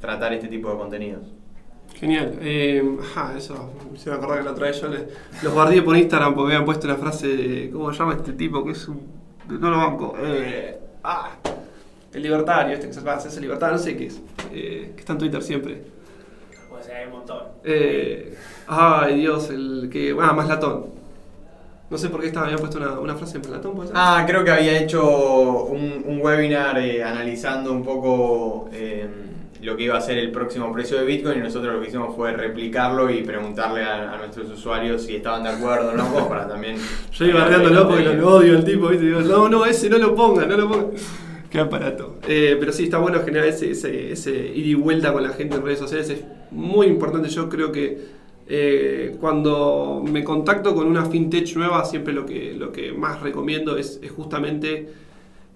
tratar 0.00 0.32
este 0.32 0.48
tipo 0.48 0.70
de 0.70 0.76
contenidos. 0.76 1.32
Genial. 1.94 2.38
Eh, 2.40 2.82
eso, 3.36 3.72
se 3.96 4.10
me 4.10 4.16
acordaba 4.16 4.38
que 4.38 4.44
la 4.44 4.52
otra 4.52 4.66
vez 4.68 4.80
yo 4.80 4.88
los 5.42 5.52
guardé 5.52 5.82
por 5.82 5.96
Instagram 5.96 6.34
porque 6.34 6.54
habían 6.54 6.64
puesto 6.64 6.86
la 6.86 6.96
frase 6.96 7.28
de, 7.28 7.70
¿cómo 7.70 7.92
se 7.92 7.98
llama 7.98 8.14
este 8.14 8.32
tipo? 8.32 8.64
Que 8.64 8.72
es 8.72 8.88
un 8.88 9.20
no 9.58 9.70
lo 9.70 9.76
banco. 9.76 10.14
Eh, 10.18 10.78
ah, 11.02 11.30
el 12.12 12.22
libertario, 12.22 12.74
este 12.74 12.88
que 12.88 12.92
se 12.92 13.08
hace 13.08 13.28
el 13.36 13.42
libertario, 13.42 13.76
no 13.76 13.82
sé 13.82 13.96
qué 13.96 14.06
es. 14.06 14.20
Eh, 14.52 14.92
que 14.94 15.00
está 15.00 15.12
en 15.12 15.18
Twitter 15.18 15.42
siempre. 15.42 15.82
Puede 16.68 16.84
ser, 16.84 16.96
hay 16.96 17.06
un 17.06 17.12
montón. 17.12 17.42
Eh, 17.64 18.36
ay, 18.68 19.18
Dios, 19.18 19.50
el 19.50 19.88
que. 19.90 20.16
Ah, 20.20 20.32
más 20.32 20.48
latón. 20.48 20.99
No 21.90 21.98
sé 21.98 22.08
por 22.08 22.20
qué 22.20 22.28
estaba, 22.28 22.46
había 22.46 22.58
puesto 22.58 22.78
una, 22.78 23.00
una 23.00 23.16
frase 23.16 23.38
en 23.38 23.50
latón, 23.50 23.74
¿puede 23.74 23.88
ser? 23.88 23.96
Ah, 23.98 24.24
creo 24.26 24.44
que 24.44 24.52
había 24.52 24.80
hecho 24.80 25.64
un, 25.64 26.04
un 26.06 26.20
webinar 26.22 26.78
eh, 26.78 27.02
analizando 27.02 27.72
un 27.72 27.82
poco. 27.82 28.68
Eh, 28.72 29.08
lo 29.62 29.76
que 29.76 29.82
iba 29.82 29.98
a 29.98 30.00
ser 30.00 30.16
el 30.16 30.30
próximo 30.30 30.72
precio 30.72 30.98
de 30.98 31.04
Bitcoin 31.04 31.38
y 31.38 31.42
nosotros 31.42 31.74
lo 31.74 31.82
que 31.82 31.88
hicimos 31.88 32.16
fue 32.16 32.32
replicarlo 32.32 33.10
y 33.10 33.22
preguntarle 33.22 33.82
a, 33.82 34.16
nuestros 34.16 34.48
usuarios 34.48 35.02
si 35.02 35.16
estaban 35.16 35.42
de 35.42 35.50
acuerdo 35.50 35.90
o 35.90 35.92
no, 35.92 36.28
para 36.28 36.48
también... 36.48 36.76
Yo 37.12 37.26
iba 37.26 37.40
barriándolo 37.40 37.88
porque 37.88 38.04
lo, 38.04 38.36
odio 38.36 38.56
al 38.56 38.64
tipo, 38.64 38.88
¿viste? 38.88 39.04
Digo, 39.04 39.20
no, 39.20 39.50
no, 39.50 39.66
ese 39.66 39.90
no 39.90 39.98
lo 39.98 40.14
ponga, 40.14 40.46
no 40.46 40.56
lo 40.56 40.68
ponga. 40.68 40.86
Qué 41.50 41.58
aparato. 41.58 42.18
Eh, 42.26 42.56
pero 42.58 42.72
sí, 42.72 42.84
está 42.84 42.98
bueno 42.98 43.20
generar 43.22 43.48
ese, 43.48 43.72
ese, 43.72 44.12
ese 44.12 44.30
ida 44.30 44.68
y 44.68 44.74
vuelta 44.74 45.12
con 45.12 45.22
la 45.22 45.30
gente 45.30 45.56
en 45.56 45.62
redes 45.62 45.80
sociales. 45.80 46.08
Es 46.08 46.24
muy 46.50 46.86
importante. 46.86 47.28
Yo 47.28 47.48
creo 47.48 47.72
que 47.72 48.19
eh, 48.52 49.14
cuando 49.20 50.02
me 50.04 50.24
contacto 50.24 50.74
con 50.74 50.88
una 50.88 51.04
fintech 51.04 51.54
nueva, 51.54 51.84
siempre 51.84 52.12
lo 52.12 52.26
que, 52.26 52.52
lo 52.52 52.72
que 52.72 52.90
más 52.90 53.20
recomiendo 53.20 53.76
es, 53.76 54.00
justamente 54.16 54.88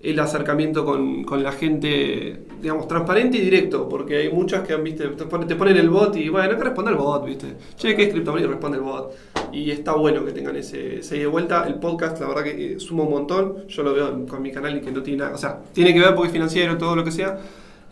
el 0.00 0.20
acercamiento 0.20 0.84
con, 0.84 1.24
con, 1.24 1.42
la 1.42 1.50
gente, 1.50 2.44
digamos, 2.62 2.86
transparente 2.86 3.38
y 3.38 3.40
directo, 3.40 3.88
porque 3.88 4.18
hay 4.18 4.30
muchas 4.30 4.64
que 4.64 4.74
han, 4.74 4.84
viste, 4.84 5.08
te 5.08 5.56
ponen 5.56 5.76
el 5.76 5.90
bot 5.90 6.14
y 6.14 6.28
bueno, 6.28 6.48
hay 6.48 6.56
que 6.56 6.62
responder 6.62 6.92
el 6.92 7.00
bot, 7.00 7.26
viste. 7.26 7.54
Che, 7.76 7.96
¿qué 7.96 8.04
es 8.04 8.12
criptomoneda? 8.12 8.48
Responde 8.48 8.78
el 8.78 8.84
bot. 8.84 9.12
Y 9.50 9.72
está 9.72 9.94
bueno 9.94 10.24
que 10.24 10.30
tengan 10.30 10.54
ese, 10.54 11.00
ese 11.00 11.18
de 11.18 11.26
vuelta. 11.26 11.64
El 11.66 11.76
podcast, 11.76 12.20
la 12.20 12.28
verdad 12.28 12.44
que 12.44 12.78
suma 12.78 13.02
un 13.02 13.10
montón. 13.10 13.66
Yo 13.66 13.82
lo 13.82 13.92
veo 13.92 14.24
con 14.26 14.40
mi 14.40 14.52
canal 14.52 14.76
y 14.76 14.80
que 14.80 14.92
no 14.92 15.02
tiene 15.02 15.24
nada, 15.24 15.34
o 15.34 15.38
sea, 15.38 15.62
tiene 15.72 15.92
que 15.92 15.98
ver 15.98 16.14
porque 16.14 16.28
es 16.28 16.32
financiero, 16.32 16.78
todo 16.78 16.94
lo 16.94 17.02
que 17.02 17.10
sea, 17.10 17.40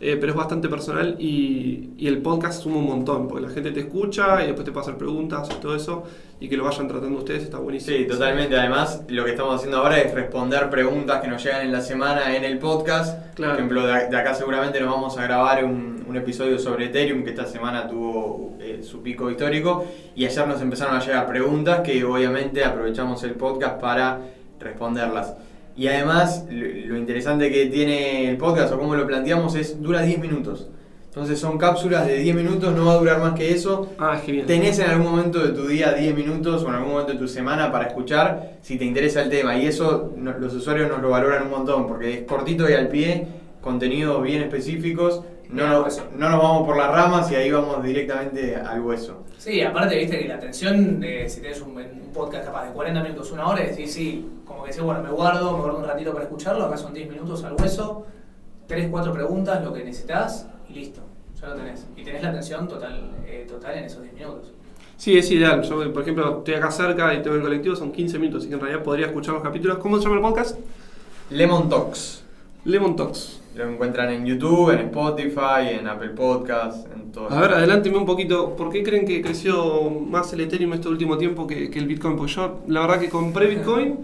eh, 0.04 0.16
pero 0.18 0.32
es 0.32 0.36
bastante 0.36 0.68
personal 0.68 1.14
y, 1.20 1.90
y, 1.96 2.08
el 2.08 2.18
podcast 2.18 2.60
suma 2.60 2.78
un 2.78 2.86
montón, 2.86 3.28
porque 3.28 3.46
la 3.46 3.52
gente 3.52 3.70
te 3.70 3.80
escucha 3.80 4.42
y 4.42 4.46
después 4.46 4.64
te 4.64 4.72
puede 4.72 4.82
hacer 4.82 4.98
preguntas 4.98 5.48
y 5.56 5.60
todo 5.60 5.76
eso, 5.76 6.02
y 6.40 6.48
que 6.48 6.56
lo 6.56 6.64
vayan 6.64 6.88
tratando 6.88 7.18
ustedes 7.18 7.44
está 7.44 7.58
buenísimo. 7.58 7.96
Sí, 7.96 8.04
totalmente. 8.08 8.56
Además, 8.58 9.04
lo 9.08 9.24
que 9.24 9.30
estamos 9.30 9.54
haciendo 9.54 9.78
ahora 9.78 10.00
es 10.00 10.12
responder 10.12 10.68
preguntas 10.70 11.20
que 11.20 11.28
nos 11.28 11.40
llegan 11.40 11.62
en 11.62 11.70
la 11.70 11.80
semana 11.80 12.34
en 12.34 12.42
el 12.42 12.58
podcast. 12.58 13.36
Por 13.36 13.50
ejemplo, 13.50 13.86
de, 13.86 13.94
acá 13.94 14.34
seguramente 14.34 14.80
nos 14.80 14.90
vamos 14.90 15.16
a 15.16 15.22
grabar 15.22 15.64
un, 15.64 16.04
un 16.08 16.16
episodio 16.16 16.58
sobre 16.58 16.86
Ethereum, 16.86 17.22
que 17.22 17.30
esta 17.30 17.46
semana 17.46 17.86
tuvo 17.86 18.56
eh, 18.60 18.82
su 18.82 19.02
pico 19.02 19.30
histórico, 19.30 19.84
y 20.16 20.26
ayer 20.26 20.48
nos 20.48 20.60
empezaron 20.60 20.96
a 20.96 21.00
llegar 21.00 21.28
preguntas 21.28 21.80
que 21.82 22.02
obviamente 22.02 22.64
aprovechamos 22.64 23.22
el 23.22 23.34
podcast 23.34 23.80
para 23.80 24.18
responderlas. 24.58 25.34
Y 25.76 25.88
además, 25.88 26.46
lo 26.50 26.96
interesante 26.96 27.50
que 27.50 27.66
tiene 27.66 28.28
el 28.28 28.36
podcast 28.36 28.72
o 28.72 28.78
cómo 28.78 28.94
lo 28.94 29.06
planteamos 29.06 29.54
es, 29.54 29.80
dura 29.80 30.02
10 30.02 30.18
minutos. 30.18 30.68
Entonces 31.06 31.38
son 31.38 31.58
cápsulas 31.58 32.06
de 32.06 32.16
10 32.18 32.36
minutos, 32.36 32.74
no 32.74 32.86
va 32.86 32.94
a 32.94 32.96
durar 32.96 33.20
más 33.20 33.34
que 33.34 33.52
eso. 33.52 33.90
Ah, 33.98 34.18
genial. 34.24 34.46
Tenés 34.46 34.78
en 34.78 34.88
algún 34.88 35.10
momento 35.10 35.40
de 35.40 35.52
tu 35.52 35.66
día 35.66 35.92
10 35.92 36.14
minutos 36.14 36.62
o 36.62 36.68
en 36.68 36.74
algún 36.74 36.92
momento 36.92 37.12
de 37.12 37.18
tu 37.18 37.28
semana 37.28 37.70
para 37.70 37.88
escuchar 37.88 38.54
si 38.62 38.78
te 38.78 38.86
interesa 38.86 39.20
el 39.20 39.28
tema. 39.28 39.58
Y 39.58 39.66
eso 39.66 40.14
los 40.16 40.54
usuarios 40.54 40.88
nos 40.88 41.02
lo 41.02 41.10
valoran 41.10 41.42
un 41.42 41.50
montón 41.50 41.86
porque 41.86 42.14
es 42.14 42.22
cortito 42.22 42.68
y 42.68 42.72
al 42.72 42.88
pie, 42.88 43.26
contenidos 43.60 44.22
bien 44.22 44.40
específicos. 44.40 45.22
No, 45.52 45.68
no, 45.68 45.86
no 46.16 46.30
nos 46.30 46.42
vamos 46.42 46.66
por 46.66 46.76
las 46.78 46.90
ramas 46.90 47.30
y 47.30 47.34
ahí 47.34 47.50
vamos 47.50 47.82
directamente 47.82 48.56
al 48.56 48.80
hueso. 48.80 49.22
Sí, 49.36 49.60
aparte, 49.60 49.98
viste 49.98 50.18
que 50.18 50.28
la 50.28 50.36
atención, 50.36 50.98
de, 50.98 51.28
si 51.28 51.40
tienes 51.40 51.60
un, 51.60 51.74
podcast 52.14 52.46
capaz 52.46 52.66
de 52.66 52.72
40 52.72 53.02
minutos, 53.02 53.32
una 53.32 53.46
hora, 53.48 53.62
decís, 53.62 53.92
sí, 53.92 54.28
como 54.46 54.62
que 54.62 54.70
decís, 54.70 54.82
bueno, 54.82 55.02
me 55.02 55.10
guardo, 55.10 55.52
me 55.52 55.60
guardo 55.60 55.78
un 55.78 55.84
ratito 55.84 56.12
para 56.12 56.24
escucharlo, 56.24 56.64
acá 56.64 56.76
son 56.76 56.94
10 56.94 57.10
minutos 57.10 57.42
al 57.44 57.54
hueso, 57.54 58.06
3, 58.66 58.88
4 58.90 59.12
preguntas, 59.12 59.62
lo 59.64 59.72
que 59.72 59.84
necesitas 59.84 60.46
y 60.68 60.74
listo, 60.74 61.02
ya 61.40 61.48
lo 61.48 61.56
tenés. 61.56 61.86
Y 61.96 62.04
tenés 62.04 62.22
la 62.22 62.30
atención 62.30 62.68
total, 62.68 63.10
eh, 63.26 63.46
total 63.48 63.76
en 63.78 63.84
esos 63.84 64.02
10 64.02 64.14
minutos. 64.14 64.52
Sí, 64.96 65.18
es 65.18 65.30
ideal. 65.30 65.62
Yo, 65.62 65.92
por 65.92 66.02
ejemplo, 66.02 66.38
estoy 66.38 66.54
acá 66.54 66.70
cerca 66.70 67.12
y 67.12 67.22
tengo 67.22 67.36
el 67.36 67.42
colectivo, 67.42 67.74
son 67.74 67.92
15 67.92 68.18
minutos, 68.18 68.42
así 68.42 68.48
que 68.48 68.54
en 68.54 68.60
realidad 68.60 68.82
podría 68.82 69.06
escuchar 69.06 69.34
los 69.34 69.42
capítulos. 69.42 69.78
¿Cómo 69.78 69.98
se 69.98 70.04
llama 70.04 70.16
el 70.16 70.22
podcast? 70.22 70.58
Lemon 71.30 71.68
Talks. 71.68 72.22
Lemon 72.64 72.94
Talks. 72.94 73.41
Lo 73.54 73.68
encuentran 73.68 74.10
en 74.10 74.24
YouTube, 74.24 74.70
en 74.70 74.80
Spotify, 74.86 75.78
en 75.78 75.86
Apple 75.86 76.10
Podcasts, 76.10 76.86
en 76.94 77.12
todo. 77.12 77.30
A 77.30 77.40
ver, 77.40 77.52
adelánteme 77.52 77.98
un 77.98 78.06
poquito. 78.06 78.56
¿Por 78.56 78.70
qué 78.70 78.82
creen 78.82 79.04
que 79.04 79.20
creció 79.20 79.90
más 79.90 80.32
el 80.32 80.40
Ethereum 80.40 80.72
este 80.72 80.88
último 80.88 81.18
tiempo 81.18 81.46
que, 81.46 81.70
que 81.70 81.78
el 81.78 81.86
Bitcoin? 81.86 82.16
Porque 82.16 82.32
yo, 82.32 82.60
la 82.68 82.80
verdad, 82.80 82.98
que 82.98 83.10
compré 83.10 83.48
Bitcoin 83.48 83.98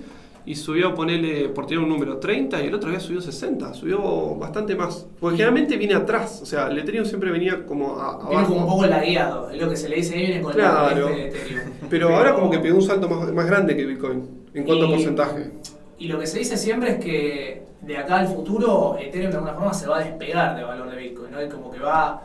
y 0.48 0.54
subió, 0.54 0.94
ponerle, 0.94 1.50
por 1.50 1.66
tener 1.66 1.82
un 1.82 1.90
número, 1.90 2.16
30 2.16 2.62
y 2.62 2.68
el 2.68 2.74
otro 2.74 2.88
día 2.88 3.00
subió 3.00 3.20
60. 3.20 3.74
Subió 3.74 4.34
bastante 4.36 4.74
más. 4.74 5.06
Porque 5.20 5.36
generalmente 5.36 5.76
viene 5.76 5.94
atrás. 5.94 6.40
O 6.42 6.46
sea, 6.46 6.68
el 6.68 6.78
Ethereum 6.78 7.04
siempre 7.04 7.30
venía 7.30 7.66
como 7.66 7.98
a, 7.98 8.12
abajo. 8.12 8.28
Viene 8.30 8.44
como 8.44 8.60
un 8.60 8.66
poco 8.66 8.86
lagueado. 8.86 9.50
Es 9.50 9.60
lo 9.60 9.68
que 9.68 9.76
se 9.76 9.88
le 9.88 9.96
dice 9.96 10.14
ahí, 10.14 10.26
viene 10.26 10.40
con 10.42 10.52
claro. 10.52 11.08
el 11.08 11.20
Ethereum. 11.20 11.60
Pero, 11.90 12.16
ahora 12.16 12.34
como 12.34 12.50
que 12.50 12.58
pegó 12.58 12.76
un 12.76 12.82
salto 12.82 13.08
más, 13.08 13.32
más 13.32 13.46
grande 13.46 13.76
que 13.76 13.84
Bitcoin 13.84 14.22
en 14.54 14.64
cuanto 14.64 14.86
a 14.86 14.88
porcentaje. 14.88 15.50
Y 15.98 16.06
lo 16.06 16.18
que 16.18 16.26
se 16.26 16.38
dice 16.38 16.56
siempre 16.56 16.92
es 16.92 17.04
que 17.04 17.62
de 17.80 17.96
acá 17.96 18.20
al 18.20 18.28
futuro 18.28 18.96
Ethereum 18.98 19.30
de 19.30 19.36
alguna 19.36 19.54
forma 19.54 19.74
se 19.74 19.88
va 19.88 19.98
a 19.98 20.04
despegar 20.04 20.56
del 20.56 20.64
valor 20.64 20.90
de 20.90 20.96
Bitcoin, 20.96 21.30
¿no? 21.32 21.42
Y 21.42 21.48
como 21.48 21.70
que 21.70 21.80
va 21.80 22.22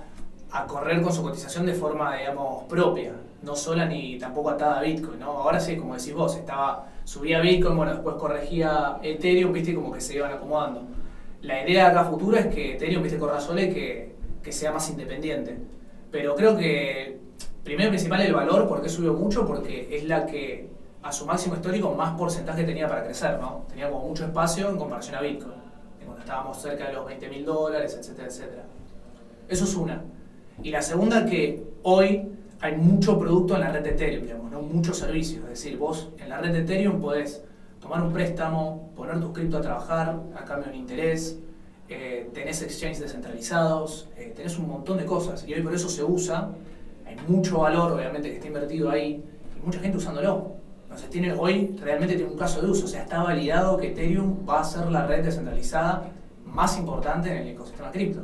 a 0.51 0.67
correr 0.67 1.01
con 1.01 1.11
su 1.11 1.23
cotización 1.23 1.65
de 1.65 1.73
forma, 1.73 2.15
digamos, 2.15 2.65
propia, 2.65 3.13
no 3.41 3.55
sola 3.55 3.85
ni 3.85 4.19
tampoco 4.19 4.51
atada 4.51 4.79
a 4.79 4.83
Bitcoin, 4.83 5.19
¿no? 5.19 5.31
Ahora 5.31 5.59
sí, 5.59 5.75
como 5.75 5.95
decís 5.95 6.13
vos, 6.13 6.35
estaba, 6.35 6.87
subía 7.03 7.41
Bitcoin, 7.41 7.75
bueno, 7.75 7.93
después 7.93 8.15
corregía 8.17 8.97
Ethereum, 9.01 9.51
viste, 9.51 9.73
como 9.73 9.91
que 9.91 10.01
se 10.01 10.15
iban 10.15 10.31
acomodando. 10.31 10.83
La 11.41 11.67
idea 11.67 11.85
de 11.85 11.91
acá 11.91 12.01
a 12.01 12.05
futuro 12.05 12.37
es 12.37 12.45
que 12.47 12.75
Ethereum, 12.75 13.01
viste, 13.01 13.17
corra 13.17 13.41
sola 13.41 13.63
y 13.63 13.73
que, 13.73 14.15
que 14.43 14.51
sea 14.51 14.71
más 14.71 14.87
independiente. 14.89 15.57
Pero 16.11 16.35
creo 16.35 16.55
que, 16.55 17.17
primero 17.63 17.87
y 17.87 17.91
principal, 17.91 18.21
el 18.21 18.33
valor, 18.33 18.67
¿por 18.67 18.83
qué 18.83 18.89
subió 18.89 19.13
mucho? 19.13 19.47
Porque 19.47 19.97
es 19.97 20.03
la 20.03 20.27
que 20.27 20.69
a 21.03 21.11
su 21.11 21.25
máximo 21.25 21.55
histórico 21.55 21.93
más 21.93 22.17
porcentaje 22.17 22.63
tenía 22.63 22.87
para 22.87 23.03
crecer, 23.03 23.37
¿no? 23.39 23.65
Tenía 23.69 23.89
como 23.89 24.07
mucho 24.07 24.25
espacio 24.25 24.69
en 24.69 24.77
comparación 24.77 25.15
a 25.15 25.21
Bitcoin, 25.21 25.53
cuando 26.05 26.21
estábamos 26.21 26.61
cerca 26.61 26.87
de 26.87 26.93
los 26.93 27.05
20 27.05 27.29
mil 27.29 27.45
dólares, 27.45 27.97
etcétera, 27.99 28.27
etcétera. 28.27 28.63
Eso 29.49 29.65
es 29.65 29.75
una. 29.75 30.01
Y 30.61 30.71
la 30.71 30.81
segunda 30.81 31.25
que 31.25 31.63
hoy 31.83 32.29
hay 32.61 32.77
mucho 32.77 33.19
producto 33.19 33.55
en 33.55 33.61
la 33.61 33.71
red 33.71 33.83
de 33.83 33.89
Ethereum, 33.89 34.23
digamos, 34.23 34.51
¿no? 34.51 34.61
muchos 34.61 34.97
servicios. 34.97 35.43
Es 35.43 35.49
decir, 35.49 35.77
vos 35.77 36.09
en 36.17 36.29
la 36.29 36.39
red 36.39 36.53
de 36.53 36.59
Ethereum 36.59 37.01
podés 37.01 37.43
tomar 37.81 38.01
un 38.01 38.13
préstamo, 38.13 38.89
poner 38.95 39.19
tu 39.19 39.33
cripto 39.33 39.57
a 39.57 39.61
trabajar 39.61 40.21
a 40.35 40.45
cambio 40.45 40.71
de 40.71 40.77
interés, 40.77 41.37
eh, 41.89 42.29
tenés 42.33 42.61
exchanges 42.61 43.01
descentralizados, 43.01 44.07
eh, 44.15 44.31
tenés 44.33 44.57
un 44.57 44.69
montón 44.69 44.97
de 44.97 45.05
cosas. 45.05 45.45
Y 45.45 45.53
hoy 45.53 45.61
por 45.61 45.73
eso 45.73 45.89
se 45.89 46.03
usa, 46.03 46.49
hay 47.05 47.17
mucho 47.27 47.59
valor 47.59 47.91
obviamente 47.91 48.29
que 48.29 48.35
está 48.35 48.47
invertido 48.47 48.89
ahí 48.89 49.21
y 49.57 49.65
mucha 49.65 49.79
gente 49.79 49.97
usándolo. 49.97 50.62
Entonces 50.93 51.09
tiene, 51.09 51.33
hoy 51.33 51.75
realmente 51.81 52.15
tiene 52.15 52.29
un 52.31 52.37
caso 52.37 52.61
de 52.61 52.69
uso, 52.69 52.85
o 52.85 52.87
sea, 52.87 53.01
está 53.01 53.23
validado 53.23 53.77
que 53.77 53.87
Ethereum 53.87 54.47
va 54.47 54.59
a 54.61 54.63
ser 54.63 54.91
la 54.91 55.07
red 55.07 55.23
descentralizada 55.25 56.11
más 56.45 56.77
importante 56.77 57.31
en 57.31 57.37
el 57.37 57.47
ecosistema 57.47 57.89
cripto. 57.91 58.21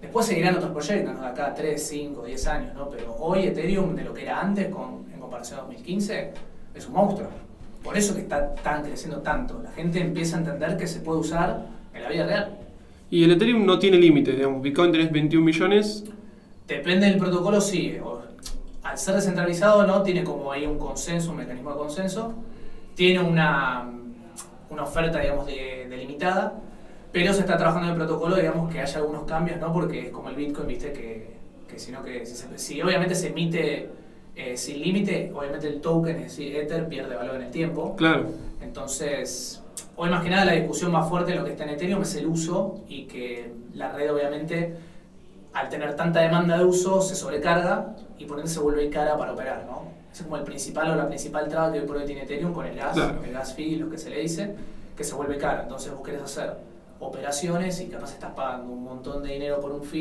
Después 0.00 0.24
seguirán 0.26 0.54
otros 0.54 0.70
proyectos, 0.70 1.12
¿no? 1.12 1.22
De 1.22 1.26
acá 1.26 1.52
3, 1.52 1.84
5, 1.88 2.22
10 2.24 2.46
años, 2.46 2.74
¿no? 2.76 2.88
Pero 2.88 3.16
hoy 3.18 3.46
Ethereum, 3.46 3.96
de 3.96 4.04
lo 4.04 4.14
que 4.14 4.22
era 4.22 4.40
antes 4.40 4.68
con, 4.68 5.06
en 5.12 5.18
comparación 5.18 5.58
a 5.58 5.62
2015, 5.62 6.30
es 6.76 6.86
un 6.86 6.92
monstruo. 6.92 7.28
Por 7.82 7.96
eso 7.96 8.14
que 8.14 8.20
está 8.20 8.54
tan 8.54 8.84
creciendo 8.84 9.18
tanto. 9.20 9.60
La 9.60 9.72
gente 9.72 10.00
empieza 10.00 10.36
a 10.36 10.38
entender 10.38 10.76
que 10.76 10.86
se 10.86 11.00
puede 11.00 11.18
usar 11.18 11.66
en 11.92 12.02
la 12.04 12.08
vida 12.10 12.26
real. 12.26 12.58
Y 13.10 13.24
el 13.24 13.32
Ethereum 13.32 13.66
no 13.66 13.80
tiene 13.80 13.96
límites, 13.96 14.36
digamos. 14.36 14.62
Bitcoin 14.62 14.92
tenés 14.92 15.10
21 15.10 15.44
millones. 15.44 16.04
Depende 16.68 17.06
del 17.06 17.18
protocolo, 17.18 17.60
sí. 17.60 17.96
O- 18.02 18.13
al 18.94 18.98
ser 19.00 19.16
descentralizado, 19.16 19.84
¿no? 19.88 20.02
Tiene 20.04 20.22
como 20.22 20.52
ahí 20.52 20.64
un 20.66 20.78
consenso, 20.78 21.32
un 21.32 21.38
mecanismo 21.38 21.70
de 21.72 21.76
consenso. 21.76 22.32
Tiene 22.94 23.20
una, 23.20 23.90
una 24.70 24.84
oferta, 24.84 25.18
digamos, 25.18 25.46
de- 25.46 25.88
delimitada. 25.90 26.54
Pero 27.10 27.32
se 27.34 27.40
está 27.40 27.56
trabajando 27.56 27.88
en 27.88 27.94
el 27.94 27.98
protocolo, 27.98 28.36
digamos, 28.36 28.72
que 28.72 28.80
haya 28.80 28.98
algunos 28.98 29.24
cambios, 29.24 29.58
¿no? 29.58 29.72
Porque 29.72 30.06
es 30.06 30.10
como 30.12 30.28
el 30.28 30.36
Bitcoin, 30.36 30.68
¿viste? 30.68 30.92
Que, 30.92 31.36
que 31.68 31.76
si 31.76 31.90
no 31.90 32.04
que... 32.04 32.24
Si, 32.24 32.36
si 32.54 32.80
obviamente 32.82 33.16
se 33.16 33.28
emite 33.30 33.90
eh, 34.36 34.56
sin 34.56 34.80
límite, 34.80 35.32
obviamente 35.34 35.66
el 35.66 35.80
token, 35.80 36.14
es 36.16 36.22
decir, 36.22 36.54
Ether, 36.54 36.86
pierde 36.88 37.16
valor 37.16 37.34
en 37.34 37.42
el 37.42 37.50
tiempo. 37.50 37.96
Claro. 37.96 38.26
Entonces, 38.62 39.60
hoy 39.96 40.08
más 40.08 40.22
que 40.22 40.30
nada 40.30 40.44
la 40.44 40.52
discusión 40.52 40.92
más 40.92 41.08
fuerte 41.08 41.32
en 41.32 41.38
lo 41.38 41.44
que 41.44 41.50
está 41.50 41.64
en 41.64 41.70
Ethereum 41.70 42.02
es 42.02 42.14
el 42.14 42.26
uso 42.26 42.80
y 42.88 43.06
que 43.06 43.50
la 43.74 43.90
red 43.92 44.12
obviamente 44.14 44.76
al 45.54 45.68
tener 45.68 45.94
tanta 45.96 46.20
demanda 46.20 46.58
de 46.58 46.64
uso 46.64 47.00
se 47.00 47.14
sobrecarga 47.14 47.94
y 48.18 48.24
por 48.26 48.38
ende 48.38 48.50
se 48.50 48.60
vuelve 48.60 48.90
cara 48.90 49.16
para 49.16 49.32
operar, 49.32 49.64
¿no? 49.66 49.84
Es 50.12 50.22
como 50.22 50.36
el 50.36 50.42
principal 50.44 50.90
o 50.90 50.94
la 50.94 51.08
principal 51.08 51.48
traba 51.48 51.72
que 51.72 51.80
hoy 51.80 51.86
por 51.86 51.96
hoy 51.96 52.04
tiene 52.04 52.22
Ethereum 52.22 52.52
con 52.52 52.66
el 52.66 52.76
gas, 52.76 52.94
Claro. 52.94 53.22
el 53.24 53.32
gas 53.32 53.54
fee, 53.54 53.76
lo 53.76 53.88
que 53.90 53.98
se 53.98 54.10
le 54.10 54.20
dice, 54.20 54.54
que 54.96 55.02
se 55.04 55.14
vuelve 55.14 55.38
cara. 55.38 55.62
Entonces 55.62 55.92
vos 55.92 56.02
querés 56.02 56.22
hacer 56.22 56.56
operaciones 57.00 57.80
y 57.80 57.86
capaz 57.88 58.12
estás 58.12 58.32
pagando 58.32 58.72
un 58.72 58.84
montón 58.84 59.22
de 59.22 59.32
dinero 59.32 59.60
por 59.60 59.72
un 59.72 59.82
fee 59.82 60.00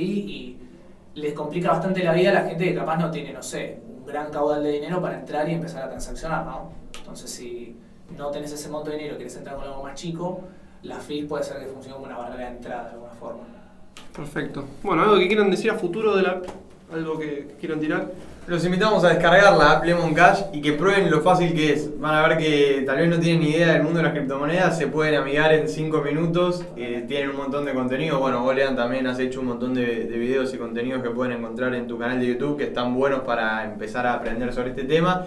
y 1.16 1.20
les 1.20 1.34
complica 1.34 1.70
bastante 1.72 2.04
la 2.04 2.14
vida 2.14 2.30
a 2.30 2.34
la 2.34 2.42
gente 2.44 2.64
que 2.66 2.76
capaz 2.76 2.98
no 2.98 3.10
tiene, 3.12 3.34
no 3.34 3.42
sé, 3.44 3.80
un 3.88 4.06
gran 4.06 4.30
caudal 4.32 4.64
de 4.64 4.72
dinero 4.72 5.02
para 5.02 5.20
entrar 5.20 5.48
y 5.50 5.54
empezar 5.54 5.84
a 5.84 5.90
transaccionar, 5.90 6.46
¿no? 6.46 6.72
Entonces 6.98 7.30
si 7.32 7.76
no 8.18 8.30
tenés 8.30 8.52
ese 8.52 8.70
monto 8.70 8.90
de 8.92 8.98
dinero 8.98 9.16
y 9.16 9.18
querés 9.18 9.36
entrar 9.38 9.56
con 9.56 9.66
algo 9.66 9.84
más 9.84 9.96
chico, 9.96 10.42
la 10.84 10.98
fee 11.00 11.24
puede 11.26 11.44
ser 11.44 11.60
que 11.60 11.66
funcione 11.68 11.96
como 11.96 12.06
una 12.08 12.18
barrera 12.18 12.50
de 12.50 12.56
entrada 12.58 12.84
de 12.86 12.90
alguna 12.92 13.14
forma. 13.14 13.44
Perfecto. 14.16 14.66
Bueno, 14.84 15.04
algo 15.04 15.18
que 15.18 15.28
quieran 15.28 15.50
decir 15.50 15.72
a 15.72 15.76
futuro 15.76 16.16
de 16.16 16.24
la 16.24 16.30
app, 16.30 16.46
algo 16.94 17.18
que 17.18 17.56
quieran 17.60 17.80
tirar. 17.80 18.12
Los 18.46 18.66
invitamos 18.66 19.04
a 19.06 19.10
descargar 19.10 19.56
la 19.56 19.72
app 19.72 19.86
Lemon 19.86 20.14
Cash 20.14 20.42
y 20.52 20.62
que 20.62 20.74
prueben 20.74 21.10
lo 21.10 21.22
fácil 21.22 21.54
que 21.54 21.72
es. 21.72 21.98
Van 22.00 22.14
a 22.14 22.28
ver 22.28 22.38
que 22.38 22.84
tal 22.86 22.98
vez 22.98 23.10
no 23.10 23.18
tienen 23.18 23.42
ni 23.42 23.52
idea 23.52 23.72
del 23.74 23.84
mundo 23.84 24.00
de 24.00 24.04
las 24.04 24.12
criptomonedas, 24.12 24.78
se 24.78 24.88
pueden 24.88 25.16
amigar 25.16 25.54
en 25.54 25.70
5 25.70 26.02
minutos, 26.02 26.64
eh, 26.76 27.06
tienen 27.08 27.30
un 27.30 27.38
montón 27.38 27.64
de 27.64 27.74
contenido. 27.74 28.20
Bueno, 28.20 28.44
vos 28.44 28.54
Lean 28.54 28.76
también 28.76 29.08
has 29.08 29.18
hecho 29.20 29.40
un 29.40 29.48
montón 29.48 29.74
de, 29.74 30.06
de 30.06 30.18
videos 30.18 30.54
y 30.54 30.58
contenidos 30.58 31.02
que 31.02 31.10
pueden 31.10 31.38
encontrar 31.38 31.74
en 31.74 31.88
tu 31.88 31.98
canal 31.98 32.20
de 32.20 32.28
YouTube 32.28 32.58
que 32.58 32.66
están 32.66 32.94
buenos 32.94 33.22
para 33.22 33.64
empezar 33.64 34.06
a 34.06 34.16
aprender 34.16 34.54
sobre 34.54 34.72
este 34.72 34.84
tema. 34.84 35.26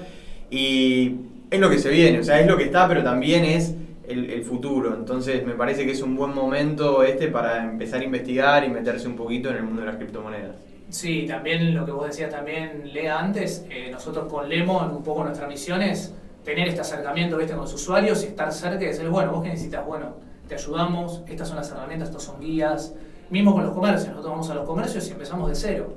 Y 0.50 1.16
es 1.50 1.58
lo 1.58 1.70
que 1.70 1.78
se 1.78 1.88
viene, 1.88 2.20
o 2.20 2.22
sea, 2.22 2.38
es 2.38 2.46
lo 2.46 2.56
que 2.56 2.64
está, 2.64 2.86
pero 2.86 3.02
también 3.02 3.44
es 3.44 3.74
el, 4.08 4.30
el 4.30 4.44
futuro. 4.44 4.94
Entonces 4.94 5.44
me 5.46 5.54
parece 5.54 5.84
que 5.84 5.92
es 5.92 6.02
un 6.02 6.16
buen 6.16 6.34
momento 6.34 7.02
este 7.02 7.28
para 7.28 7.64
empezar 7.64 8.00
a 8.00 8.04
investigar 8.04 8.64
y 8.64 8.68
meterse 8.68 9.08
un 9.08 9.16
poquito 9.16 9.50
en 9.50 9.56
el 9.56 9.62
mundo 9.64 9.82
de 9.82 9.86
las 9.86 9.96
criptomonedas. 9.96 10.56
Sí, 10.88 11.26
también 11.26 11.74
lo 11.74 11.84
que 11.84 11.90
vos 11.90 12.06
decías 12.06 12.30
también, 12.30 12.92
Lea, 12.92 13.18
antes, 13.18 13.66
eh, 13.70 13.90
nosotros 13.90 14.30
con 14.32 14.48
Lemon, 14.48 14.90
un 14.90 15.02
poco 15.02 15.24
nuestra 15.24 15.48
misión 15.48 15.82
es 15.82 16.14
tener 16.44 16.68
este 16.68 16.80
acercamiento 16.80 17.36
¿viste? 17.38 17.54
con 17.54 17.62
los 17.62 17.74
usuarios 17.74 18.22
y 18.22 18.26
estar 18.28 18.52
cerca 18.52 18.84
y 18.84 18.86
decirles, 18.86 19.10
bueno, 19.10 19.32
vos 19.32 19.42
qué 19.42 19.48
necesitas, 19.48 19.84
bueno, 19.84 20.14
te 20.46 20.54
ayudamos, 20.54 21.24
estas 21.26 21.48
son 21.48 21.56
las 21.56 21.70
herramientas, 21.72 22.10
estos 22.10 22.22
son 22.22 22.40
guías. 22.40 22.94
Mismo 23.30 23.52
con 23.52 23.64
los 23.64 23.74
comercios, 23.74 24.10
nosotros 24.10 24.30
vamos 24.30 24.50
a 24.50 24.54
los 24.54 24.64
comercios 24.64 25.08
y 25.08 25.12
empezamos 25.12 25.48
de 25.48 25.56
cero, 25.56 25.92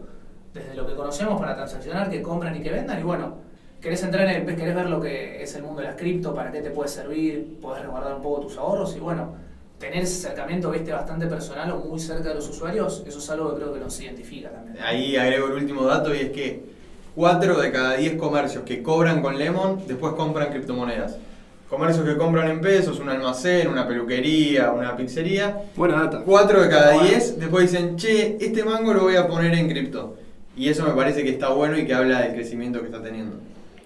desde 0.51 0.73
lo 0.73 0.87
que 0.87 0.95
conocemos 0.95 1.39
para 1.39 1.55
transaccionar, 1.55 2.09
que 2.09 2.23
compran 2.23 2.55
y 2.55 2.61
que 2.61 2.71
vendan, 2.71 2.99
y 2.99 3.03
bueno, 3.03 3.35
querés 3.81 4.03
entrar 4.03 4.27
en 4.27 4.47
el, 4.47 4.55
querés 4.55 4.75
ver 4.75 4.89
lo 4.89 5.01
que 5.01 5.41
es 5.41 5.55
el 5.55 5.63
mundo 5.63 5.81
de 5.81 5.87
las 5.87 5.95
cripto, 5.95 6.33
para 6.33 6.51
qué 6.51 6.61
te 6.61 6.69
puede 6.69 6.89
servir, 6.89 7.57
podés 7.61 7.83
resguardar 7.83 8.15
un 8.15 8.21
poco 8.21 8.41
tus 8.41 8.57
ahorros, 8.57 8.95
y 8.95 8.99
bueno, 8.99 9.33
tener 9.79 10.03
ese 10.03 10.27
acercamiento, 10.27 10.71
viste, 10.71 10.91
bastante 10.91 11.27
personal 11.27 11.71
o 11.71 11.77
muy 11.79 11.99
cerca 11.99 12.29
de 12.29 12.35
los 12.35 12.49
usuarios, 12.49 13.03
eso 13.07 13.19
es 13.19 13.29
algo 13.29 13.51
que 13.51 13.61
creo 13.61 13.73
que 13.73 13.79
nos 13.79 13.99
identifica 14.01 14.49
también. 14.49 14.77
Ahí 14.83 15.15
agrego 15.15 15.47
el 15.47 15.53
último 15.53 15.83
dato 15.85 16.13
y 16.13 16.19
es 16.19 16.29
que 16.31 16.63
4 17.15 17.59
de 17.59 17.71
cada 17.71 17.95
10 17.95 18.15
comercios 18.17 18.63
que 18.63 18.83
cobran 18.83 19.21
con 19.21 19.37
Lemon 19.37 19.81
después 19.87 20.13
compran 20.13 20.49
criptomonedas. 20.51 21.17
Comercios 21.69 22.03
que 22.03 22.17
compran 22.17 22.49
en 22.49 22.61
pesos, 22.61 22.99
un 22.99 23.09
almacén, 23.09 23.67
una 23.67 23.87
peluquería, 23.87 24.71
una 24.71 24.97
pizzería. 24.97 25.65
Buena 25.75 26.03
data. 26.03 26.23
4 26.25 26.63
de 26.63 26.69
cada 26.69 26.93
Bueno. 26.93 27.09
10 27.09 27.39
después 27.39 27.71
dicen, 27.71 27.95
che, 27.95 28.37
este 28.39 28.63
mango 28.63 28.91
lo 28.93 29.03
voy 29.03 29.15
a 29.15 29.27
poner 29.27 29.53
en 29.53 29.69
cripto. 29.69 30.17
Y 30.57 30.67
eso 30.67 30.83
me 30.83 30.93
parece 30.93 31.23
que 31.23 31.29
está 31.29 31.49
bueno 31.49 31.77
y 31.77 31.85
que 31.85 31.93
habla 31.93 32.21
del 32.21 32.33
crecimiento 32.33 32.79
que 32.79 32.87
está 32.87 33.03
teniendo. 33.03 33.37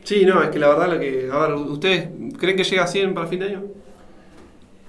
Sí, 0.04 0.26
no, 0.26 0.44
es 0.44 0.50
que 0.50 0.60
la 0.60 0.68
verdad 0.70 0.94
lo 0.94 1.00
que. 1.00 1.30
A 1.32 1.38
ver, 1.40 1.54
¿ustedes 1.54 2.10
creen 2.38 2.58
que 2.58 2.64
llega 2.64 2.84
a 2.84 2.88
100 2.88 3.14
para 3.14 3.28
fin 3.28 3.40
de 3.40 3.46
año? 3.48 3.64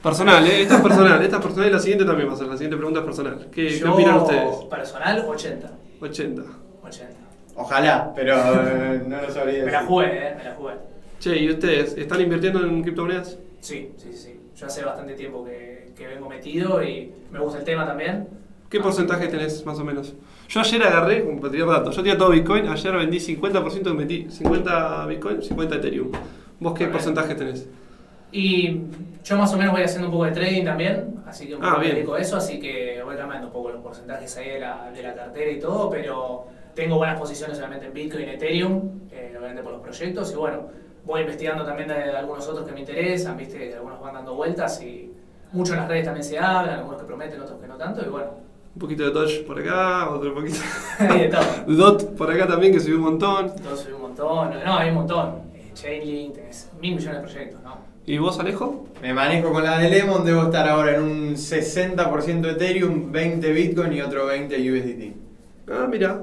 Personal, 0.02 0.46
¿eh? 0.46 0.62
Esta 0.62 0.76
es 0.76 0.80
personal, 0.82 1.22
esta 1.22 1.36
es 1.36 1.42
personal 1.42 1.68
y 1.68 1.72
la 1.72 1.78
siguiente 1.78 2.04
también 2.04 2.28
va 2.28 2.34
a 2.34 2.36
ser. 2.36 2.46
La 2.46 2.54
siguiente 2.54 2.76
pregunta 2.76 3.00
es 3.00 3.06
personal. 3.06 3.48
¿Qué, 3.50 3.68
qué 3.68 3.78
Yo, 3.78 3.94
opinan 3.94 4.16
ustedes? 4.16 4.56
personal, 4.68 5.24
80. 5.26 5.70
80. 6.00 6.42
80. 6.82 7.12
Ojalá, 7.56 8.12
pero 8.14 8.34
eh, 8.36 9.02
no 9.06 9.22
lo 9.22 9.30
sabría. 9.32 9.64
Me 9.64 9.70
la 9.72 9.84
jugué, 9.84 10.06
eh, 10.06 10.34
me 10.36 10.44
la 10.44 10.54
jugué. 10.56 10.74
Che, 11.20 11.38
¿y 11.38 11.50
ustedes 11.50 11.96
están 11.96 12.20
invirtiendo 12.20 12.62
en 12.64 12.82
criptomonedas? 12.82 13.38
Sí, 13.60 13.92
sí, 13.96 14.12
sí. 14.12 14.40
Yo 14.56 14.66
hace 14.66 14.84
bastante 14.84 15.14
tiempo 15.14 15.44
que, 15.44 15.92
que 15.96 16.06
vengo 16.06 16.28
metido 16.28 16.82
y 16.82 17.12
me 17.30 17.38
gusta 17.38 17.58
el 17.60 17.64
tema 17.64 17.86
también. 17.86 18.28
¿Qué 18.68 18.80
porcentaje 18.80 19.28
tenés 19.28 19.64
más 19.64 19.78
o 19.78 19.84
menos? 19.84 20.14
Yo 20.48 20.60
ayer 20.60 20.82
agarré, 20.82 21.20
para 21.40 21.50
tirar 21.50 21.68
datos, 21.68 21.96
yo 21.96 22.02
tenía 22.02 22.18
todo 22.18 22.30
Bitcoin, 22.30 22.68
ayer 22.68 22.94
vendí 22.94 23.18
50% 23.18 23.90
y 23.90 23.94
metí 23.94 24.26
50 24.30 25.06
Bitcoin, 25.06 25.42
50 25.42 25.76
Ethereum. 25.76 26.12
¿Vos 26.60 26.74
qué 26.74 26.86
porcentaje 26.86 27.34
tenés? 27.34 27.68
Y 28.30 28.80
yo 29.24 29.36
más 29.38 29.52
o 29.54 29.56
menos 29.56 29.72
voy 29.72 29.82
haciendo 29.82 30.08
un 30.08 30.12
poco 30.12 30.24
de 30.24 30.32
trading 30.32 30.64
también, 30.64 31.22
así 31.26 31.46
que 31.48 31.54
un 31.54 31.62
Ah, 31.64 31.68
poco 31.68 31.78
me 31.78 31.84
bien. 31.84 31.96
dedico 31.96 32.14
a 32.14 32.20
eso, 32.20 32.36
así 32.36 32.58
que 32.60 33.00
voy 33.04 33.16
cambiando 33.16 33.46
un 33.48 33.52
poco 33.52 33.70
los 33.70 33.80
porcentajes 33.80 34.36
ahí 34.36 34.50
de 34.50 34.60
la, 34.60 34.90
de 34.92 35.02
la 35.02 35.14
cartera 35.14 35.50
y 35.50 35.58
todo, 35.58 35.88
pero 35.90 36.46
tengo 36.74 36.96
buenas 36.96 37.18
posiciones 37.18 37.56
solamente 37.56 37.86
en 37.86 37.94
Bitcoin 37.94 38.28
Ethereum, 38.28 38.82
eh, 39.12 39.34
obviamente 39.38 39.62
por 39.62 39.72
los 39.72 39.80
proyectos, 39.82 40.32
y 40.32 40.36
bueno, 40.36 40.68
voy 41.04 41.20
investigando 41.22 41.64
también 41.64 41.88
de 41.88 41.94
algunos 42.10 42.46
otros 42.48 42.66
que 42.66 42.72
me 42.72 42.80
interesan, 42.80 43.36
viste, 43.36 43.74
algunos 43.74 44.00
van 44.00 44.14
dando 44.14 44.34
vueltas 44.34 44.82
y 44.82 45.12
muchos 45.52 45.74
en 45.74 45.80
las 45.80 45.88
redes 45.88 46.04
también 46.04 46.24
se 46.24 46.38
hablan, 46.38 46.78
algunos 46.80 47.00
que 47.00 47.06
prometen, 47.06 47.40
otros 47.40 47.60
que 47.60 47.68
no 47.68 47.76
tanto, 47.76 48.02
y 48.04 48.08
bueno, 48.08 48.30
Un 48.74 48.80
poquito 48.80 49.04
de 49.04 49.10
Dodge 49.10 49.44
por 49.46 49.58
acá, 49.58 50.10
otro 50.10 50.34
poquito. 50.34 50.58
de 50.98 51.28
todo. 51.28 51.42
Dot 51.76 52.16
por 52.16 52.30
acá 52.30 52.46
también, 52.48 52.72
que 52.72 52.80
subió 52.80 52.96
un 52.96 53.02
montón. 53.02 53.52
Entonces 53.56 53.86
hay 53.86 53.92
un 53.92 54.02
montón, 54.02 54.50
no, 54.64 54.76
hay 54.76 54.88
un 54.88 54.94
montón. 54.96 55.34
Eh, 55.54 55.70
Chainlink, 55.74 56.34
tenés 56.34 56.70
mil 56.80 56.96
millones 56.96 57.22
de 57.22 57.28
proyectos, 57.28 57.62
¿no? 57.62 57.78
¿Y 58.06 58.18
vos, 58.18 58.38
Alejo? 58.38 58.86
Me 59.00 59.14
manejo 59.14 59.52
con 59.52 59.62
la 59.62 59.78
de 59.78 59.88
Lemon, 59.88 60.24
debo 60.24 60.42
estar 60.42 60.68
ahora 60.68 60.96
en 60.96 61.02
un 61.02 61.34
60% 61.36 62.50
Ethereum, 62.50 63.12
20 63.12 63.52
Bitcoin 63.52 63.92
y 63.92 64.02
otro 64.02 64.26
20 64.26 64.56
USDT. 64.56 65.16
Ah, 65.70 65.86
mira. 65.88 66.22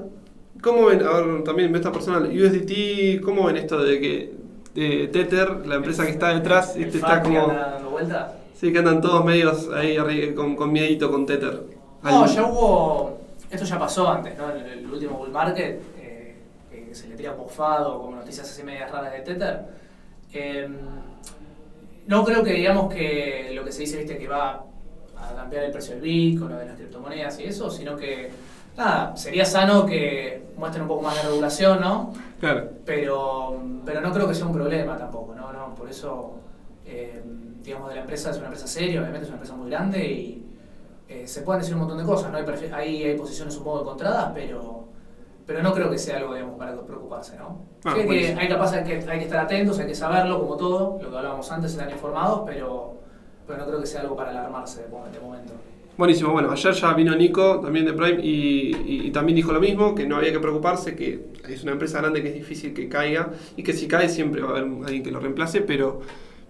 ¿Cómo 0.62 0.86
ven? 0.86 1.02
A 1.02 1.20
ver, 1.20 1.42
también 1.42 1.74
esta 1.74 1.90
personal. 1.90 2.24
USDT, 2.24 3.20
¿cómo 3.24 3.46
ven 3.46 3.56
esto 3.56 3.82
de 3.82 3.98
que 3.98 4.32
de 4.74 5.08
Tether, 5.08 5.66
la 5.66 5.74
empresa 5.76 6.04
que 6.04 6.12
está 6.12 6.32
detrás, 6.32 6.76
El 6.76 6.84
este 6.84 6.98
está 6.98 7.20
que 7.20 7.28
como. 7.28 7.50
anda 7.50 7.72
dando 7.72 7.90
vueltas. 7.90 8.32
Sí, 8.54 8.72
que 8.72 8.78
andan 8.78 9.00
todos 9.00 9.24
medios 9.24 9.68
ahí 9.74 10.34
con, 10.34 10.54
con 10.54 10.72
miedito 10.72 11.10
con 11.10 11.26
Tether. 11.26 11.64
No, 12.02 12.26
ya 12.26 12.44
hubo. 12.44 13.18
Esto 13.50 13.64
ya 13.66 13.78
pasó 13.78 14.10
antes, 14.10 14.36
¿no? 14.36 14.50
El, 14.50 14.66
el 14.66 14.90
último 14.90 15.18
bull 15.18 15.30
market, 15.30 15.82
eh, 15.98 16.36
que 16.70 16.94
se 16.94 17.08
le 17.08 17.16
tira 17.16 17.32
bofado, 17.32 18.00
como 18.00 18.16
noticias 18.16 18.48
así 18.48 18.62
medias 18.62 18.90
raras 18.90 19.12
de 19.12 19.20
Tether. 19.20 19.60
Eh, 20.32 20.68
no 22.06 22.24
creo 22.24 22.42
que 22.42 22.52
digamos 22.52 22.92
que 22.92 23.52
lo 23.54 23.64
que 23.64 23.72
se 23.72 23.82
dice, 23.82 23.98
viste, 23.98 24.18
que 24.18 24.26
va 24.26 24.64
a 25.16 25.34
cambiar 25.36 25.64
el 25.64 25.70
precio 25.70 25.94
del 25.94 26.02
Bitcoin 26.02 26.52
o 26.52 26.58
de 26.58 26.66
las 26.66 26.76
criptomonedas 26.76 27.38
y 27.40 27.44
eso, 27.44 27.70
sino 27.70 27.96
que, 27.96 28.30
nada, 28.76 29.16
sería 29.16 29.44
sano 29.44 29.86
que 29.86 30.42
muestren 30.56 30.82
un 30.82 30.88
poco 30.88 31.02
más 31.02 31.14
de 31.16 31.28
regulación, 31.28 31.80
¿no? 31.80 32.12
Claro. 32.40 32.70
pero, 32.84 33.62
pero 33.84 34.00
no 34.00 34.12
creo 34.12 34.26
que 34.26 34.34
sea 34.34 34.46
un 34.46 34.52
problema 34.52 34.96
tampoco, 34.96 35.32
¿no? 35.34 35.52
no 35.52 35.74
por 35.76 35.88
eso, 35.88 36.32
eh, 36.84 37.22
digamos, 37.62 37.88
de 37.90 37.94
la 37.94 38.00
empresa 38.00 38.30
es 38.30 38.36
una 38.38 38.46
empresa 38.46 38.66
seria, 38.66 39.00
obviamente 39.00 39.24
es 39.24 39.28
una 39.28 39.36
empresa 39.36 39.54
muy 39.54 39.70
grande 39.70 40.04
y 40.04 40.51
eh, 41.22 41.26
se 41.26 41.42
pueden 41.42 41.60
decir 41.60 41.74
un 41.74 41.80
montón 41.80 41.98
de 41.98 42.04
cosas, 42.04 42.30
¿no? 42.32 42.38
Hay, 42.38 42.44
perfe- 42.44 42.72
hay, 42.72 43.14
posiciones 43.16 43.56
un 43.56 43.64
poco 43.64 43.80
encontradas, 43.82 44.30
pero, 44.34 44.84
pero 45.46 45.62
no 45.62 45.72
creo 45.74 45.90
que 45.90 45.98
sea 45.98 46.18
algo, 46.18 46.34
digamos, 46.34 46.58
para 46.58 46.80
preocuparse, 46.80 47.36
¿no? 47.36 47.60
Ah, 47.84 47.94
Sí, 47.96 48.06
que, 48.08 48.34
hay, 48.38 48.48
capaz, 48.48 48.72
hay, 48.74 48.84
que, 48.84 48.94
hay 49.10 49.18
que 49.18 49.24
estar 49.24 49.40
atentos, 49.40 49.78
hay 49.78 49.86
que 49.86 49.94
saberlo, 49.94 50.40
como 50.40 50.56
todo, 50.56 50.98
lo 51.02 51.10
que 51.10 51.16
hablábamos 51.16 51.50
antes, 51.50 51.72
estar 51.72 51.90
informados, 51.90 52.42
pero, 52.46 52.94
pero 53.46 53.58
no 53.58 53.66
creo 53.66 53.80
que 53.80 53.86
sea 53.86 54.00
algo 54.02 54.16
para 54.16 54.30
alarmarse 54.30 54.82
de 54.82 54.88
momento. 55.20 55.52
Buenísimo, 55.98 56.32
bueno, 56.32 56.50
ayer 56.50 56.72
ya 56.72 56.94
vino 56.94 57.14
Nico, 57.14 57.60
también 57.60 57.84
de 57.84 57.92
Prime, 57.92 58.18
y, 58.22 58.74
y- 58.86 59.06
y 59.08 59.10
también 59.10 59.36
dijo 59.36 59.52
lo 59.52 59.60
mismo, 59.60 59.94
que 59.94 60.06
no 60.06 60.16
había 60.16 60.32
que 60.32 60.40
preocuparse, 60.40 60.96
que 60.96 61.26
es 61.48 61.62
una 61.64 61.72
empresa 61.72 61.98
grande 62.00 62.22
que 62.22 62.28
es 62.28 62.34
difícil 62.34 62.72
que 62.72 62.88
caiga, 62.88 63.30
y 63.56 63.62
que 63.62 63.74
si 63.74 63.86
cae 63.86 64.08
siempre 64.08 64.40
va 64.40 64.48
a 64.48 64.50
haber 64.52 64.64
alguien 64.64 65.02
que 65.02 65.10
lo 65.10 65.20
reemplace, 65.20 65.60
pero, 65.60 66.00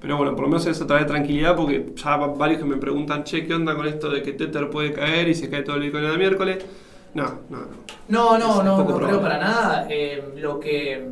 pero 0.03 0.17
bueno, 0.19 0.33
por 0.33 0.43
lo 0.43 0.49
menos 0.49 0.67
eso 0.67 0.85
trae 0.87 1.05
tranquilidad, 1.05 1.57
porque 1.57 1.93
ya 1.97 2.17
va- 2.17 2.27
varios 2.27 2.59
que 2.61 2.67
me 2.67 2.77
preguntan, 2.77 3.25
che, 3.25 3.47
¿qué 3.47 3.55
onda 3.55 3.75
con 3.77 3.87
esto 3.87 4.11
de 4.11 4.21
que 4.23 4.33
Tether 4.33 4.69
puede 4.69 4.93
caer 4.93 5.29
y 5.29 5.35
se 5.35 5.49
cae 5.49 5.63
todo 5.63 5.77
el 5.77 5.83
Bitcoin 5.83 6.05
el 6.05 6.19
miércoles? 6.19 6.59
No, 7.15 7.25
no, 7.49 7.59
no. 7.59 7.67
No, 8.09 8.39
no, 8.39 8.59
Es 8.61 8.65
no, 8.65 8.79
no 8.85 8.99
creo 8.99 9.21
para 9.21 9.39
nada. 9.39 9.87
Eh, 9.89 10.35
lo 10.37 10.59
que 10.59 11.07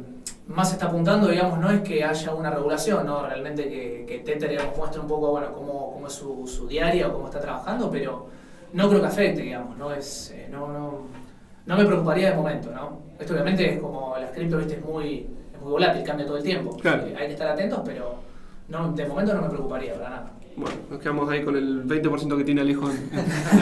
más 0.49 0.73
está 0.73 0.87
apuntando, 0.87 1.29
digamos, 1.29 1.59
no 1.61 1.71
es 1.71 1.83
que 1.83 2.03
haya 2.03 2.35
una 2.35 2.51
regulación, 2.51 3.07
¿no? 3.07 3.25
Realmente 3.25 3.69
que, 3.69 4.05
que 4.09 4.19
Tether, 4.19 4.51
digamos, 4.51 4.77
muestre 4.77 5.01
un 5.01 5.07
poco, 5.07 5.31
bueno, 5.31 5.53
cómo, 5.53 5.93
cómo 5.95 6.07
es 6.09 6.13
su, 6.13 6.47
su 6.49 6.67
diaria 6.67 7.07
o 7.09 7.13
cómo 7.13 7.27
está 7.27 7.41
trabajando, 7.41 7.89
pero 7.91 8.27
no 8.73 8.89
creo 8.89 9.01
que 9.01 9.07
afecte, 9.07 9.43
digamos, 9.43 9.77
no 9.79 9.93
es, 9.93 10.33
eh, 10.35 10.49
no, 10.51 10.67
no, 10.69 11.03
no 11.67 11.77
me 11.77 11.85
preocuparía 11.85 12.31
de 12.31 12.37
momento, 12.37 12.71
¿no? 12.73 13.03
Esto 13.21 13.35
obviamente 13.35 13.75
es 13.75 13.81
como 13.81 14.17
las 14.19 14.31
cripto, 14.33 14.57
viste, 14.57 14.75
es 14.75 14.85
muy, 14.85 15.27
es 15.55 15.61
muy 15.61 15.71
volátil, 15.71 16.03
cambia 16.03 16.27
todo 16.27 16.39
el 16.39 16.43
tiempo. 16.43 16.77
Claro. 16.79 17.07
Eh, 17.07 17.15
hay 17.17 17.27
que 17.29 17.33
estar 17.35 17.49
atentos, 17.49 17.81
pero 17.85 18.15
no, 18.71 18.93
de 18.93 19.07
momento 19.07 19.35
no 19.35 19.43
me 19.43 19.49
preocuparía 19.49 19.95
para 19.95 20.09
nada. 20.11 20.31
Bueno, 20.57 20.77
nos 20.91 20.99
quedamos 21.01 21.31
ahí 21.31 21.43
con 21.45 21.57
el 21.57 21.87
20% 21.87 22.37
que 22.37 22.45
tiene 22.45 22.61
Alejo 22.61 22.91
en, 22.91 23.11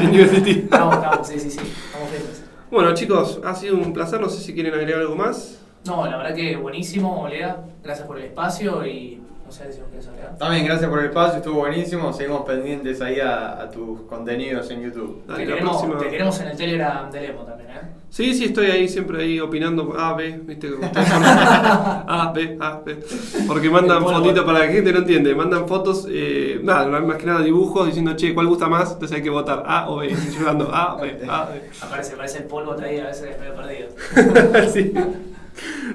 en 0.01 0.09
University. 0.09 0.51
Estamos, 0.65 0.95
estamos, 0.97 1.27
sí, 1.29 1.39
sí, 1.39 1.51
sí, 1.51 1.59
estamos 1.87 2.09
firmes. 2.09 2.45
Bueno, 2.71 2.95
chicos, 2.95 3.41
ha 3.45 3.55
sido 3.55 3.77
un 3.77 3.93
placer. 3.93 4.21
No 4.21 4.29
sé 4.29 4.41
si 4.43 4.55
quieren 4.55 4.75
agregar 4.75 5.01
algo 5.01 5.15
más. 5.17 5.61
No, 5.87 6.07
la 6.07 6.17
verdad 6.17 6.35
que 6.35 6.57
buenísimo, 6.57 7.27
Lea. 7.29 7.57
Gracias 7.83 8.07
por 8.07 8.19
el 8.19 8.25
espacio 8.27 8.85
y 8.87 9.23
no 9.47 9.53
sé 9.53 9.73
si 9.73 9.79
nos 9.81 9.89
quieres 9.89 10.09
agregar. 10.09 10.37
También 10.39 10.67
gracias 10.67 10.91
por 10.91 10.99
el 10.99 11.07
espacio, 11.07 11.39
estuvo 11.39 11.61
buenísimo. 11.61 12.13
Seguimos 12.13 12.43
pendientes 12.43 13.01
ahí 13.01 13.21
a, 13.21 13.63
a 13.63 13.71
tus 13.71 14.03
contenidos 14.03 14.71
en 14.71 14.83
YouTube. 14.83 15.23
Dale, 15.27 15.45
te, 15.45 15.47
la 15.51 15.55
queremos, 15.55 15.77
próxima- 15.77 15.99
te 16.01 16.11
queremos 16.11 16.41
en 16.41 16.49
el 16.49 16.57
Telegram 16.57 17.11
de 17.11 17.21
Lemo 17.21 17.43
también, 17.45 17.71
¿eh? 17.71 17.81
Sí, 18.11 18.35
sí, 18.35 18.47
estoy 18.47 18.67
ahí 18.67 18.89
siempre 18.89 19.23
ahí 19.23 19.39
opinando 19.39 19.95
A, 19.99 20.15
B, 20.15 20.41
viste 20.45 20.71
como 20.71 20.87
ustedes 20.87 21.09
son 21.09 21.23
A, 21.25 22.33
B, 22.35 22.57
A, 22.59 22.81
B. 22.85 22.97
Porque 23.47 23.69
mandan 23.71 24.03
fotitos 24.03 24.45
para 24.45 24.61
la 24.61 24.69
gente 24.69 24.93
no 24.93 25.01
entiende, 25.01 25.35
mandan 25.35 25.69
fotos, 25.69 26.07
eh, 26.11 26.59
nada, 26.63 26.87
más 27.01 27.17
que 27.17 27.27
nada 27.27 27.43
dibujos 27.43 27.87
diciendo, 27.87 28.17
che, 28.17 28.35
¿cuál 28.35 28.47
gusta 28.47 28.67
más? 28.67 28.93
Entonces 28.93 29.17
hay 29.17 29.23
que 29.23 29.31
votar 29.31 29.63
A 29.67 29.91
o 29.91 29.99
B, 29.99 30.09
y 30.09 30.35
yo 30.35 30.45
dando 30.45 30.75
A, 30.75 30.97
B, 31.01 31.19
A, 31.29 31.45
B. 31.47 31.63
Aparece, 31.83 32.15
aparece 32.15 32.39
el 32.39 32.45
polvo 32.45 32.75
ahí 32.83 32.99
a 32.99 33.07
veces 33.07 33.37
medio 33.39 33.55
perdido. 33.55 33.89
Sí. 34.73 34.93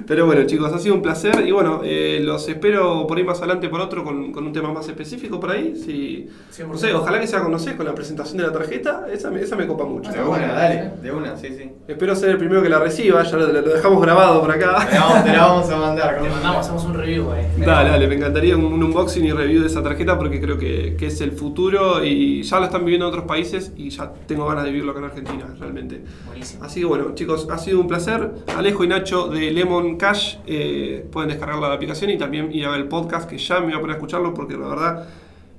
Pero 0.06 0.26
bueno, 0.26 0.44
chicos, 0.44 0.72
ha 0.72 0.78
sido 0.78 0.94
un 0.94 1.02
placer 1.02 1.46
y 1.46 1.50
bueno, 1.52 1.80
eh, 1.84 2.20
los 2.22 2.48
espero 2.48 3.06
por 3.06 3.16
ahí 3.18 3.24
más 3.24 3.38
adelante 3.38 3.68
por 3.68 3.80
otro 3.80 4.04
con, 4.04 4.32
con 4.32 4.46
un 4.46 4.52
tema 4.52 4.72
más 4.72 4.88
específico 4.88 5.40
por 5.40 5.50
ahí. 5.50 5.74
Si, 5.76 6.26
no 6.64 6.76
sé, 6.76 6.92
ojalá 6.94 7.20
que 7.20 7.26
sea 7.26 7.40
con, 7.42 7.50
no 7.50 7.58
sé, 7.58 7.76
con 7.76 7.86
la 7.86 7.94
presentación 7.94 8.38
de 8.38 8.44
la 8.44 8.52
tarjeta, 8.52 9.06
esa 9.12 9.30
me, 9.30 9.40
esa 9.40 9.56
me 9.56 9.66
copa 9.66 9.84
mucho. 9.84 10.10
De 10.10 10.18
una, 10.18 10.28
bueno, 10.28 10.52
dale, 10.52 10.74
¿eh? 10.74 10.90
de 11.02 11.12
una, 11.12 11.36
sí, 11.36 11.48
sí. 11.56 11.70
Espero 11.88 12.14
ser 12.14 12.30
el 12.30 12.38
primero 12.38 12.62
que 12.62 12.68
la 12.68 12.78
reciba, 12.78 13.22
ya 13.22 13.36
lo, 13.36 13.46
lo 13.46 13.62
dejamos 13.62 14.02
grabado 14.02 14.40
por 14.40 14.50
Te 14.52 14.64
acá. 14.64 14.88
la 14.92 15.00
vamos, 15.00 15.24
te 15.24 15.32
la 15.32 15.46
vamos 15.46 15.70
a 15.70 15.76
mandar. 15.76 16.22
Te 16.22 16.28
mandamos, 16.28 16.60
hacemos 16.60 16.84
un 16.84 16.94
review 16.94 17.30
ahí. 17.32 17.46
Dale, 17.64 17.90
dale, 17.90 18.06
me 18.06 18.14
encantaría 18.16 18.56
un, 18.56 18.64
un 18.66 18.82
unboxing 18.82 19.24
y 19.24 19.32
review 19.32 19.62
de 19.62 19.68
esa 19.68 19.82
tarjeta 19.82 20.18
porque 20.18 20.40
creo 20.40 20.58
que, 20.58 20.96
que 20.98 21.06
es 21.06 21.20
el 21.20 21.32
futuro 21.32 22.04
y 22.04 22.42
ya 22.42 22.58
lo 22.58 22.66
están 22.66 22.84
viviendo 22.84 23.06
en 23.06 23.12
otros 23.12 23.24
países 23.26 23.72
y 23.76 23.90
ya 23.90 24.12
tengo 24.26 24.46
ganas 24.46 24.64
de 24.64 24.70
vivirlo 24.70 24.90
acá 24.92 25.00
en 25.00 25.06
Argentina, 25.06 25.46
realmente. 25.58 26.02
Buenísimo. 26.26 26.64
Así 26.64 26.80
que 26.80 26.86
bueno, 26.86 27.14
chicos, 27.14 27.48
ha 27.50 27.58
sido 27.58 27.80
un 27.80 27.88
placer. 27.88 28.30
Alejo 28.56 28.84
y 28.84 28.88
Nacho 28.88 29.28
de 29.28 29.50
Lemon 29.50 29.93
Cash 29.96 30.36
eh, 30.46 31.06
pueden 31.10 31.30
descargar 31.30 31.58
la 31.58 31.72
aplicación 31.72 32.10
y 32.10 32.18
también 32.18 32.52
ir 32.52 32.66
a 32.66 32.70
ver 32.70 32.80
el 32.80 32.88
podcast 32.88 33.28
que 33.28 33.38
ya 33.38 33.60
me 33.60 33.66
voy 33.66 33.74
a 33.74 33.80
poner 33.80 33.94
a 33.94 33.98
escucharlo 33.98 34.34
porque 34.34 34.56
la 34.56 34.68
verdad 34.68 35.08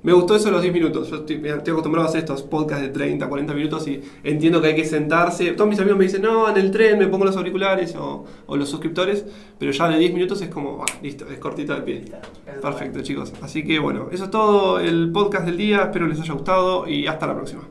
me 0.06 0.12
gustó 0.12 0.36
eso 0.36 0.44
de 0.44 0.52
los 0.52 0.62
10 0.62 0.72
minutos. 0.72 1.10
Yo 1.10 1.16
estoy, 1.16 1.48
acostumbrado 1.48 2.06
a 2.06 2.08
hacer 2.08 2.20
estos 2.20 2.44
podcasts 2.44 2.80
de 2.80 2.90
30, 2.90 3.28
40 3.28 3.54
minutos 3.54 3.88
y 3.88 4.00
entiendo 4.22 4.60
que 4.62 4.68
hay 4.68 4.76
que 4.76 4.84
sentarse. 4.84 5.50
Todos 5.50 5.68
mis 5.68 5.80
amigos 5.80 5.98
me 5.98 6.04
dicen, 6.04 6.22
no, 6.22 6.48
en 6.48 6.56
el 6.56 6.70
tren 6.70 6.96
me 6.96 7.08
pongo 7.08 7.24
los 7.24 7.36
auriculares 7.36 7.96
o, 7.96 8.24
o 8.46 8.56
los 8.56 8.68
suscriptores, 8.68 9.24
pero 9.58 9.72
ya 9.72 9.88
de 9.88 9.98
10 9.98 10.14
minutos 10.14 10.40
es 10.42 10.48
como, 10.48 10.80
ah, 10.80 10.92
listo, 11.02 11.26
es 11.28 11.38
cortita 11.38 11.74
al 11.74 11.82
pie. 11.82 12.04
Perfecto, 12.62 13.02
chicos. 13.02 13.32
Así 13.42 13.64
que 13.64 13.80
bueno, 13.80 14.08
eso 14.12 14.26
es 14.26 14.30
todo 14.30 14.78
el 14.78 15.10
podcast 15.10 15.44
del 15.44 15.56
día. 15.56 15.82
Espero 15.82 16.06
les 16.06 16.20
haya 16.20 16.34
gustado 16.34 16.86
y 16.86 17.08
hasta 17.08 17.26
la 17.26 17.34
próxima. 17.34 17.62